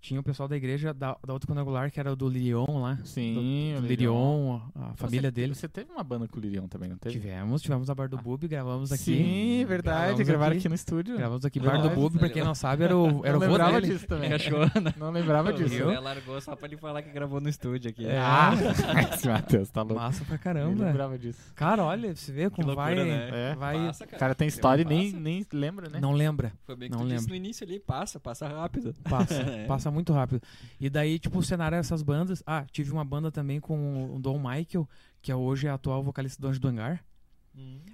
[0.00, 2.98] Tinha o pessoal da igreja da, da outra quadrangular, que era o do Lirion lá.
[3.04, 5.54] Sim, do o Lirion, a, a família Você- dele.
[5.54, 7.14] Você teve uma banda com o Lirion também, não teve?
[7.16, 8.22] Tivemos, tivemos a Bar do Ah.
[8.22, 9.02] Bub, gravamos aqui.
[9.02, 9.98] Sim, verdade.
[10.06, 10.58] Gravamos Gravaram aqui.
[10.60, 11.16] aqui, no estúdio.
[11.18, 11.60] Gravamos aqui.
[11.60, 13.92] Bar do Bub, pra quem não sabe, era o, era não o vô lembrava dele.
[13.92, 14.32] disso também.
[14.32, 14.94] Achou, né?
[14.96, 15.74] Não lembrava disso.
[15.74, 18.06] Ele largou só pra ele falar que gravou no estúdio aqui.
[18.06, 18.18] É.
[18.18, 18.52] Ah,
[19.14, 20.00] esse Matheus, tá louco.
[20.00, 20.86] Massa pra caramba.
[20.86, 21.52] lembrava disso.
[21.54, 23.04] Cara, olha, você vê Que como loucura, vai.
[23.04, 23.30] né?
[23.50, 23.54] É.
[23.54, 25.22] vai Passa, O cara tem história e nem, Passa.
[25.22, 26.00] nem lembra, né?
[26.00, 26.52] Não lembra.
[26.64, 27.30] Foi bem que Não tu disse lembro.
[27.30, 28.94] no início ali, passa, passa rápido.
[29.04, 29.66] Passa, É.
[29.90, 30.40] passa muito rápido.
[30.80, 32.42] E daí, tipo, o cenário era essas bandas.
[32.46, 34.88] Ah, tive uma banda também com o Dom Michael,
[35.20, 37.04] que é hoje é atual vocalista do Anjo do Hangar.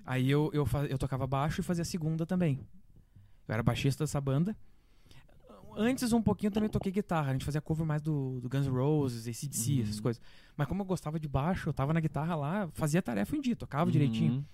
[0.05, 2.61] Aí eu, eu, eu tocava baixo e fazia segunda também.
[3.49, 4.55] Eu era baixista dessa banda.
[5.79, 7.31] Antes, um pouquinho, também toquei guitarra.
[7.31, 9.83] A gente fazia cover mais do, do Guns N' Roses, ACDC, Uhum.
[9.83, 10.23] essas coisas.
[10.57, 13.55] Mas como eu gostava de baixo, eu tava na guitarra lá, fazia tarefa em dia,
[13.57, 14.47] tocava direitinho.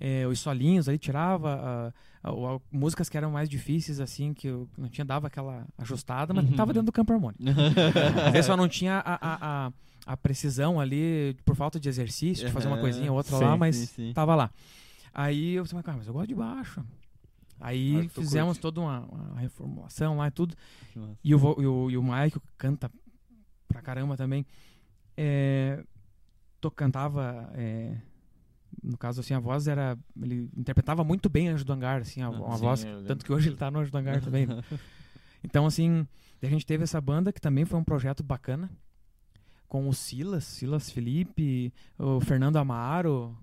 [0.00, 1.92] É, os solinhos ali, tirava ah,
[2.24, 6.34] ah, ah, músicas que eram mais difíceis, assim, que eu não tinha, dava aquela ajustada,
[6.34, 6.56] mas Uhum.
[6.56, 7.42] tava dentro do campo harmônico.
[8.26, 9.72] Às vezes só não tinha a, a, a,
[10.06, 13.56] a precisão ali, por falta de exercício, de fazer uma coisinha ou outra Sim, lá,
[13.56, 14.12] mas sim, sim.
[14.12, 14.50] tava lá.
[15.12, 16.84] Aí eu falei, cara, mas eu gosto de baixo.
[17.60, 18.62] Aí Ah, fizemos curte.
[18.62, 20.56] toda uma, uma reformulação lá e tudo.
[21.22, 22.90] E o, e o, e o Mike canta
[23.68, 24.44] pra caramba também.
[25.16, 25.82] É,
[26.60, 27.48] to, cantava.
[27.54, 27.96] é,
[28.82, 29.96] no caso, assim, a voz era.
[30.20, 32.86] Ele interpretava muito bem Anjo do Hangar, assim, a, uma sim, voz.
[33.06, 34.46] Tanto que hoje ele tá no Anjo do Hangar também.
[34.46, 34.62] né?
[35.42, 36.06] Então, assim,
[36.42, 38.70] a gente teve essa banda que também foi um projeto bacana.
[39.68, 43.36] Com o Silas, Silas Felipe, o Fernando Amaro.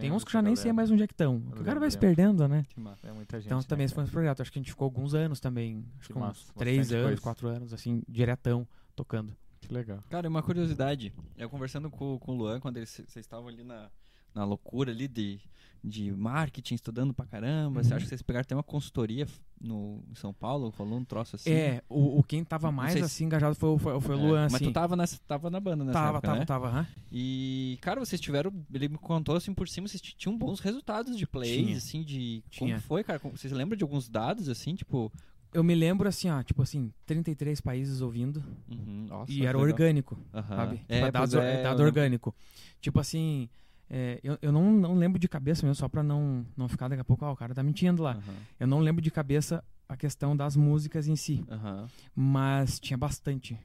[0.00, 1.36] Tem uns que já nem sei mais onde é que estão.
[1.36, 2.64] O cara lembro, vai se perdendo, né?
[2.70, 3.06] Que massa.
[3.06, 3.46] É muita gente.
[3.48, 4.40] Então né, também esse foi um projeto.
[4.40, 5.84] Acho que a gente ficou alguns anos também.
[6.00, 7.20] Acho Que uns massa, três anos, coisa.
[7.20, 8.66] quatro anos, assim, diretão,
[8.96, 9.36] tocando.
[9.60, 9.98] Que legal.
[10.08, 11.12] Cara, uma curiosidade.
[11.36, 13.90] Eu conversando com, com o Luan, quando eles- vocês estavam ali na,
[14.34, 15.40] na loucura ali de,
[15.82, 17.82] de marketing, estudando pra caramba.
[17.82, 17.96] Você Uhum.
[17.96, 19.26] acha que vocês pegaram até uma consultoria
[19.60, 20.70] no, em São Paulo?
[20.70, 21.50] Falou um troço assim?
[21.50, 24.22] É, o, o quem tava mais se- assim engajado foi, o- foi, foi o É,
[24.22, 24.64] Luan, Mas assim.
[24.64, 26.44] tu tava, nessa, tava na banda nessa tava, época, tava, né?
[26.46, 26.86] tava, aham.
[27.10, 28.52] E, cara, vocês tiveram.
[28.72, 31.76] Ele me contou assim por cima, vocês tinham bons resultados de plays, Tinha.
[31.76, 32.44] assim, de.
[32.50, 32.74] Tinha.
[32.76, 33.18] Como foi, cara?
[33.18, 35.10] Vocês lembram de alguns dados, assim, tipo.
[35.50, 39.72] Eu me lembro assim, ó, tipo assim, 33 países ouvindo uhum, nossa, e era legal.
[39.72, 40.56] orgânico, Aham.
[40.56, 40.76] sabe?
[40.76, 42.34] Tipo, É, é, pois dado, é, é dado orgânico.
[42.82, 43.48] Tipo assim,
[43.90, 47.00] é, eu, eu não, não lembro de cabeça mesmo, só pra não, não ficar daqui
[47.00, 48.12] a pouco, ah, o cara tá mentindo lá.
[48.12, 51.44] Aham, Eu não lembro de cabeça a questão das músicas em si.
[51.50, 51.88] aham.
[52.14, 53.58] mas tinha bastante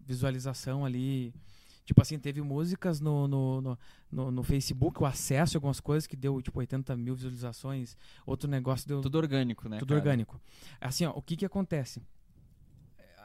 [0.00, 1.34] visualização ali.
[1.84, 3.78] Tipo assim, teve músicas no, no, no,
[4.10, 7.94] no, no Facebook, o acesso a algumas coisas que deu tipo 80 mil visualizações.
[8.24, 9.78] Outro negócio deu Tudo orgânico, né?
[9.78, 10.00] tudo cara?
[10.00, 10.40] orgânico.
[10.80, 12.02] Assim, ó, o que que acontece?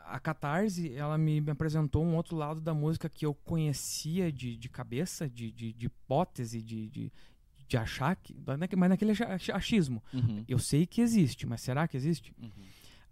[0.09, 4.55] A Catarse, ela me, me apresentou um outro lado da música que eu conhecia de,
[4.57, 7.11] de cabeça, de, de, de hipótese, de, de,
[7.67, 8.35] de achar, que,
[8.75, 9.11] mas naquele
[9.53, 10.03] achismo.
[10.13, 12.33] Uhum, Eu sei que existe, mas será que existe?
[12.41, 12.49] uhum.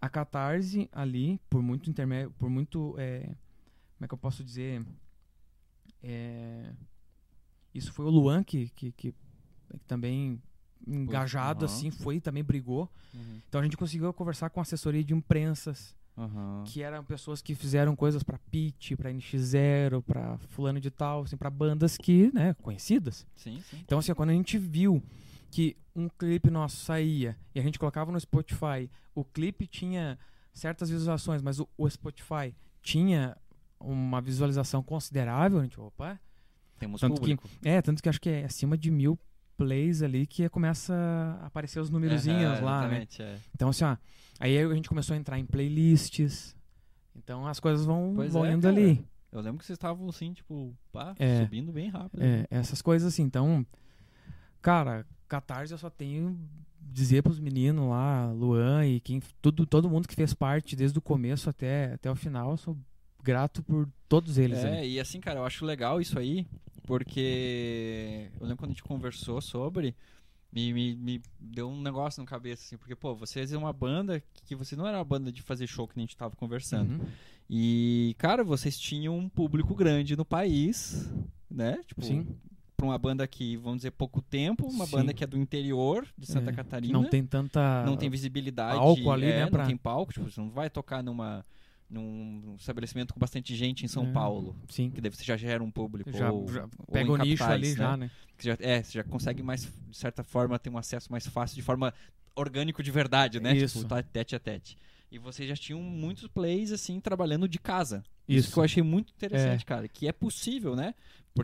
[0.00, 4.84] a Catarse ali, por muito intermédio, por muito, é, como é que eu posso dizer,
[6.02, 6.72] É,
[7.74, 10.40] isso foi o Luan que, que, que, que também
[10.86, 11.74] engajado aham.
[11.74, 12.88] assim foi e também brigou.
[13.14, 16.64] Uhum, Então a gente conseguiu conversar com assessoria de imprensas, aham.
[16.66, 21.36] que eram pessoas que fizeram coisas pra Pitch, pra NX0, pra fulano de tal, assim,
[21.36, 23.26] para bandas que, né, conhecidas.
[23.34, 23.78] Sim, sim.
[23.84, 25.02] Então, assim, quando a gente viu
[25.50, 30.18] que um clipe nosso saía e a gente colocava no Spotify, o clipe tinha
[30.52, 33.36] certas visualizações, mas o, o Spotify tinha
[33.80, 36.18] uma visualização considerável, a gente, opa.
[36.78, 37.48] Temos Tanto que, público.
[37.64, 39.18] é, tanto que acho que é acima de mil
[39.58, 40.94] plays ali que começa
[41.42, 43.06] a aparecer os numerozinhos lá, né?
[43.18, 43.36] é.
[43.54, 43.96] Então, assim, ó,
[44.40, 46.56] aí a gente começou a entrar em playlists.
[47.16, 48.74] Então as coisas vão, Pois vão é, indo cara.
[48.76, 49.04] ali.
[49.30, 51.42] Eu lembro que vocês estavam assim, tipo, pá, É.
[51.42, 52.22] subindo bem rápido.
[52.22, 53.22] É, essas coisas assim.
[53.24, 53.66] Então,
[54.62, 56.38] cara, Catarse eu só tenho
[56.80, 61.02] dizer pros meninos lá, Luan e quem, tudo, todo mundo que fez parte desde o
[61.02, 62.78] começo até, até o final, eu sou
[63.22, 64.58] grato por todos eles.
[64.58, 64.92] É, ali.
[64.94, 66.46] e assim, cara, eu acho legal isso aí,
[66.88, 69.94] porque eu lembro quando a gente conversou sobre,
[70.50, 74.22] me, me, me deu um negócio na cabeça, assim, porque, pô, vocês é uma banda
[74.46, 76.92] que você não era uma banda de fazer show que nem a gente tava conversando.
[77.02, 77.06] Uhum.
[77.50, 81.10] E, cara, vocês tinham um público grande no país,
[81.50, 81.78] né?
[81.86, 82.26] Tipo, Sim.
[82.76, 84.92] pra uma banda que, vamos dizer, pouco tempo, uma Sim.
[84.92, 86.92] banda que é do interior de Santa É, Catarina.
[86.92, 87.84] Não tem tanta.
[87.84, 88.78] não tem visibilidade.
[88.78, 91.44] palco ali, é, né, pra- Não tem palco, tipo, você não vai tocar numa,
[91.88, 94.56] num estabelecimento com bastante gente em São É, Paulo.
[94.68, 94.90] Sim.
[94.90, 96.12] Que daí você já gera um público.
[96.12, 97.74] Já, ou, já ou pega em o nicho capitais, ali né?
[97.76, 98.10] já, né?
[98.36, 101.56] Que já, é, você já consegue mais, de certa forma, ter um acesso mais fácil,
[101.56, 101.92] de forma
[102.36, 103.56] orgânico de verdade, né?
[103.56, 103.78] Isso.
[103.78, 104.76] Tipo, tá tete a tete.
[105.10, 108.04] E vocês já tinham muitos plays, assim, trabalhando de casa.
[108.28, 108.52] Isso, Isso.
[108.52, 109.88] que eu achei muito interessante, cara.
[109.88, 110.94] Que é possível, né?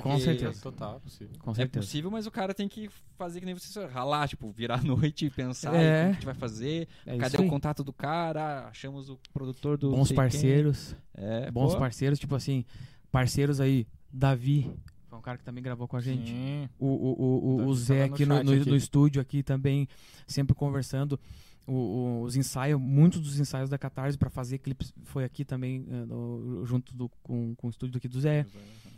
[0.01, 0.61] Com certeza.
[0.63, 1.35] Total, possível.
[1.41, 1.85] Com É certeza.
[1.87, 5.27] possível, mas o cara tem que fazer que nem você ralar, tipo, virar a noite
[5.27, 5.79] e pensar É.
[5.79, 6.89] como que a gente vai fazer.
[7.07, 8.67] É Cadê o contato do cara?
[8.69, 9.91] Achamos o produtor do.
[9.91, 10.97] Bons parceiros.
[11.15, 12.65] É, bons pô, parceiros, tipo assim,
[13.11, 14.71] parceiros aí, Davi,
[15.09, 16.31] foi um cara que também gravou com a gente.
[16.31, 16.69] Sim.
[16.79, 18.69] O, o, o, o, o Zé aqui no, no, aqui.
[18.71, 19.87] no estúdio aqui também,
[20.27, 21.19] sempre conversando.
[21.67, 25.87] O- o- os ensaios, muitos dos ensaios da Catarse para fazer clipes foi aqui também,
[25.89, 28.45] eh, no- junto do- com, com o estúdio aqui do Zé.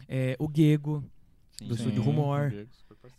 [0.08, 1.04] É, o Gego,
[1.58, 1.82] sim, do sim.
[1.82, 2.52] estúdio Rumor.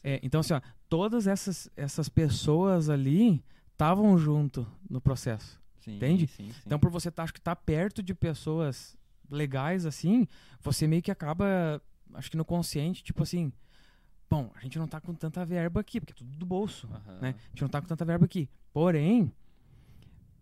[0.04, 5.60] É, então, assim, ó, todas essas, essas pessoas ali estavam junto no processo.
[5.80, 6.28] Sim, entende?
[6.28, 6.62] sim, sim.
[6.66, 8.98] Então, por você tá, acho que tá perto de pessoas
[9.30, 10.28] legais assim,
[10.62, 11.82] você meio que acaba,
[12.14, 13.52] acho que no consciente, tipo assim,
[14.30, 17.20] bom, a gente não tá com tanta verba aqui, porque é tudo do bolso, Aham.
[17.22, 17.36] né?
[17.38, 18.50] A gente não tá com tanta verba aqui.
[18.74, 19.32] Porém,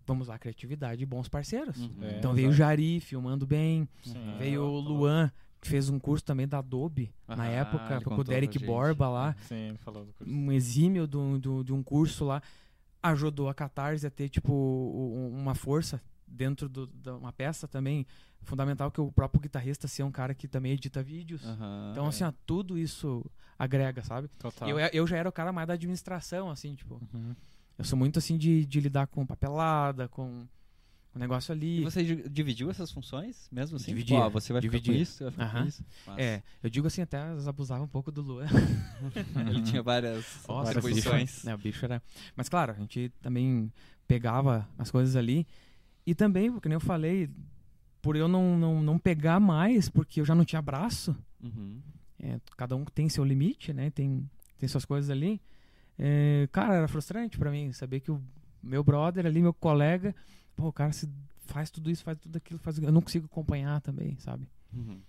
[0.06, 1.78] vamos lá, criatividade e bons parceiros.
[1.78, 2.04] Uhum.
[2.04, 2.54] É, Então veio o.
[2.54, 4.36] Jari filmando bem, Sim.
[4.38, 5.32] veio o Luan,
[5.66, 8.60] que fez um curso também da Adobe na Aham, época, com o Derek.
[8.60, 10.32] Borba lá Sim, falou do curso.
[10.32, 12.40] um exímio do, do, de um curso lá,
[13.02, 14.54] ajudou a Catarse a ter, tipo,
[15.34, 18.06] uma força dentro de uma peça também
[18.44, 21.44] fundamental, que o próprio guitarrista ser um cara que também edita vídeos.
[21.44, 22.10] Aham, Então, é.
[22.10, 23.26] assim, ó, tudo isso
[23.58, 24.28] agrega, sabe?
[24.38, 24.70] Total.
[24.70, 27.36] Eu, eu já era o cara mais da administração, assim, tipo, Uhum.
[27.78, 30.48] Eu sou muito assim de, de lidar com papelada, com
[31.16, 31.80] o negócio ali.
[31.80, 33.96] E você di- dividiu essas funções mesmo assim?
[33.96, 34.94] Tipo, ó, você vai ficar dividia.
[34.94, 35.86] com isso, vai ficar isso.
[36.18, 38.46] É, eu digo assim, até eles abusavam um pouco do Luan.
[39.50, 40.26] Ele tinha várias
[40.82, 41.46] posições.
[41.48, 42.02] é, o bicho era.
[42.36, 43.72] Mas claro, a gente também
[44.08, 45.48] pegava as coisas ali.
[46.06, 47.30] E também, porque nem eu falei,
[48.02, 51.80] por eu não, não, não pegar mais, porque eu já não tinha braço, Uhum.
[52.20, 53.90] é, cada um tem seu limite, né?
[53.92, 54.28] Tem,
[54.58, 55.40] tem suas coisas ali.
[55.98, 58.22] É, cara, era frustrante pra mim saber que o
[58.62, 60.14] meu brother ali, meu colega,
[60.56, 61.10] pô, o cara se
[61.48, 64.48] faz tudo isso, faz tudo aquilo, faz, eu não consigo acompanhar também, sabe?
[64.74, 65.00] Uhum.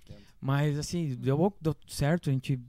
[0.41, 2.61] Mas assim, deu, deu certo, a gente.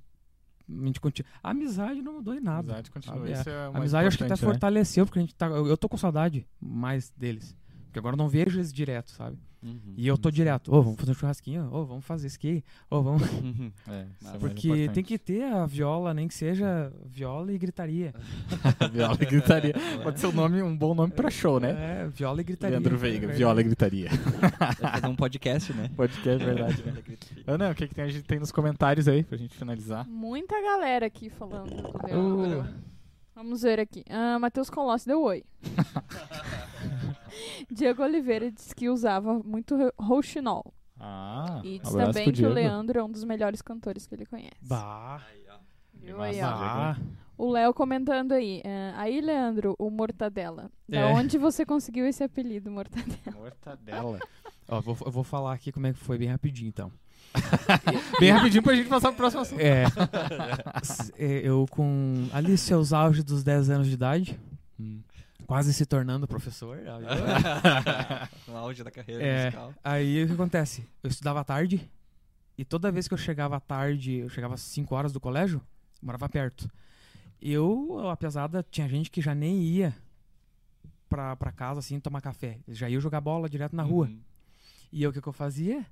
[0.69, 1.29] A gente continua.
[1.41, 2.59] A amizade não mudou em A nada.
[2.59, 3.29] amizade continua.
[3.29, 4.37] Isso é A amizade acho que até né?
[4.37, 5.47] fortaleceu, porque a gente tá.
[5.47, 7.55] Eu, eu tô com saudade mais deles.
[7.88, 9.38] Porque agora eu não vejo eles direto, sabe?
[9.64, 9.93] Uhum.
[9.97, 10.73] E eu tô direto.
[10.73, 13.23] Ô, vamos fazer um churrasquinho, ô, vamos fazer esqui, ô, vamos.
[13.31, 13.72] Uhum.
[13.88, 14.05] É,
[14.35, 14.93] é Porque importante.
[14.93, 18.14] tem que ter a viola, nem que seja viola e gritaria.
[18.91, 19.73] Viola e gritaria.
[20.03, 22.03] Pode ser um, nome, um bom nome pra show, né?
[22.03, 22.77] É, viola e gritaria.
[22.77, 23.38] Leandro É Veiga, verdade.
[23.38, 24.09] Viola e gritaria.
[24.80, 25.89] Vai fazer um podcast, né?
[25.95, 26.93] Podcast, verdade, né?
[27.47, 30.07] Ana, o que, que tem, a gente tem nos comentários aí pra gente finalizar?
[30.07, 32.65] Muita galera aqui falando do Uh.
[33.34, 34.03] Vamos ver aqui.
[34.09, 35.43] Ah, Matheus Colossi deu oi.
[37.72, 40.73] Diego Oliveira disse que usava muito ro- rouxinol.
[40.99, 42.49] Ah, E diz também que o.
[42.49, 44.55] Leandro é um dos melhores cantores que ele conhece.
[44.68, 45.22] Bah,
[45.93, 46.49] Viu aí, ó.
[46.49, 46.97] bah.
[47.38, 48.64] O Léo comentando aí.
[48.65, 50.72] ah, aí, Leandro, o Mortadela.
[50.89, 51.05] Da É.
[51.14, 53.35] onde você conseguiu esse apelido, Mortadela?
[53.38, 54.19] Mortadela.
[54.69, 56.91] Ó, vou, eu vou falar aqui como é que foi bem rapidinho, então.
[58.19, 59.59] Bem rapidinho pra gente passar pro próximo assunto.
[59.61, 59.84] É.
[61.18, 64.39] É, eu com ali seus auge dos 10 anos de idade,
[64.80, 64.99] Hum.
[65.48, 66.78] Quase se tornando professor.
[68.48, 69.45] no auge da carreira É.
[69.45, 69.74] musical.
[69.84, 70.86] Aí o que acontece?
[71.02, 71.90] Eu estudava à tarde
[72.57, 75.61] e toda vez que eu chegava à tarde, eu chegava às 5 horas do colégio,
[76.02, 76.69] morava perto.
[77.41, 79.95] Eu, apesar da tinha gente que já nem ia
[81.07, 84.07] pra, pra casa assim tomar café, Eles já ia jogar bola direto na rua.
[84.07, 84.19] Uhum.
[84.91, 85.86] E eu o que, que eu fazia?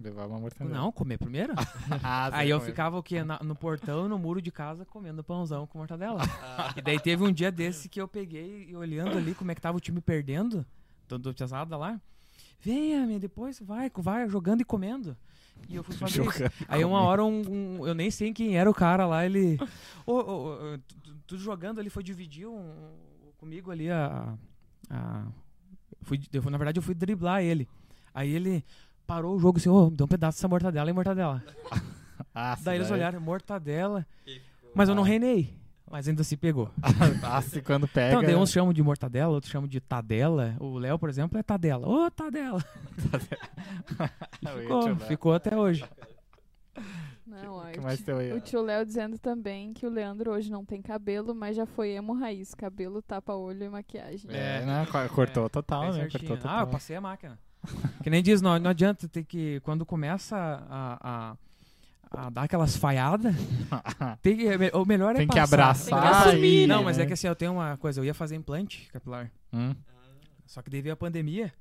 [0.00, 0.76] Levava uma mortadela.
[0.76, 1.54] Não, comer primeiro.
[2.02, 2.70] Ah, Aí eu como é.
[2.70, 3.24] ficava o quê?
[3.24, 6.20] Na- no portão, no muro de casa, comendo pãozão com mortadela.
[6.76, 9.60] e daí teve um dia desse que eu peguei e olhando ali como é que
[9.60, 10.64] tava o time perdendo,
[11.08, 12.00] do, do Tiazada lá.
[12.60, 15.16] Venha, minha, depois vai, vai jogando e comendo.
[15.68, 16.32] E eu fui fazer isso.
[16.32, 17.42] Jogando, Aí uma hora um,
[17.80, 19.58] um- eu nem sei quem era o cara lá, ele.
[20.06, 22.92] Tu- tu- tudo jogando ali, foi dividir um-
[23.38, 24.34] comigo ali a.
[24.90, 25.24] a
[26.02, 27.68] fui, eu, na verdade, eu fui driblar ele.
[28.14, 28.64] Aí ele
[29.08, 31.42] parou o jogo assim, ô, deu um pedaço dessa mortadela e mortadela.
[32.34, 34.06] Ah, Daí eles daí- olharam, mortadela.
[34.74, 35.56] Mas eu não reinei.
[35.90, 36.70] Mas ainda se pegou.
[37.22, 38.10] Ah, se quando pega.
[38.14, 40.54] Então, daí uns chamam de mortadela, outros chamam de tadela.
[40.60, 41.88] O Léo, por exemplo, é tadela.
[41.88, 42.62] Ô, tadela.
[44.42, 45.84] E ia te ficou, ficou até hoje.
[47.26, 48.32] Não, ó, que o mais tio- tem aí?
[48.32, 51.90] O tio Léo dizendo também que o Leandro hoje não tem cabelo, mas já foi
[51.90, 52.54] emo raiz.
[52.54, 54.30] Cabelo, tapa-olho e maquiagem.
[54.30, 54.66] É, É.
[54.66, 54.86] né?
[54.90, 56.08] co- Cortou total, Bem né?
[56.10, 56.60] Cortou Ah, total.
[56.60, 57.38] eu passei a máquina.
[58.02, 59.60] que nem diz, não, não adianta ter que.
[59.60, 61.36] Quando começa a,
[62.10, 63.34] a, a dar aquelas falhadas,
[64.22, 65.44] tem que, o melhor é Tem que passar.
[65.54, 66.02] abraçar.
[66.02, 66.74] Tem que assumir, né?
[66.74, 69.30] Não, mas é que assim, eu tenho uma coisa, eu ia fazer implante capilar.
[69.52, 69.74] Hum.
[70.46, 71.52] Só que daí veio a pandemia.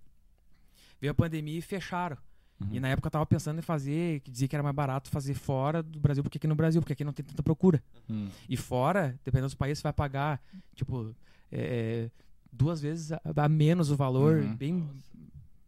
[1.01, 2.17] Veio a pandemia e fecharam.
[2.59, 2.69] Uhum.
[2.71, 5.33] E na época eu tava pensando em fazer, que dizia que era mais barato fazer
[5.35, 7.83] fora do Brasil, porque aqui no Brasil, porque aqui não tem tanta procura.
[8.09, 8.29] Hum.
[8.49, 10.41] E fora, dependendo dos países, você vai pagar,
[10.73, 11.13] tipo,
[11.51, 12.09] é,
[12.51, 14.55] duas vezes a, a menos o valor, Uhum.
[14.55, 14.89] bem...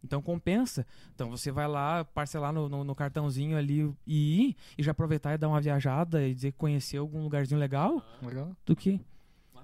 [0.02, 0.86] Então compensa.
[1.14, 5.34] Então você vai lá parcelar no, no- no cartãozinho ali e ir, e já aproveitar
[5.34, 8.50] e dar uma viajada e dizer que conheceu algum lugarzinho legal, Legal.
[8.64, 9.00] do que...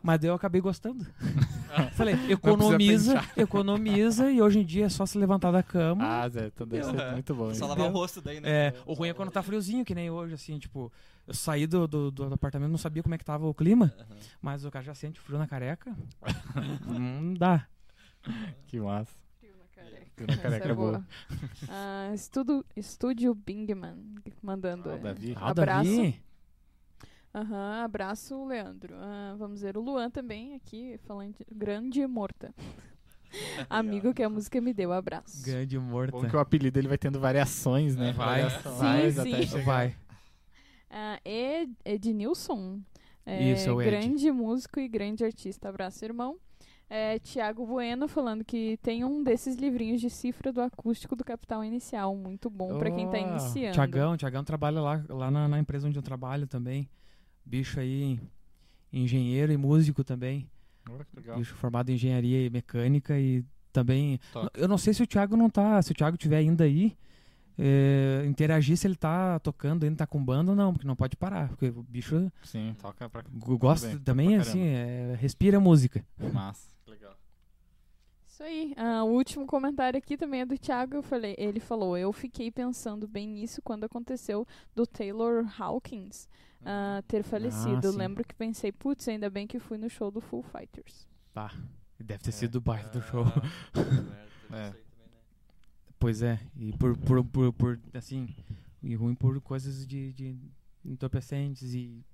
[0.02, 1.04] Mas daí eu acabei gostando.
[1.96, 6.04] Falei, economiza, economiza e hoje em dia é só se levantar da cama.
[6.04, 7.12] Ah, Zé, então deve ser É.
[7.12, 7.52] muito bom.
[7.54, 8.48] Só lavar o rosto daí, né?
[8.68, 10.92] É, o ruim é quando tá friozinho, que nem hoje, assim, tipo,
[11.26, 13.92] eu saí do, do, do apartamento, não sabia como é que tava o clima,
[14.40, 15.92] mas o cara já sente frio na careca.
[16.86, 17.66] não dá.
[18.68, 19.12] Que massa.
[20.16, 20.42] Careca.
[20.42, 21.06] Careca é boa.
[21.68, 23.96] Ah, estudo, Estúdio Bingman
[24.42, 24.90] mandando.
[24.90, 25.00] Ah, o é.
[25.00, 25.34] Davi.
[25.36, 25.96] Ah, Abraço.
[25.96, 26.22] Davi.
[27.34, 28.94] Aham, abraço, Leandro.
[28.98, 32.54] Ah, vamos ver o Luan também aqui, falando de grande morta.
[33.68, 35.44] Amigo que a música me deu, abraço.
[35.44, 36.12] Grande morta.
[36.12, 38.12] Bom que o apelido ele vai tendo variações, né?
[38.12, 38.42] Vai.
[38.42, 39.46] Variações Sim, até sim.
[39.48, 39.64] chegar.
[39.64, 39.96] Vai.
[40.90, 42.80] Ah, Ed, Ednilson.
[43.26, 43.90] É, Isso, é o Ed.
[43.90, 45.68] grande músico e grande artista.
[45.68, 46.38] Abraço, irmão.
[46.88, 51.64] É, Tiago Bueno falando que tem um desses livrinhos de cifra do acústico do Capital
[51.64, 52.14] Inicial.
[52.16, 53.72] Muito bom pra quem tá Oh, iniciando.
[53.72, 56.88] Tiagão, Tiagão trabalha lá, lá na, na empresa onde eu trabalho também.
[57.44, 58.20] Bicho aí,
[58.92, 60.48] engenheiro e músico também.
[60.88, 61.38] Oh, que legal.
[61.38, 64.20] Bicho formado em engenharia e mecânica e também.
[64.32, 64.50] Toca.
[64.54, 65.82] Eu não sei se o Thiago não tá.
[65.82, 66.96] Se o Thiago tiver ainda aí,
[67.58, 71.16] é, interagir se ele tá tocando, ele tá com banda ou não, porque não pode
[71.16, 73.24] parar, porque o bicho Sim, toca pra.
[73.58, 76.04] gosta bem, também, pra assim, é, respira música.
[76.32, 76.75] Massa.
[78.36, 78.74] Isso aí.
[78.76, 80.94] Ah, o último comentário aqui também é do Thiago.
[80.96, 86.28] Eu falei, ele falou: Eu fiquei pensando bem nisso quando aconteceu do Taylor Hawkins
[86.62, 87.90] ah, ter falecido.
[87.92, 87.96] sim.
[87.96, 91.08] Lembro que pensei, putz, ainda bem que fui no show do Full Fighters.
[91.32, 91.50] Tá.
[91.98, 92.32] Deve ter É.
[92.32, 93.24] sido o baita do show.
[94.52, 94.74] É.
[95.98, 98.28] Pois é, e por, por, por, por, assim,
[98.82, 100.36] e ruim por coisas de, de
[100.84, 102.04] entorpecentes e...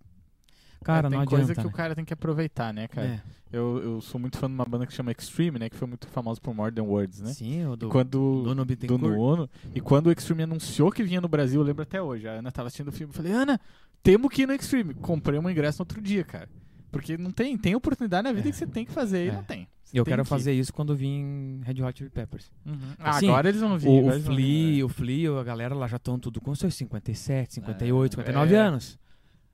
[0.82, 1.76] Cara, É, tem não coisa adianta, que o né?
[1.76, 3.06] cara tem que aproveitar, né, cara?
[3.06, 3.20] É,
[3.56, 5.68] Eu, eu sou muito fã de uma banda que chama Extreme, né?
[5.68, 7.32] Que foi muito famosa por More Than Words, né?
[7.34, 9.50] Sim, o E do, quando do do.
[9.74, 12.26] E quando o Extreme anunciou que vinha no Brasil, eu lembro até hoje.
[12.26, 13.12] A Ana tava assistindo o filme.
[13.12, 13.60] Eu falei, Ana,
[14.02, 14.94] temos que ir no Extreme.
[14.94, 16.48] Comprei um ingresso no outro dia, cara.
[16.90, 18.52] Porque não tem, tem oportunidade na vida É.
[18.52, 19.32] que você tem que fazer e É.
[19.32, 19.68] não tem.
[19.84, 22.50] Você Eu tem quero que fazer isso quando vir em Red Hot Chili Peppers.
[22.64, 22.78] Uhum.
[22.98, 23.88] Ah, Assim, agora eles vão vir.
[23.88, 27.52] O, o vir, Flea, o Flea, a galera lá já estão tudo com seus 57,
[27.54, 28.16] 58, É.
[28.16, 28.58] 59 É.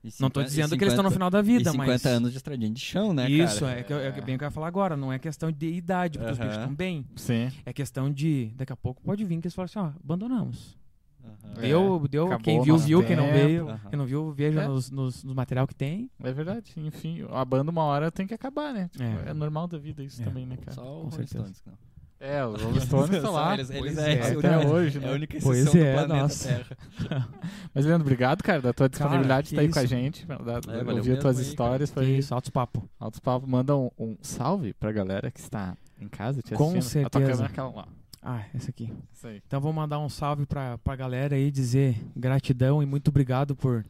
[0.03, 0.19] anos.
[0.19, 2.05] Não tô dizendo que eles estão no final da vida, e 50 mas...
[2.05, 3.79] anos de estradinha de chão, né, Isso, cara?
[3.79, 4.95] é, que eu- é bem o que eu ia falar agora.
[4.97, 6.47] Não é questão de idade, porque os Aham.
[6.47, 7.05] bichos estão bem.
[7.15, 7.51] Sim.
[7.65, 8.51] É questão de...
[8.55, 10.77] Daqui a pouco pode vir que eles falam assim, ó, abandonamos.
[11.23, 11.53] Aham.
[11.57, 13.03] É, Deu, deu acabou quem viu, viu.
[13.03, 13.79] Quem não Aham.
[13.89, 14.67] quem não viu, veja É.
[14.67, 16.09] nos, nos, nos material que tem.
[16.23, 16.73] É verdade.
[16.77, 18.87] Enfim, a banda uma hora tem que acabar, né?
[18.91, 19.29] Tipo, É.
[19.29, 19.33] é.
[19.33, 20.25] normal da vida isso É.
[20.25, 20.71] também, né, cara?
[20.71, 21.39] Só o Com certeza.
[21.43, 21.73] Stones, não.
[22.21, 23.53] É, os Rolling Stones estão lá.
[23.53, 25.07] Eles, eles Pois é, é, esse até único- hoje, É né?
[25.07, 26.47] a única Pois exceção é, do planeta nossa.
[26.49, 27.29] Terra.
[27.73, 30.25] Mas, Leandro, obrigado, cara, da tua disponibilidade de estar aí com a gente.
[30.25, 30.35] Da,
[30.73, 31.91] É, ouvir as tuas aí, histórias.
[31.91, 32.89] Foi isso, altos papo.
[32.99, 33.47] altos papos.
[33.49, 37.05] Manda um, um salve pra galera que está em casa te Com assistindo.
[37.05, 37.47] A tua certeza.
[37.47, 37.87] câmera, aquela lá.
[38.21, 38.91] Ah, esse aqui.
[39.13, 39.41] Isso aí.
[39.47, 43.85] Então vou mandar um salve pra, pra galera aí, dizer gratidão e muito obrigado por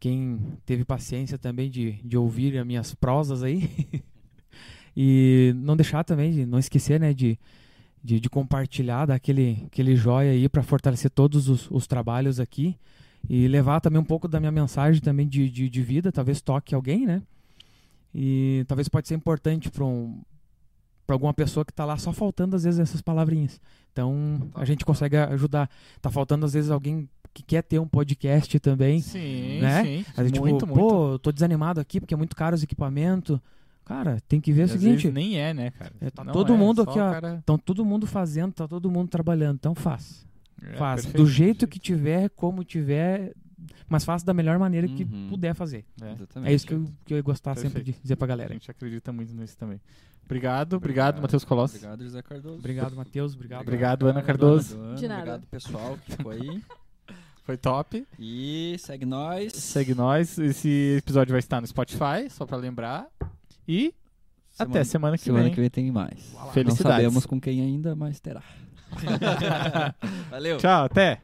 [0.00, 3.70] quem teve paciência também de, de ouvir as minhas prosas aí.
[4.96, 7.38] e não deixar também, de não esquecer, né, de,
[8.06, 12.76] de, de compartilhar, dar aquele, aquele joia aí pra fortalecer todos os, os trabalhos aqui.
[13.28, 16.74] E levar também um pouco da minha mensagem também de, de, de vida, talvez toque
[16.74, 17.22] alguém, né?
[18.14, 20.22] E talvez pode ser importante para um,
[21.06, 23.60] pra alguma pessoa que tá lá só faltando às vezes essas palavrinhas.
[23.92, 25.68] Então a gente consegue ajudar.
[26.00, 29.00] Tá faltando às vezes alguém que quer ter um podcast também.
[29.00, 29.82] Sim, Né?
[29.82, 30.04] sim.
[30.16, 30.88] Vezes, muito, tipo, muito.
[30.88, 33.38] pô, tô desanimado aqui porque é muito caro os equipamentos.
[33.86, 35.92] Cara, tem que ver o Às seguinte, nem é, né, cara?
[36.00, 38.52] É, tá Não todo é, mundo só aqui, o ó, cara- Estão todo mundo fazendo,
[38.52, 39.54] tá todo mundo trabalhando.
[39.56, 40.26] Então faz.
[40.62, 41.02] É, faz.
[41.02, 41.22] perfeito.
[41.24, 43.32] Do jeito que tiver, como tiver,
[43.88, 45.28] mas faça da melhor maneira que Uhum.
[45.30, 45.84] puder fazer.
[46.02, 46.12] É.
[46.12, 46.50] Exatamente.
[46.50, 47.96] É isso que eu, que eu ia gostar sempre Perfeito.
[47.96, 48.52] de dizer pra A galera.
[48.52, 49.80] gente acredita muito nisso também.
[50.24, 51.76] Obrigado, obrigado, Matheus Colossi.
[51.76, 52.58] Obrigado, José Cardoso.
[52.58, 53.34] Obrigado, Matheus.
[53.34, 53.62] Obrigado.
[53.62, 54.74] Obrigado, Ana Cardoso.
[54.74, 55.20] Obrigado, De nada.
[55.20, 56.60] Obrigado, pessoal, que ficou aí.
[57.44, 58.04] Foi top.
[58.18, 59.52] E segue nós.
[59.52, 60.36] Segue nós.
[60.36, 63.06] Esse episódio vai estar no Spotify, só pra lembrar.
[63.68, 63.94] E
[64.58, 65.54] até semana que semana vem.
[65.54, 66.32] que vem tem mais.
[66.32, 66.96] Não Felicidades.
[66.96, 68.42] sabemos com quem ainda, mas terá.
[70.30, 70.56] Valeu.
[70.58, 71.20] Tchau, até.